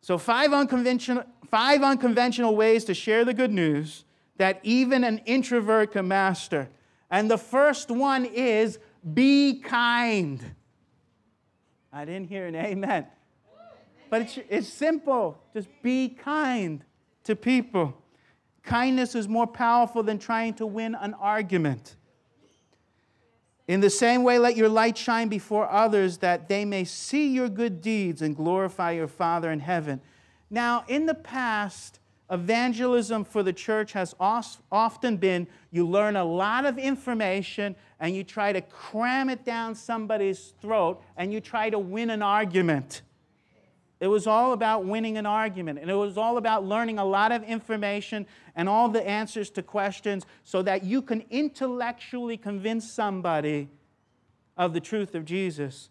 So, 0.00 0.18
five 0.18 0.52
unconventional, 0.52 1.24
five 1.50 1.82
unconventional 1.82 2.54
ways 2.56 2.84
to 2.84 2.94
share 2.94 3.24
the 3.24 3.34
good 3.34 3.52
news 3.52 4.04
that 4.36 4.60
even 4.62 5.04
an 5.04 5.18
introvert 5.26 5.92
can 5.92 6.08
master. 6.08 6.68
And 7.10 7.30
the 7.30 7.38
first 7.38 7.90
one 7.90 8.24
is 8.24 8.78
be 9.14 9.60
kind. 9.60 10.54
I 11.92 12.04
didn't 12.04 12.28
hear 12.28 12.46
an 12.46 12.54
amen. 12.54 13.06
But 14.10 14.22
it's, 14.22 14.38
it's 14.48 14.68
simple. 14.68 15.38
Just 15.52 15.68
be 15.82 16.08
kind 16.08 16.84
to 17.24 17.36
people. 17.36 17.94
Kindness 18.62 19.14
is 19.14 19.28
more 19.28 19.46
powerful 19.46 20.02
than 20.02 20.18
trying 20.18 20.54
to 20.54 20.66
win 20.66 20.94
an 20.94 21.14
argument. 21.14 21.96
In 23.68 23.80
the 23.80 23.90
same 23.90 24.22
way, 24.22 24.38
let 24.38 24.56
your 24.56 24.70
light 24.70 24.96
shine 24.96 25.28
before 25.28 25.70
others 25.70 26.18
that 26.18 26.48
they 26.48 26.64
may 26.64 26.84
see 26.84 27.28
your 27.28 27.50
good 27.50 27.82
deeds 27.82 28.22
and 28.22 28.34
glorify 28.34 28.92
your 28.92 29.06
Father 29.06 29.52
in 29.52 29.60
heaven. 29.60 30.00
Now, 30.50 30.84
in 30.88 31.04
the 31.04 31.14
past, 31.14 32.00
evangelism 32.30 33.24
for 33.24 33.42
the 33.42 33.52
church 33.52 33.92
has 33.92 34.14
often 34.18 35.18
been 35.18 35.46
you 35.70 35.86
learn 35.86 36.16
a 36.16 36.24
lot 36.24 36.64
of 36.64 36.78
information 36.78 37.76
and 38.00 38.16
you 38.16 38.24
try 38.24 38.54
to 38.54 38.62
cram 38.62 39.28
it 39.28 39.44
down 39.44 39.74
somebody's 39.74 40.54
throat 40.62 41.02
and 41.18 41.30
you 41.30 41.40
try 41.40 41.68
to 41.68 41.78
win 41.78 42.08
an 42.08 42.22
argument. 42.22 43.02
It 44.00 44.06
was 44.06 44.26
all 44.26 44.52
about 44.52 44.84
winning 44.84 45.16
an 45.16 45.26
argument, 45.26 45.80
and 45.80 45.90
it 45.90 45.94
was 45.94 46.16
all 46.16 46.36
about 46.36 46.64
learning 46.64 46.98
a 46.98 47.04
lot 47.04 47.32
of 47.32 47.42
information 47.42 48.26
and 48.54 48.68
all 48.68 48.88
the 48.88 49.06
answers 49.06 49.50
to 49.50 49.62
questions 49.62 50.24
so 50.44 50.62
that 50.62 50.84
you 50.84 51.02
can 51.02 51.24
intellectually 51.30 52.36
convince 52.36 52.90
somebody 52.90 53.68
of 54.56 54.72
the 54.72 54.80
truth 54.80 55.14
of 55.14 55.24
Jesus. 55.24 55.90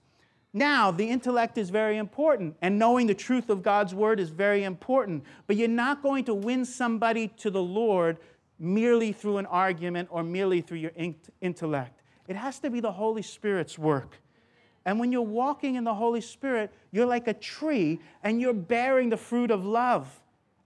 Now, 0.54 0.90
the 0.90 1.10
intellect 1.10 1.58
is 1.58 1.70
very 1.70 1.98
important, 1.98 2.56
and 2.62 2.80
knowing 2.80 3.08
the 3.08 3.14
truth 3.14 3.50
of 3.50 3.62
God's 3.62 3.94
word 3.94 4.20
is 4.20 4.30
very 4.30 4.64
important, 4.64 5.24
but 5.46 5.58
you're 5.58 5.68
not 5.68 6.02
going 6.02 6.24
to 6.26 6.34
win 6.34 6.64
somebody 6.64 7.28
to 7.38 7.52
the 7.52 7.62
Lord 7.62 8.18
merely 8.58 9.12
through 9.12 9.38
an 9.38 9.46
argument 9.46 10.08
or 10.12 10.24
merely 10.24 10.62
through 10.62 10.80
your 10.80 10.94
intellect. 11.42 12.02
It 12.28 12.38
has 12.38 12.60
to 12.60 12.70
be 12.70 12.80
the 12.80 12.94
Holy 12.94 13.22
Spirit's 13.22 13.78
work. 13.78 14.22
And 14.88 15.02
when 15.02 15.12
you're 15.12 15.22
walking 15.22 15.76
in 15.76 15.84
the 15.84 15.94
Holy 15.94 16.22
Spirit, 16.22 16.72
you're 16.92 17.06
like 17.06 17.28
a 17.28 17.34
tree 17.34 18.00
and 18.24 18.40
you're 18.40 18.54
bearing 18.54 19.10
the 19.10 19.18
fruit 19.18 19.52
of 19.52 19.66
love. 19.66 20.08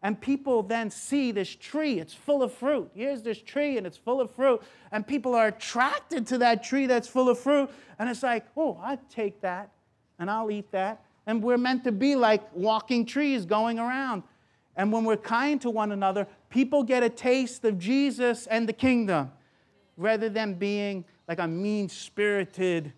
And 0.03 0.21
people 0.21 0.61
then 0.61 0.91
see 0.91 1.31
this 1.31 1.55
tree, 1.55 1.99
it's 1.99 2.13
full 2.13 2.43
of 2.43 2.53
fruit. 2.53 2.91
Here's 2.93 3.23
this 3.23 3.41
tree 3.41 3.79
and 3.79 3.87
it's 3.87 3.97
full 3.97 4.21
of 4.21 4.29
fruit. 4.29 4.61
And 4.91 5.07
people 5.07 5.33
are 5.33 5.47
attracted 5.47 6.27
to 6.27 6.37
that 6.37 6.63
tree 6.63 6.85
that's 6.85 7.07
full 7.07 7.29
of 7.29 7.39
fruit. 7.39 7.71
And 7.97 8.07
it's 8.09 8.21
like, 8.21 8.45
oh, 8.55 8.79
I'll 8.83 9.01
take 9.09 9.41
that 9.41 9.71
and 10.19 10.29
I'll 10.29 10.51
eat 10.51 10.71
that. 10.71 11.03
And 11.25 11.41
we're 11.41 11.57
meant 11.57 11.83
to 11.85 11.91
be 11.91 12.15
like 12.15 12.43
walking 12.55 13.07
trees 13.07 13.47
going 13.47 13.79
around. 13.79 14.21
And 14.75 14.91
when 14.91 15.03
we're 15.03 15.17
kind 15.17 15.59
to 15.61 15.71
one 15.71 15.91
another, 15.91 16.27
people 16.51 16.83
get 16.83 17.01
a 17.01 17.09
taste 17.09 17.65
of 17.65 17.79
Jesus 17.79 18.45
and 18.45 18.69
the 18.69 18.73
kingdom 18.73 19.31
rather 19.97 20.29
than 20.29 20.53
being 20.53 21.05
like 21.27 21.39
a 21.39 21.47
mean 21.47 21.89
spirited 21.89 22.93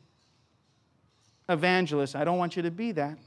evangelist. 1.50 2.16
I 2.16 2.24
don't 2.24 2.38
want 2.38 2.56
you 2.56 2.62
to 2.64 2.72
be 2.72 2.91
that. 2.94 3.18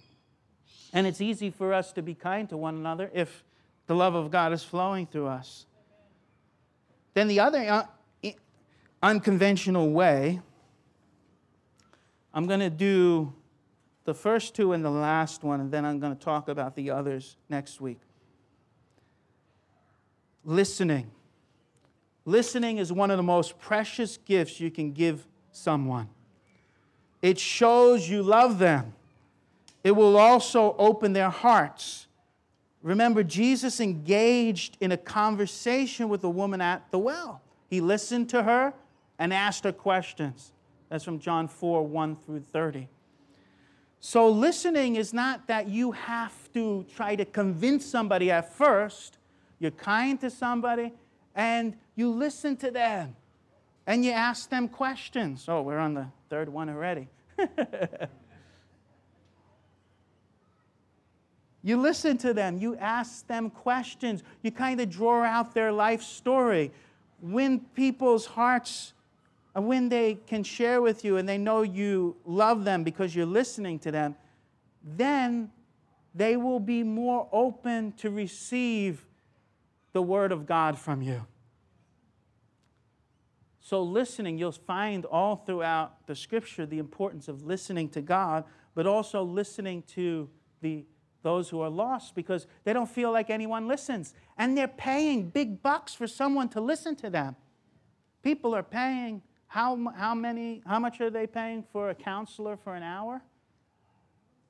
And 0.92 1.06
it's 1.06 1.20
easy 1.20 1.50
for 1.50 1.72
us 1.72 1.92
to 1.92 2.02
be 2.02 2.14
kind 2.14 2.48
to 2.48 2.56
one 2.56 2.74
another 2.74 3.10
if 3.12 3.44
the 3.86 3.94
love 3.94 4.14
of 4.14 4.30
God 4.30 4.52
is 4.52 4.62
flowing 4.62 5.06
through 5.06 5.26
us. 5.26 5.66
Then 7.14 7.28
the 7.28 7.40
other 7.40 7.58
uh, 7.58 8.30
unconventional 9.02 9.90
way, 9.90 10.40
I'm 12.32 12.46
going 12.46 12.60
to 12.60 12.70
do 12.70 13.32
the 14.04 14.14
first 14.14 14.54
two 14.54 14.72
and 14.72 14.84
the 14.84 14.90
last 14.90 15.42
one, 15.42 15.60
and 15.60 15.70
then 15.70 15.84
I'm 15.84 15.98
going 15.98 16.16
to 16.16 16.22
talk 16.22 16.48
about 16.48 16.76
the 16.76 16.90
others 16.90 17.36
next 17.48 17.80
week. 17.80 17.98
Listening. 20.44 21.10
Listening 22.24 22.78
is 22.78 22.92
one 22.92 23.10
of 23.10 23.16
the 23.16 23.22
most 23.22 23.58
precious 23.58 24.16
gifts 24.16 24.60
you 24.60 24.70
can 24.70 24.92
give 24.92 25.26
someone. 25.50 26.08
It 27.22 27.38
shows 27.38 28.08
you 28.08 28.22
love 28.22 28.58
them. 28.58 28.94
It 29.82 29.92
will 29.92 30.16
also 30.16 30.74
open 30.78 31.12
their 31.12 31.30
hearts. 31.30 32.06
Remember, 32.82 33.22
Jesus 33.22 33.80
engaged 33.80 34.76
in 34.80 34.92
a 34.92 34.96
conversation 34.96 36.08
with 36.08 36.22
a 36.24 36.28
woman 36.28 36.60
at 36.60 36.90
the 36.90 36.98
well. 36.98 37.40
He 37.68 37.80
listened 37.80 38.28
to 38.30 38.42
her 38.42 38.74
and 39.18 39.32
asked 39.32 39.64
her 39.64 39.72
questions. 39.72 40.52
That's 40.88 41.04
from 41.04 41.18
John 41.18 41.48
4 41.48 41.86
1 41.86 42.16
through 42.16 42.40
30. 42.40 42.88
So, 43.98 44.28
listening 44.28 44.96
is 44.96 45.12
not 45.12 45.48
that 45.48 45.68
you 45.68 45.92
have 45.92 46.52
to 46.52 46.84
try 46.94 47.16
to 47.16 47.24
convince 47.24 47.84
somebody 47.84 48.30
at 48.30 48.54
first. 48.54 49.18
You're 49.58 49.70
kind 49.72 50.20
to 50.20 50.30
somebody 50.30 50.92
and 51.34 51.76
you 51.96 52.10
listen 52.10 52.56
to 52.58 52.70
them 52.70 53.16
and 53.86 54.04
you 54.04 54.12
ask 54.12 54.50
them 54.50 54.68
questions. 54.68 55.46
Oh, 55.48 55.62
we're 55.62 55.78
on 55.78 55.94
the 55.94 56.06
third 56.28 56.48
one 56.48 56.68
already. 56.68 57.08
you 61.62 61.76
listen 61.76 62.16
to 62.18 62.32
them, 62.34 62.58
you 62.58 62.76
ask 62.76 63.26
them 63.26 63.50
questions, 63.50 64.22
you 64.42 64.50
kind 64.50 64.80
of 64.80 64.88
draw 64.90 65.22
out 65.24 65.54
their 65.54 65.72
life 65.72 66.02
story. 66.02 66.70
When 67.20 67.60
people's 67.74 68.26
hearts, 68.26 68.92
uh, 69.56 69.62
when 69.62 69.88
they 69.88 70.18
can 70.26 70.42
share 70.44 70.82
with 70.82 71.04
you 71.04 71.16
and 71.16 71.28
they 71.28 71.38
know 71.38 71.62
you 71.62 72.16
love 72.24 72.64
them 72.64 72.84
because 72.84 73.14
you're 73.14 73.26
listening 73.26 73.78
to 73.80 73.90
them, 73.90 74.16
then 74.82 75.50
they 76.14 76.36
will 76.36 76.60
be 76.60 76.82
more 76.82 77.28
open 77.32 77.92
to 77.92 78.10
receive 78.10 79.04
the 79.92 80.02
Word 80.02 80.32
of 80.32 80.46
God 80.46 80.78
from 80.78 81.02
you. 81.02 81.26
So, 83.66 83.82
listening, 83.82 84.38
you'll 84.38 84.52
find 84.52 85.04
all 85.06 85.34
throughout 85.34 86.06
the 86.06 86.14
scripture 86.14 86.66
the 86.66 86.78
importance 86.78 87.26
of 87.26 87.42
listening 87.42 87.88
to 87.88 88.00
God, 88.00 88.44
but 88.76 88.86
also 88.86 89.24
listening 89.24 89.82
to 89.94 90.28
the, 90.60 90.84
those 91.24 91.48
who 91.48 91.60
are 91.62 91.68
lost 91.68 92.14
because 92.14 92.46
they 92.62 92.72
don't 92.72 92.88
feel 92.88 93.10
like 93.10 93.28
anyone 93.28 93.66
listens. 93.66 94.14
And 94.38 94.56
they're 94.56 94.68
paying 94.68 95.30
big 95.30 95.64
bucks 95.64 95.94
for 95.94 96.06
someone 96.06 96.48
to 96.50 96.60
listen 96.60 96.94
to 96.94 97.10
them. 97.10 97.34
People 98.22 98.54
are 98.54 98.62
paying, 98.62 99.20
how, 99.48 99.92
how, 99.96 100.14
many, 100.14 100.62
how 100.64 100.78
much 100.78 101.00
are 101.00 101.10
they 101.10 101.26
paying 101.26 101.64
for 101.72 101.90
a 101.90 101.94
counselor 101.96 102.56
for 102.56 102.76
an 102.76 102.84
hour? 102.84 103.20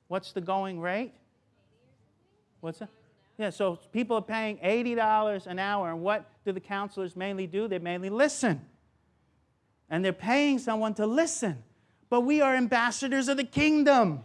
What's 0.09 0.31
the 0.31 0.41
going 0.41 0.79
rate? 0.79 1.13
What's 2.59 2.77
that? 2.77 2.89
Yeah, 3.39 3.49
so 3.49 3.79
people 3.91 4.17
are 4.17 4.21
paying 4.21 4.59
$80 4.59 5.47
an 5.47 5.57
hour. 5.57 5.89
And 5.89 6.01
what 6.01 6.29
do 6.45 6.51
the 6.51 6.59
counselors 6.59 7.15
mainly 7.15 7.47
do? 7.47 7.67
They 7.67 7.79
mainly 7.79 8.11
listen 8.11 8.61
and 9.89 10.03
they're 10.03 10.13
paying 10.13 10.59
someone 10.59 10.93
to 10.95 11.05
listen. 11.05 11.63
But 12.09 12.21
we 12.21 12.41
are 12.41 12.55
ambassadors 12.55 13.27
of 13.27 13.37
the 13.37 13.43
kingdom. 13.43 14.21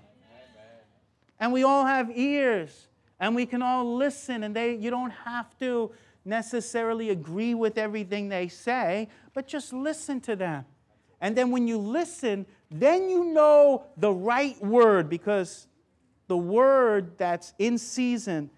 And 1.39 1.53
we 1.53 1.65
all 1.65 1.85
have 1.85 2.11
ears 2.17 2.89
and 3.19 3.35
we 3.35 3.47
can 3.47 3.63
all 3.63 3.97
listen 3.97 4.45
and 4.45 4.55
they 4.55 4.77
you 4.77 4.91
don't 4.91 5.11
have 5.11 5.59
to 5.59 5.91
necessarily 6.25 7.11
agree 7.11 7.55
with 7.55 7.79
everything 7.79 8.29
they 8.29 8.47
say, 8.47 9.09
but 9.35 9.49
just 9.49 9.73
listen 9.73 10.21
to 10.21 10.37
them. 10.37 10.65
And 11.21 11.37
then 11.37 11.51
when 11.51 11.67
you 11.67 11.79
listen, 11.79 12.47
then 12.71 13.09
you 13.09 13.25
know 13.25 13.85
the 13.97 14.13
right 14.13 14.61
word 14.65 15.09
because 15.09 15.67
the 16.29 16.37
word 16.37 17.19
that's 17.19 17.55
in 17.59 17.77
season, 17.77 18.51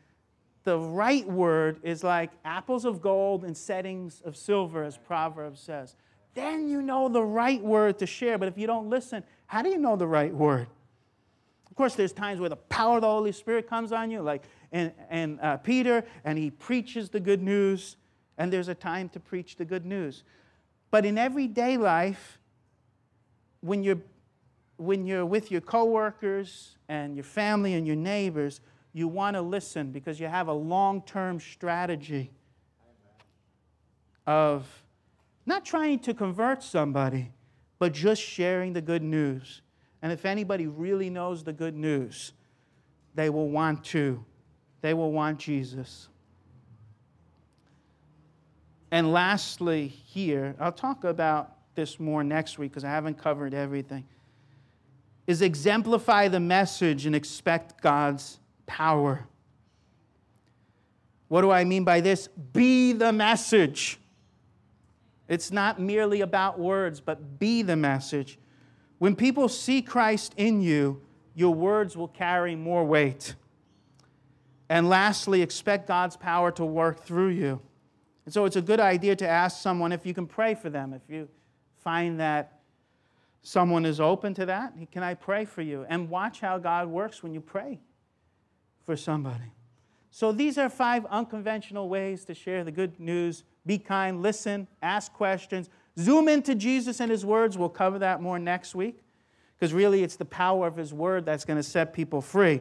the 0.65 0.79
right 0.79 1.27
word 1.27 1.81
is 1.83 2.05
like 2.05 2.31
apples 2.45 2.85
of 2.85 3.01
gold 3.01 3.45
and 3.45 3.57
settings 3.57 4.21
of 4.25 4.37
silver, 4.37 4.85
as 4.85 4.99
Proverbs 4.99 5.61
says 5.61 5.97
then 6.35 6.69
you 6.69 6.83
know 6.83 7.09
the 7.09 7.23
right 7.23 7.63
word 7.63 7.99
to 8.01 8.07
share. 8.07 8.39
But 8.39 8.49
if 8.49 8.59
you 8.59 8.67
don't 8.67 8.91
listen, 8.91 9.25
how 9.47 9.63
do 9.63 9.71
you 9.71 9.79
know 9.79 9.97
the 9.97 10.07
right 10.07 10.35
word? 10.35 10.67
Of 11.71 11.77
course, 11.77 11.95
there's 11.95 12.13
times 12.13 12.39
where 12.39 12.49
the 12.49 12.57
power 12.57 12.97
of 12.97 13.01
the 13.03 13.09
Holy 13.09 13.33
Spirit 13.33 13.69
comes 13.69 13.91
on 13.91 14.11
you, 14.11 14.21
like 14.21 14.45
in, 14.71 14.93
in 15.11 15.41
uh, 15.41 15.57
Peter, 15.57 16.05
and 16.25 16.39
he 16.39 16.51
preaches 16.51 17.09
the 17.09 17.21
good 17.21 17.43
news, 17.43 17.97
and 18.39 18.53
there's 18.53 18.69
a 18.69 18.75
time 18.75 19.09
to 19.11 19.21
preach 19.21 19.57
the 19.57 19.65
good 19.65 19.85
news. 19.85 20.23
But 20.91 21.05
in 21.05 21.19
everyday 21.19 21.77
life, 21.77 22.39
when 23.61 23.83
you're, 23.83 23.99
when 24.77 25.07
you're 25.07 25.27
with 25.27 25.51
your 25.51 25.61
coworkers 25.61 26.77
and 26.89 27.17
your 27.17 27.25
family 27.25 27.75
and 27.75 27.87
your 27.87 27.97
neighbors, 27.97 28.61
you 28.93 29.09
want 29.09 29.35
to 29.35 29.43
listen 29.43 29.91
because 29.91 30.21
you 30.21 30.27
have 30.29 30.47
a 30.47 30.53
long 30.53 31.03
term 31.03 31.41
strategy 31.41 32.31
of 34.27 34.84
not 35.47 35.65
trying 35.65 35.99
to 36.01 36.15
convert 36.15 36.63
somebody, 36.63 37.33
but 37.79 37.93
just 37.93 38.23
sharing 38.23 38.73
the 38.73 38.81
good 38.81 39.03
news. 39.03 39.63
And 40.03 40.13
if 40.13 40.25
anybody 40.25 40.67
really 40.67 41.11
knows 41.11 41.45
the 41.45 41.53
good 41.53 41.77
news, 41.77 42.33
they 43.15 43.31
will 43.31 43.49
want 43.49 43.85
to. 43.85 44.25
They 44.81 44.95
will 44.95 45.13
want 45.13 45.39
Jesus. 45.39 46.09
And 48.91 49.13
lastly, 49.13 49.89
here, 49.89 50.55
I'll 50.61 50.73
talk 50.73 51.05
about 51.05 51.53
this 51.75 51.99
more 51.99 52.23
next 52.23 52.59
week 52.59 52.71
because 52.71 52.85
I 52.85 52.91
haven't 52.91 53.19
covered 53.19 53.55
everything, 53.55 54.05
is 55.27 55.43
exemplify 55.43 56.29
the 56.29 56.41
message 56.41 57.07
and 57.07 57.17
expect 57.17 57.81
God's 57.81 58.39
power. 58.67 59.27
What 61.29 61.41
do 61.41 61.51
I 61.51 61.65
mean 61.65 61.85
by 61.85 62.01
this? 62.01 62.29
Be 62.29 62.93
the 62.93 63.13
message. 63.13 63.99
It's 65.29 65.51
not 65.51 65.81
merely 65.81 66.21
about 66.21 66.59
words, 66.59 67.01
but 67.01 67.39
be 67.39 67.63
the 67.63 67.77
message. 67.77 68.39
When 68.99 69.17
people 69.17 69.49
see 69.49 69.83
Christ 69.83 70.35
in 70.37 70.61
you, 70.61 71.03
your 71.35 71.55
words 71.55 71.97
will 71.97 72.09
carry 72.09 72.55
more 72.55 72.85
weight. 72.85 73.35
And 74.69 74.89
lastly, 74.89 75.43
expect 75.43 75.89
God's 75.89 76.17
power 76.17 76.51
to 76.53 76.65
work 76.65 77.05
through 77.05 77.29
you. 77.29 77.61
And 78.25 78.33
so 78.33 78.45
it's 78.45 78.57
a 78.57 78.63
good 78.63 78.81
idea 78.81 79.17
to 79.17 79.29
ask 79.29 79.61
someone 79.61 79.93
if 79.93 80.07
you 80.07 80.15
can 80.15 80.27
pray 80.27 80.55
for 80.55 80.71
them. 80.71 80.93
If 80.93 81.03
you 81.09 81.29
find 81.83 82.19
that 82.21 82.61
someone 83.43 83.85
is 83.85 84.01
open 84.01 84.33
to 84.35 84.47
that, 84.47 84.73
can 84.91 85.03
I 85.03 85.15
pray 85.15 85.45
for 85.45 85.61
you? 85.61 85.85
And 85.89 86.09
watch 86.09 86.41
how 86.41 86.59
God 86.59 86.89
works 86.89 87.23
when 87.23 87.35
you 87.35 87.41
pray 87.41 87.81
for 88.85 88.97
somebody. 88.97 89.53
So 90.11 90.33
these 90.33 90.57
are 90.57 90.71
five 90.71 91.05
unconventional 91.07 91.89
ways 91.89 92.25
to 92.27 92.35
share 92.35 92.65
the 92.65 92.71
good 92.71 92.99
news 92.99 93.45
be 93.67 93.79
kind, 93.79 94.23
listen, 94.23 94.69
ask 94.83 95.13
questions, 95.13 95.71
zoom 95.99 96.29
into 96.29 96.55
Jesus 96.55 97.01
and 97.01 97.11
his 97.11 97.25
words. 97.25 97.57
We'll 97.57 97.69
cover 97.69 97.99
that 98.01 98.21
more 98.21 98.39
next 98.39 98.75
week 98.75 98.99
because 99.57 99.73
really 99.73 100.03
it's 100.03 100.17
the 100.17 100.25
power 100.25 100.67
of 100.67 100.77
his 100.77 100.93
word 100.93 101.25
that's 101.25 101.45
going 101.45 101.57
to 101.57 101.63
set 101.63 101.93
people 101.93 102.21
free. 102.21 102.61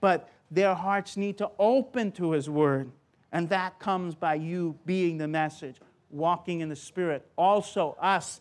But 0.00 0.28
their 0.50 0.74
hearts 0.74 1.16
need 1.16 1.38
to 1.38 1.50
open 1.58 2.12
to 2.12 2.32
his 2.32 2.48
word, 2.48 2.90
and 3.32 3.48
that 3.48 3.78
comes 3.78 4.14
by 4.14 4.34
you 4.34 4.78
being 4.86 5.18
the 5.18 5.26
message, 5.26 5.76
walking 6.10 6.60
in 6.60 6.68
the 6.68 6.76
spirit. 6.76 7.26
Also, 7.36 7.96
us 8.00 8.40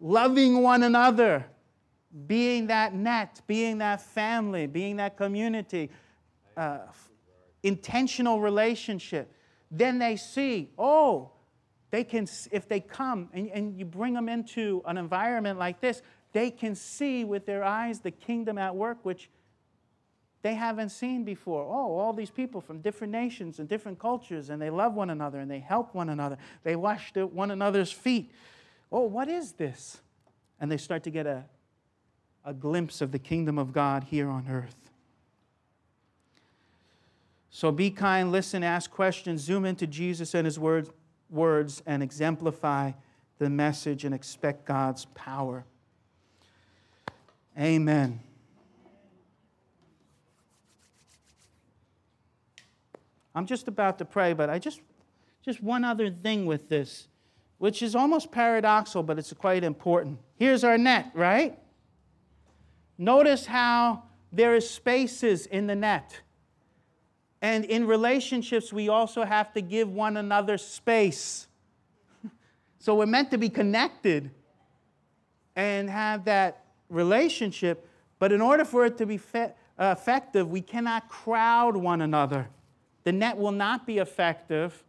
loving 0.00 0.62
one 0.62 0.82
another, 0.82 1.46
being 2.26 2.66
that 2.66 2.94
net, 2.94 3.40
being 3.46 3.78
that 3.78 4.02
family, 4.02 4.66
being 4.66 4.96
that 4.96 5.16
community, 5.16 5.88
uh, 6.56 6.80
intentional 7.62 8.40
relationship 8.40 9.32
then 9.72 9.98
they 9.98 10.16
see, 10.16 10.70
oh, 10.78 11.30
they 11.90 12.04
can, 12.04 12.28
if 12.52 12.68
they 12.68 12.78
come 12.78 13.30
and, 13.32 13.50
and 13.50 13.78
you 13.78 13.86
bring 13.86 14.12
them 14.12 14.28
into 14.28 14.82
an 14.86 14.98
environment 14.98 15.58
like 15.58 15.80
this, 15.80 16.02
they 16.32 16.50
can 16.50 16.74
see 16.74 17.24
with 17.24 17.46
their 17.46 17.64
eyes 17.64 18.00
the 18.00 18.10
kingdom 18.10 18.58
at 18.58 18.76
work, 18.76 18.98
which 19.02 19.30
they 20.42 20.54
haven't 20.54 20.90
seen 20.90 21.24
before. 21.24 21.62
Oh, 21.64 21.96
all 21.96 22.12
these 22.12 22.30
people 22.30 22.60
from 22.60 22.80
different 22.80 23.12
nations 23.12 23.58
and 23.58 23.68
different 23.68 23.98
cultures, 23.98 24.50
and 24.50 24.60
they 24.60 24.70
love 24.70 24.94
one 24.94 25.08
another 25.08 25.40
and 25.40 25.50
they 25.50 25.60
help 25.60 25.94
one 25.94 26.10
another. 26.10 26.36
They 26.64 26.76
wash 26.76 27.12
one 27.14 27.50
another's 27.50 27.92
feet. 27.92 28.30
Oh, 28.90 29.02
what 29.02 29.28
is 29.28 29.52
this? 29.52 30.00
And 30.60 30.70
they 30.70 30.76
start 30.76 31.02
to 31.04 31.10
get 31.10 31.26
a, 31.26 31.44
a 32.44 32.52
glimpse 32.52 33.00
of 33.00 33.10
the 33.12 33.18
kingdom 33.18 33.58
of 33.58 33.72
God 33.72 34.04
here 34.04 34.28
on 34.28 34.48
earth. 34.48 34.81
So 37.54 37.70
be 37.70 37.90
kind, 37.90 38.32
listen, 38.32 38.64
ask 38.64 38.90
questions, 38.90 39.42
zoom 39.42 39.66
into 39.66 39.86
Jesus 39.86 40.34
and 40.34 40.46
his 40.46 40.58
words, 40.58 40.90
words 41.28 41.82
and 41.84 42.02
exemplify 42.02 42.92
the 43.38 43.50
message 43.50 44.04
and 44.04 44.14
expect 44.14 44.64
God's 44.64 45.04
power. 45.14 45.66
Amen. 47.60 48.20
I'm 53.34 53.44
just 53.44 53.68
about 53.68 53.98
to 53.98 54.06
pray, 54.06 54.32
but 54.32 54.48
I 54.48 54.58
just 54.58 54.80
just 55.44 55.62
one 55.62 55.84
other 55.84 56.10
thing 56.10 56.46
with 56.46 56.70
this, 56.70 57.08
which 57.58 57.82
is 57.82 57.94
almost 57.94 58.32
paradoxical, 58.32 59.02
but 59.02 59.18
it's 59.18 59.32
quite 59.34 59.62
important. 59.62 60.18
Here's 60.36 60.64
our 60.64 60.78
net, 60.78 61.10
right? 61.14 61.58
Notice 62.96 63.44
how 63.44 64.04
there 64.30 64.54
is 64.54 64.68
spaces 64.70 65.44
in 65.44 65.66
the 65.66 65.74
net. 65.74 66.22
And 67.42 67.64
in 67.64 67.88
relationships, 67.88 68.72
we 68.72 68.88
also 68.88 69.24
have 69.24 69.52
to 69.54 69.60
give 69.60 69.88
one 69.88 70.16
another 70.16 70.56
space. 70.56 71.48
so 72.78 72.94
we're 72.94 73.06
meant 73.06 73.32
to 73.32 73.38
be 73.38 73.48
connected 73.48 74.30
and 75.56 75.90
have 75.90 76.24
that 76.26 76.64
relationship. 76.88 77.88
But 78.20 78.30
in 78.30 78.40
order 78.40 78.64
for 78.64 78.86
it 78.86 78.96
to 78.98 79.06
be 79.06 79.18
fe- 79.18 79.52
uh, 79.76 79.94
effective, 79.98 80.48
we 80.48 80.60
cannot 80.60 81.08
crowd 81.08 81.76
one 81.76 82.00
another. 82.00 82.48
The 83.02 83.10
net 83.10 83.36
will 83.36 83.52
not 83.52 83.88
be 83.88 83.98
effective 83.98 84.84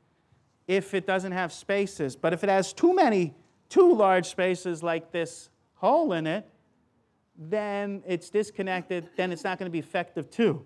if 0.67 0.93
it 0.93 1.07
doesn't 1.07 1.31
have 1.31 1.51
spaces. 1.51 2.15
But 2.15 2.33
if 2.33 2.43
it 2.43 2.49
has 2.49 2.71
too 2.71 2.93
many, 2.93 3.33
too 3.67 3.95
large 3.95 4.27
spaces 4.27 4.83
like 4.83 5.11
this 5.11 5.49
hole 5.73 6.13
in 6.13 6.27
it, 6.27 6.47
then 7.35 8.03
it's 8.05 8.29
disconnected, 8.29 9.09
then 9.17 9.31
it's 9.31 9.43
not 9.43 9.57
going 9.57 9.65
to 9.65 9.71
be 9.71 9.79
effective 9.79 10.29
too. 10.29 10.63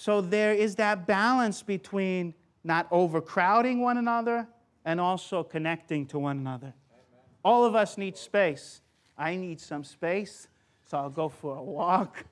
So 0.00 0.20
there 0.20 0.52
is 0.54 0.76
that 0.76 1.08
balance 1.08 1.64
between 1.64 2.32
not 2.62 2.86
overcrowding 2.92 3.80
one 3.80 3.96
another 3.96 4.46
and 4.84 5.00
also 5.00 5.42
connecting 5.42 6.06
to 6.06 6.20
one 6.20 6.38
another. 6.38 6.72
Amen. 6.92 7.24
All 7.44 7.64
of 7.64 7.74
us 7.74 7.98
need 7.98 8.16
space. 8.16 8.80
I 9.18 9.34
need 9.34 9.58
some 9.60 9.82
space, 9.82 10.46
so 10.86 10.98
I'll 10.98 11.10
go 11.10 11.28
for 11.28 11.56
a 11.56 11.62
walk. 11.64 12.24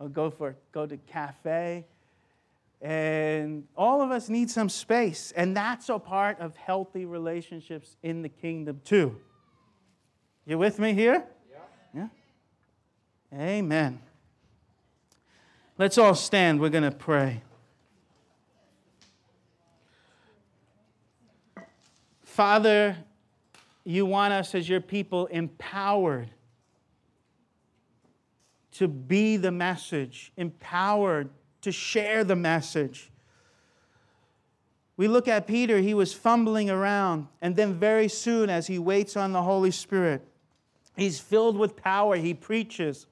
I'll 0.00 0.08
go 0.08 0.28
for 0.28 0.56
go 0.72 0.86
to 0.86 0.96
cafe. 0.96 1.84
And 2.82 3.68
all 3.76 4.02
of 4.02 4.10
us 4.10 4.28
need 4.28 4.50
some 4.50 4.68
space, 4.68 5.32
and 5.36 5.56
that's 5.56 5.88
a 5.90 6.00
part 6.00 6.40
of 6.40 6.56
healthy 6.56 7.04
relationships 7.04 7.94
in 8.02 8.22
the 8.22 8.28
kingdom 8.28 8.80
too. 8.84 9.20
You 10.46 10.58
with 10.58 10.80
me 10.80 10.92
here? 10.92 11.24
Yeah. 11.94 12.08
yeah? 13.32 13.38
Amen. 13.40 14.00
Let's 15.76 15.98
all 15.98 16.14
stand. 16.14 16.60
We're 16.60 16.68
going 16.68 16.84
to 16.84 16.96
pray. 16.96 17.42
Father, 22.22 22.96
you 23.84 24.06
want 24.06 24.32
us 24.32 24.54
as 24.54 24.68
your 24.68 24.80
people 24.80 25.26
empowered 25.26 26.30
to 28.72 28.86
be 28.86 29.36
the 29.36 29.50
message, 29.50 30.32
empowered 30.36 31.28
to 31.62 31.72
share 31.72 32.22
the 32.22 32.36
message. 32.36 33.10
We 34.96 35.08
look 35.08 35.26
at 35.26 35.46
Peter, 35.46 35.78
he 35.78 35.94
was 35.94 36.14
fumbling 36.14 36.70
around, 36.70 37.26
and 37.42 37.56
then 37.56 37.74
very 37.74 38.06
soon, 38.06 38.48
as 38.48 38.68
he 38.68 38.78
waits 38.78 39.16
on 39.16 39.32
the 39.32 39.42
Holy 39.42 39.72
Spirit, 39.72 40.22
he's 40.96 41.18
filled 41.18 41.56
with 41.56 41.74
power, 41.74 42.16
he 42.16 42.32
preaches. 42.32 43.06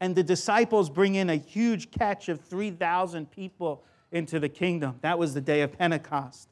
And 0.00 0.14
the 0.14 0.22
disciples 0.22 0.90
bring 0.90 1.14
in 1.14 1.30
a 1.30 1.36
huge 1.36 1.90
catch 1.90 2.28
of 2.28 2.40
3,000 2.40 3.30
people 3.30 3.84
into 4.12 4.38
the 4.38 4.48
kingdom. 4.48 4.96
That 5.00 5.18
was 5.18 5.34
the 5.34 5.40
day 5.40 5.62
of 5.62 5.72
Pentecost. 5.72 6.48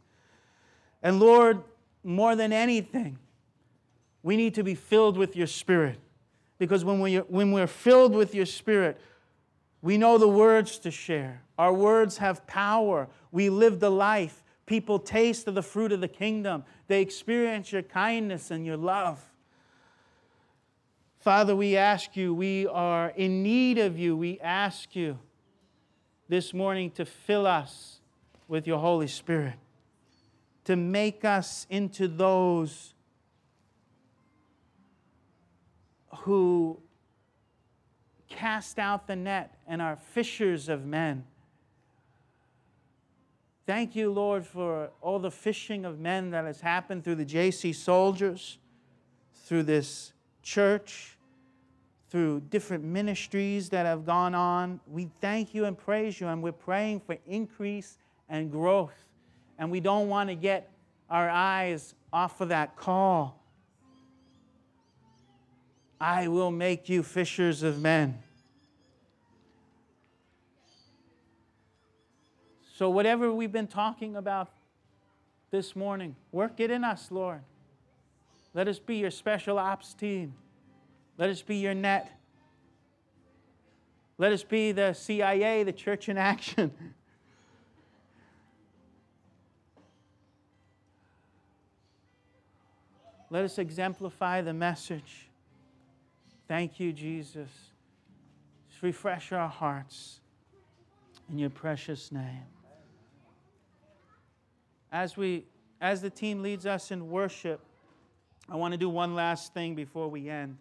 And 1.02 1.20
Lord, 1.20 1.62
more 2.02 2.34
than 2.34 2.52
anything, 2.52 3.18
we 4.22 4.36
need 4.36 4.54
to 4.54 4.64
be 4.64 4.74
filled 4.74 5.18
with 5.18 5.36
your 5.36 5.46
Spirit. 5.46 5.98
Because 6.58 6.84
when, 6.84 7.00
we, 7.00 7.16
when 7.16 7.52
we're 7.52 7.66
filled 7.66 8.14
with 8.14 8.34
your 8.34 8.46
Spirit, 8.46 8.98
we 9.82 9.98
know 9.98 10.16
the 10.16 10.28
words 10.28 10.78
to 10.78 10.90
share. 10.90 11.42
Our 11.58 11.72
words 11.72 12.16
have 12.16 12.46
power. 12.46 13.08
We 13.32 13.50
live 13.50 13.80
the 13.80 13.90
life. 13.90 14.42
People 14.64 14.98
taste 14.98 15.46
of 15.46 15.54
the 15.54 15.62
fruit 15.62 15.92
of 15.92 16.00
the 16.00 16.08
kingdom. 16.08 16.64
They 16.86 17.02
experience 17.02 17.70
your 17.70 17.82
kindness 17.82 18.50
and 18.50 18.64
your 18.64 18.78
love. 18.78 19.22
Father, 21.24 21.56
we 21.56 21.74
ask 21.74 22.18
you, 22.18 22.34
we 22.34 22.66
are 22.66 23.08
in 23.16 23.42
need 23.42 23.78
of 23.78 23.98
you. 23.98 24.14
We 24.14 24.38
ask 24.40 24.94
you 24.94 25.18
this 26.28 26.52
morning 26.52 26.90
to 26.90 27.06
fill 27.06 27.46
us 27.46 28.00
with 28.46 28.66
your 28.66 28.78
Holy 28.78 29.06
Spirit, 29.06 29.54
to 30.64 30.76
make 30.76 31.24
us 31.24 31.66
into 31.70 32.08
those 32.08 32.92
who 36.14 36.78
cast 38.28 38.78
out 38.78 39.06
the 39.06 39.16
net 39.16 39.56
and 39.66 39.80
are 39.80 39.96
fishers 39.96 40.68
of 40.68 40.84
men. 40.84 41.24
Thank 43.64 43.96
you, 43.96 44.12
Lord, 44.12 44.44
for 44.44 44.90
all 45.00 45.18
the 45.18 45.30
fishing 45.30 45.86
of 45.86 45.98
men 45.98 46.32
that 46.32 46.44
has 46.44 46.60
happened 46.60 47.02
through 47.02 47.14
the 47.14 47.24
JC 47.24 47.74
soldiers, 47.74 48.58
through 49.46 49.62
this 49.62 50.12
church, 50.42 51.13
through 52.14 52.38
different 52.48 52.84
ministries 52.84 53.70
that 53.70 53.86
have 53.86 54.06
gone 54.06 54.36
on. 54.36 54.78
We 54.86 55.10
thank 55.20 55.52
you 55.52 55.64
and 55.64 55.76
praise 55.76 56.20
you, 56.20 56.28
and 56.28 56.40
we're 56.40 56.52
praying 56.52 57.00
for 57.00 57.16
increase 57.26 57.98
and 58.28 58.52
growth. 58.52 58.94
And 59.58 59.68
we 59.68 59.80
don't 59.80 60.08
want 60.08 60.28
to 60.28 60.36
get 60.36 60.70
our 61.10 61.28
eyes 61.28 61.96
off 62.12 62.40
of 62.40 62.50
that 62.50 62.76
call. 62.76 63.42
I 66.00 66.28
will 66.28 66.52
make 66.52 66.88
you 66.88 67.02
fishers 67.02 67.64
of 67.64 67.80
men. 67.80 68.22
So, 72.76 72.90
whatever 72.90 73.34
we've 73.34 73.50
been 73.50 73.66
talking 73.66 74.14
about 74.14 74.52
this 75.50 75.74
morning, 75.74 76.14
work 76.30 76.60
it 76.60 76.70
in 76.70 76.84
us, 76.84 77.10
Lord. 77.10 77.40
Let 78.54 78.68
us 78.68 78.78
be 78.78 78.98
your 78.98 79.10
special 79.10 79.58
ops 79.58 79.94
team. 79.94 80.34
Let 81.16 81.30
us 81.30 81.42
be 81.42 81.56
your 81.56 81.74
net. 81.74 82.10
Let 84.18 84.32
us 84.32 84.42
be 84.42 84.72
the 84.72 84.92
CIA, 84.92 85.62
the 85.62 85.72
church 85.72 86.08
in 86.08 86.18
action. 86.18 86.72
Let 93.30 93.44
us 93.44 93.58
exemplify 93.58 94.42
the 94.42 94.52
message. 94.52 95.28
Thank 96.46 96.78
you, 96.78 96.92
Jesus. 96.92 97.48
Just 98.70 98.82
refresh 98.82 99.32
our 99.32 99.48
hearts 99.48 100.20
in 101.30 101.38
your 101.38 101.50
precious 101.50 102.12
name. 102.12 102.44
As 104.92 105.16
we 105.16 105.46
as 105.80 106.00
the 106.00 106.10
team 106.10 106.42
leads 106.42 106.64
us 106.64 106.92
in 106.92 107.10
worship, 107.10 107.60
I 108.48 108.56
want 108.56 108.72
to 108.72 108.78
do 108.78 108.88
one 108.88 109.14
last 109.14 109.52
thing 109.52 109.74
before 109.74 110.08
we 110.08 110.28
end. 110.28 110.56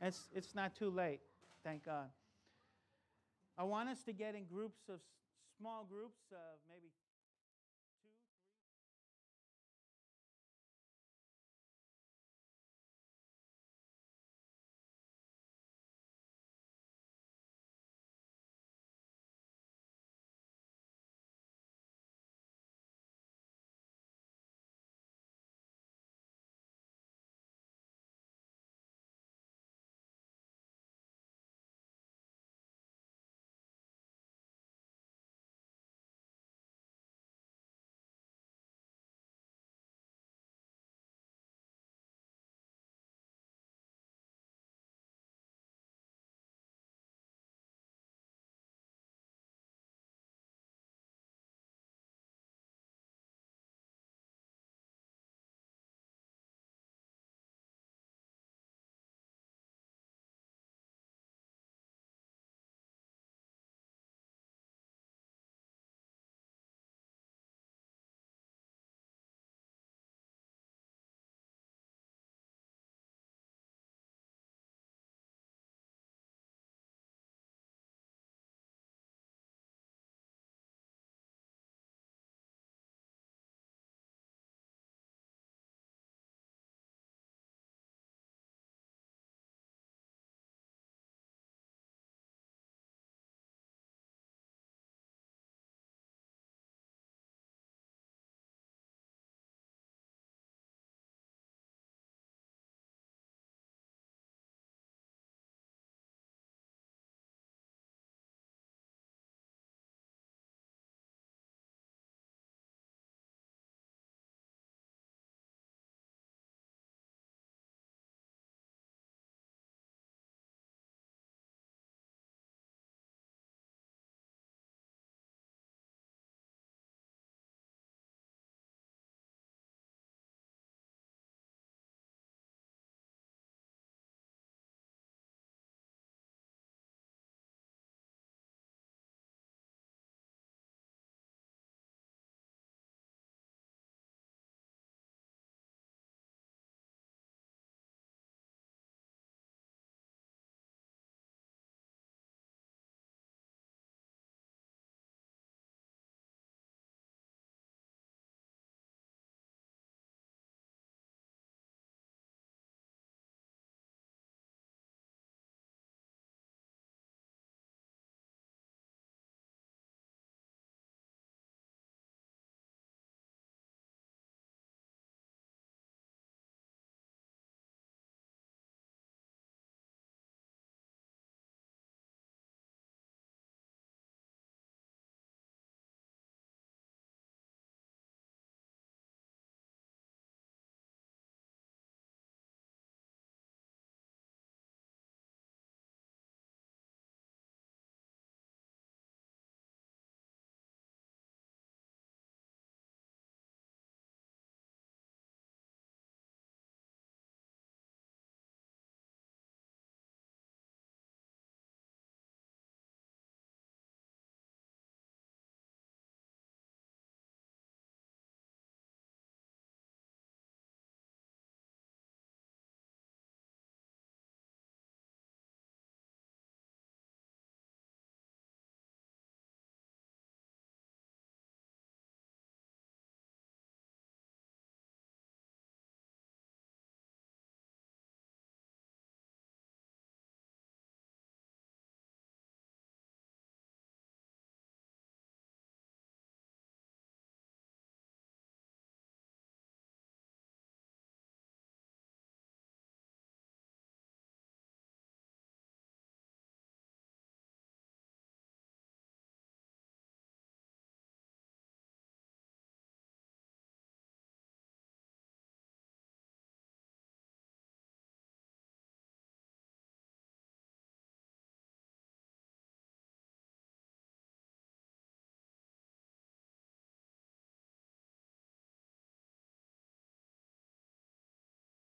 It's, 0.00 0.28
it's 0.34 0.54
not 0.54 0.76
too 0.76 0.90
late, 0.90 1.20
thank 1.64 1.84
God. 1.84 2.08
I 3.56 3.64
want 3.64 3.88
us 3.88 4.02
to 4.04 4.12
get 4.12 4.34
in 4.34 4.44
groups 4.44 4.88
of 4.88 5.00
small 5.58 5.84
groups 5.90 6.20
of 6.30 6.58
maybe 6.68 6.92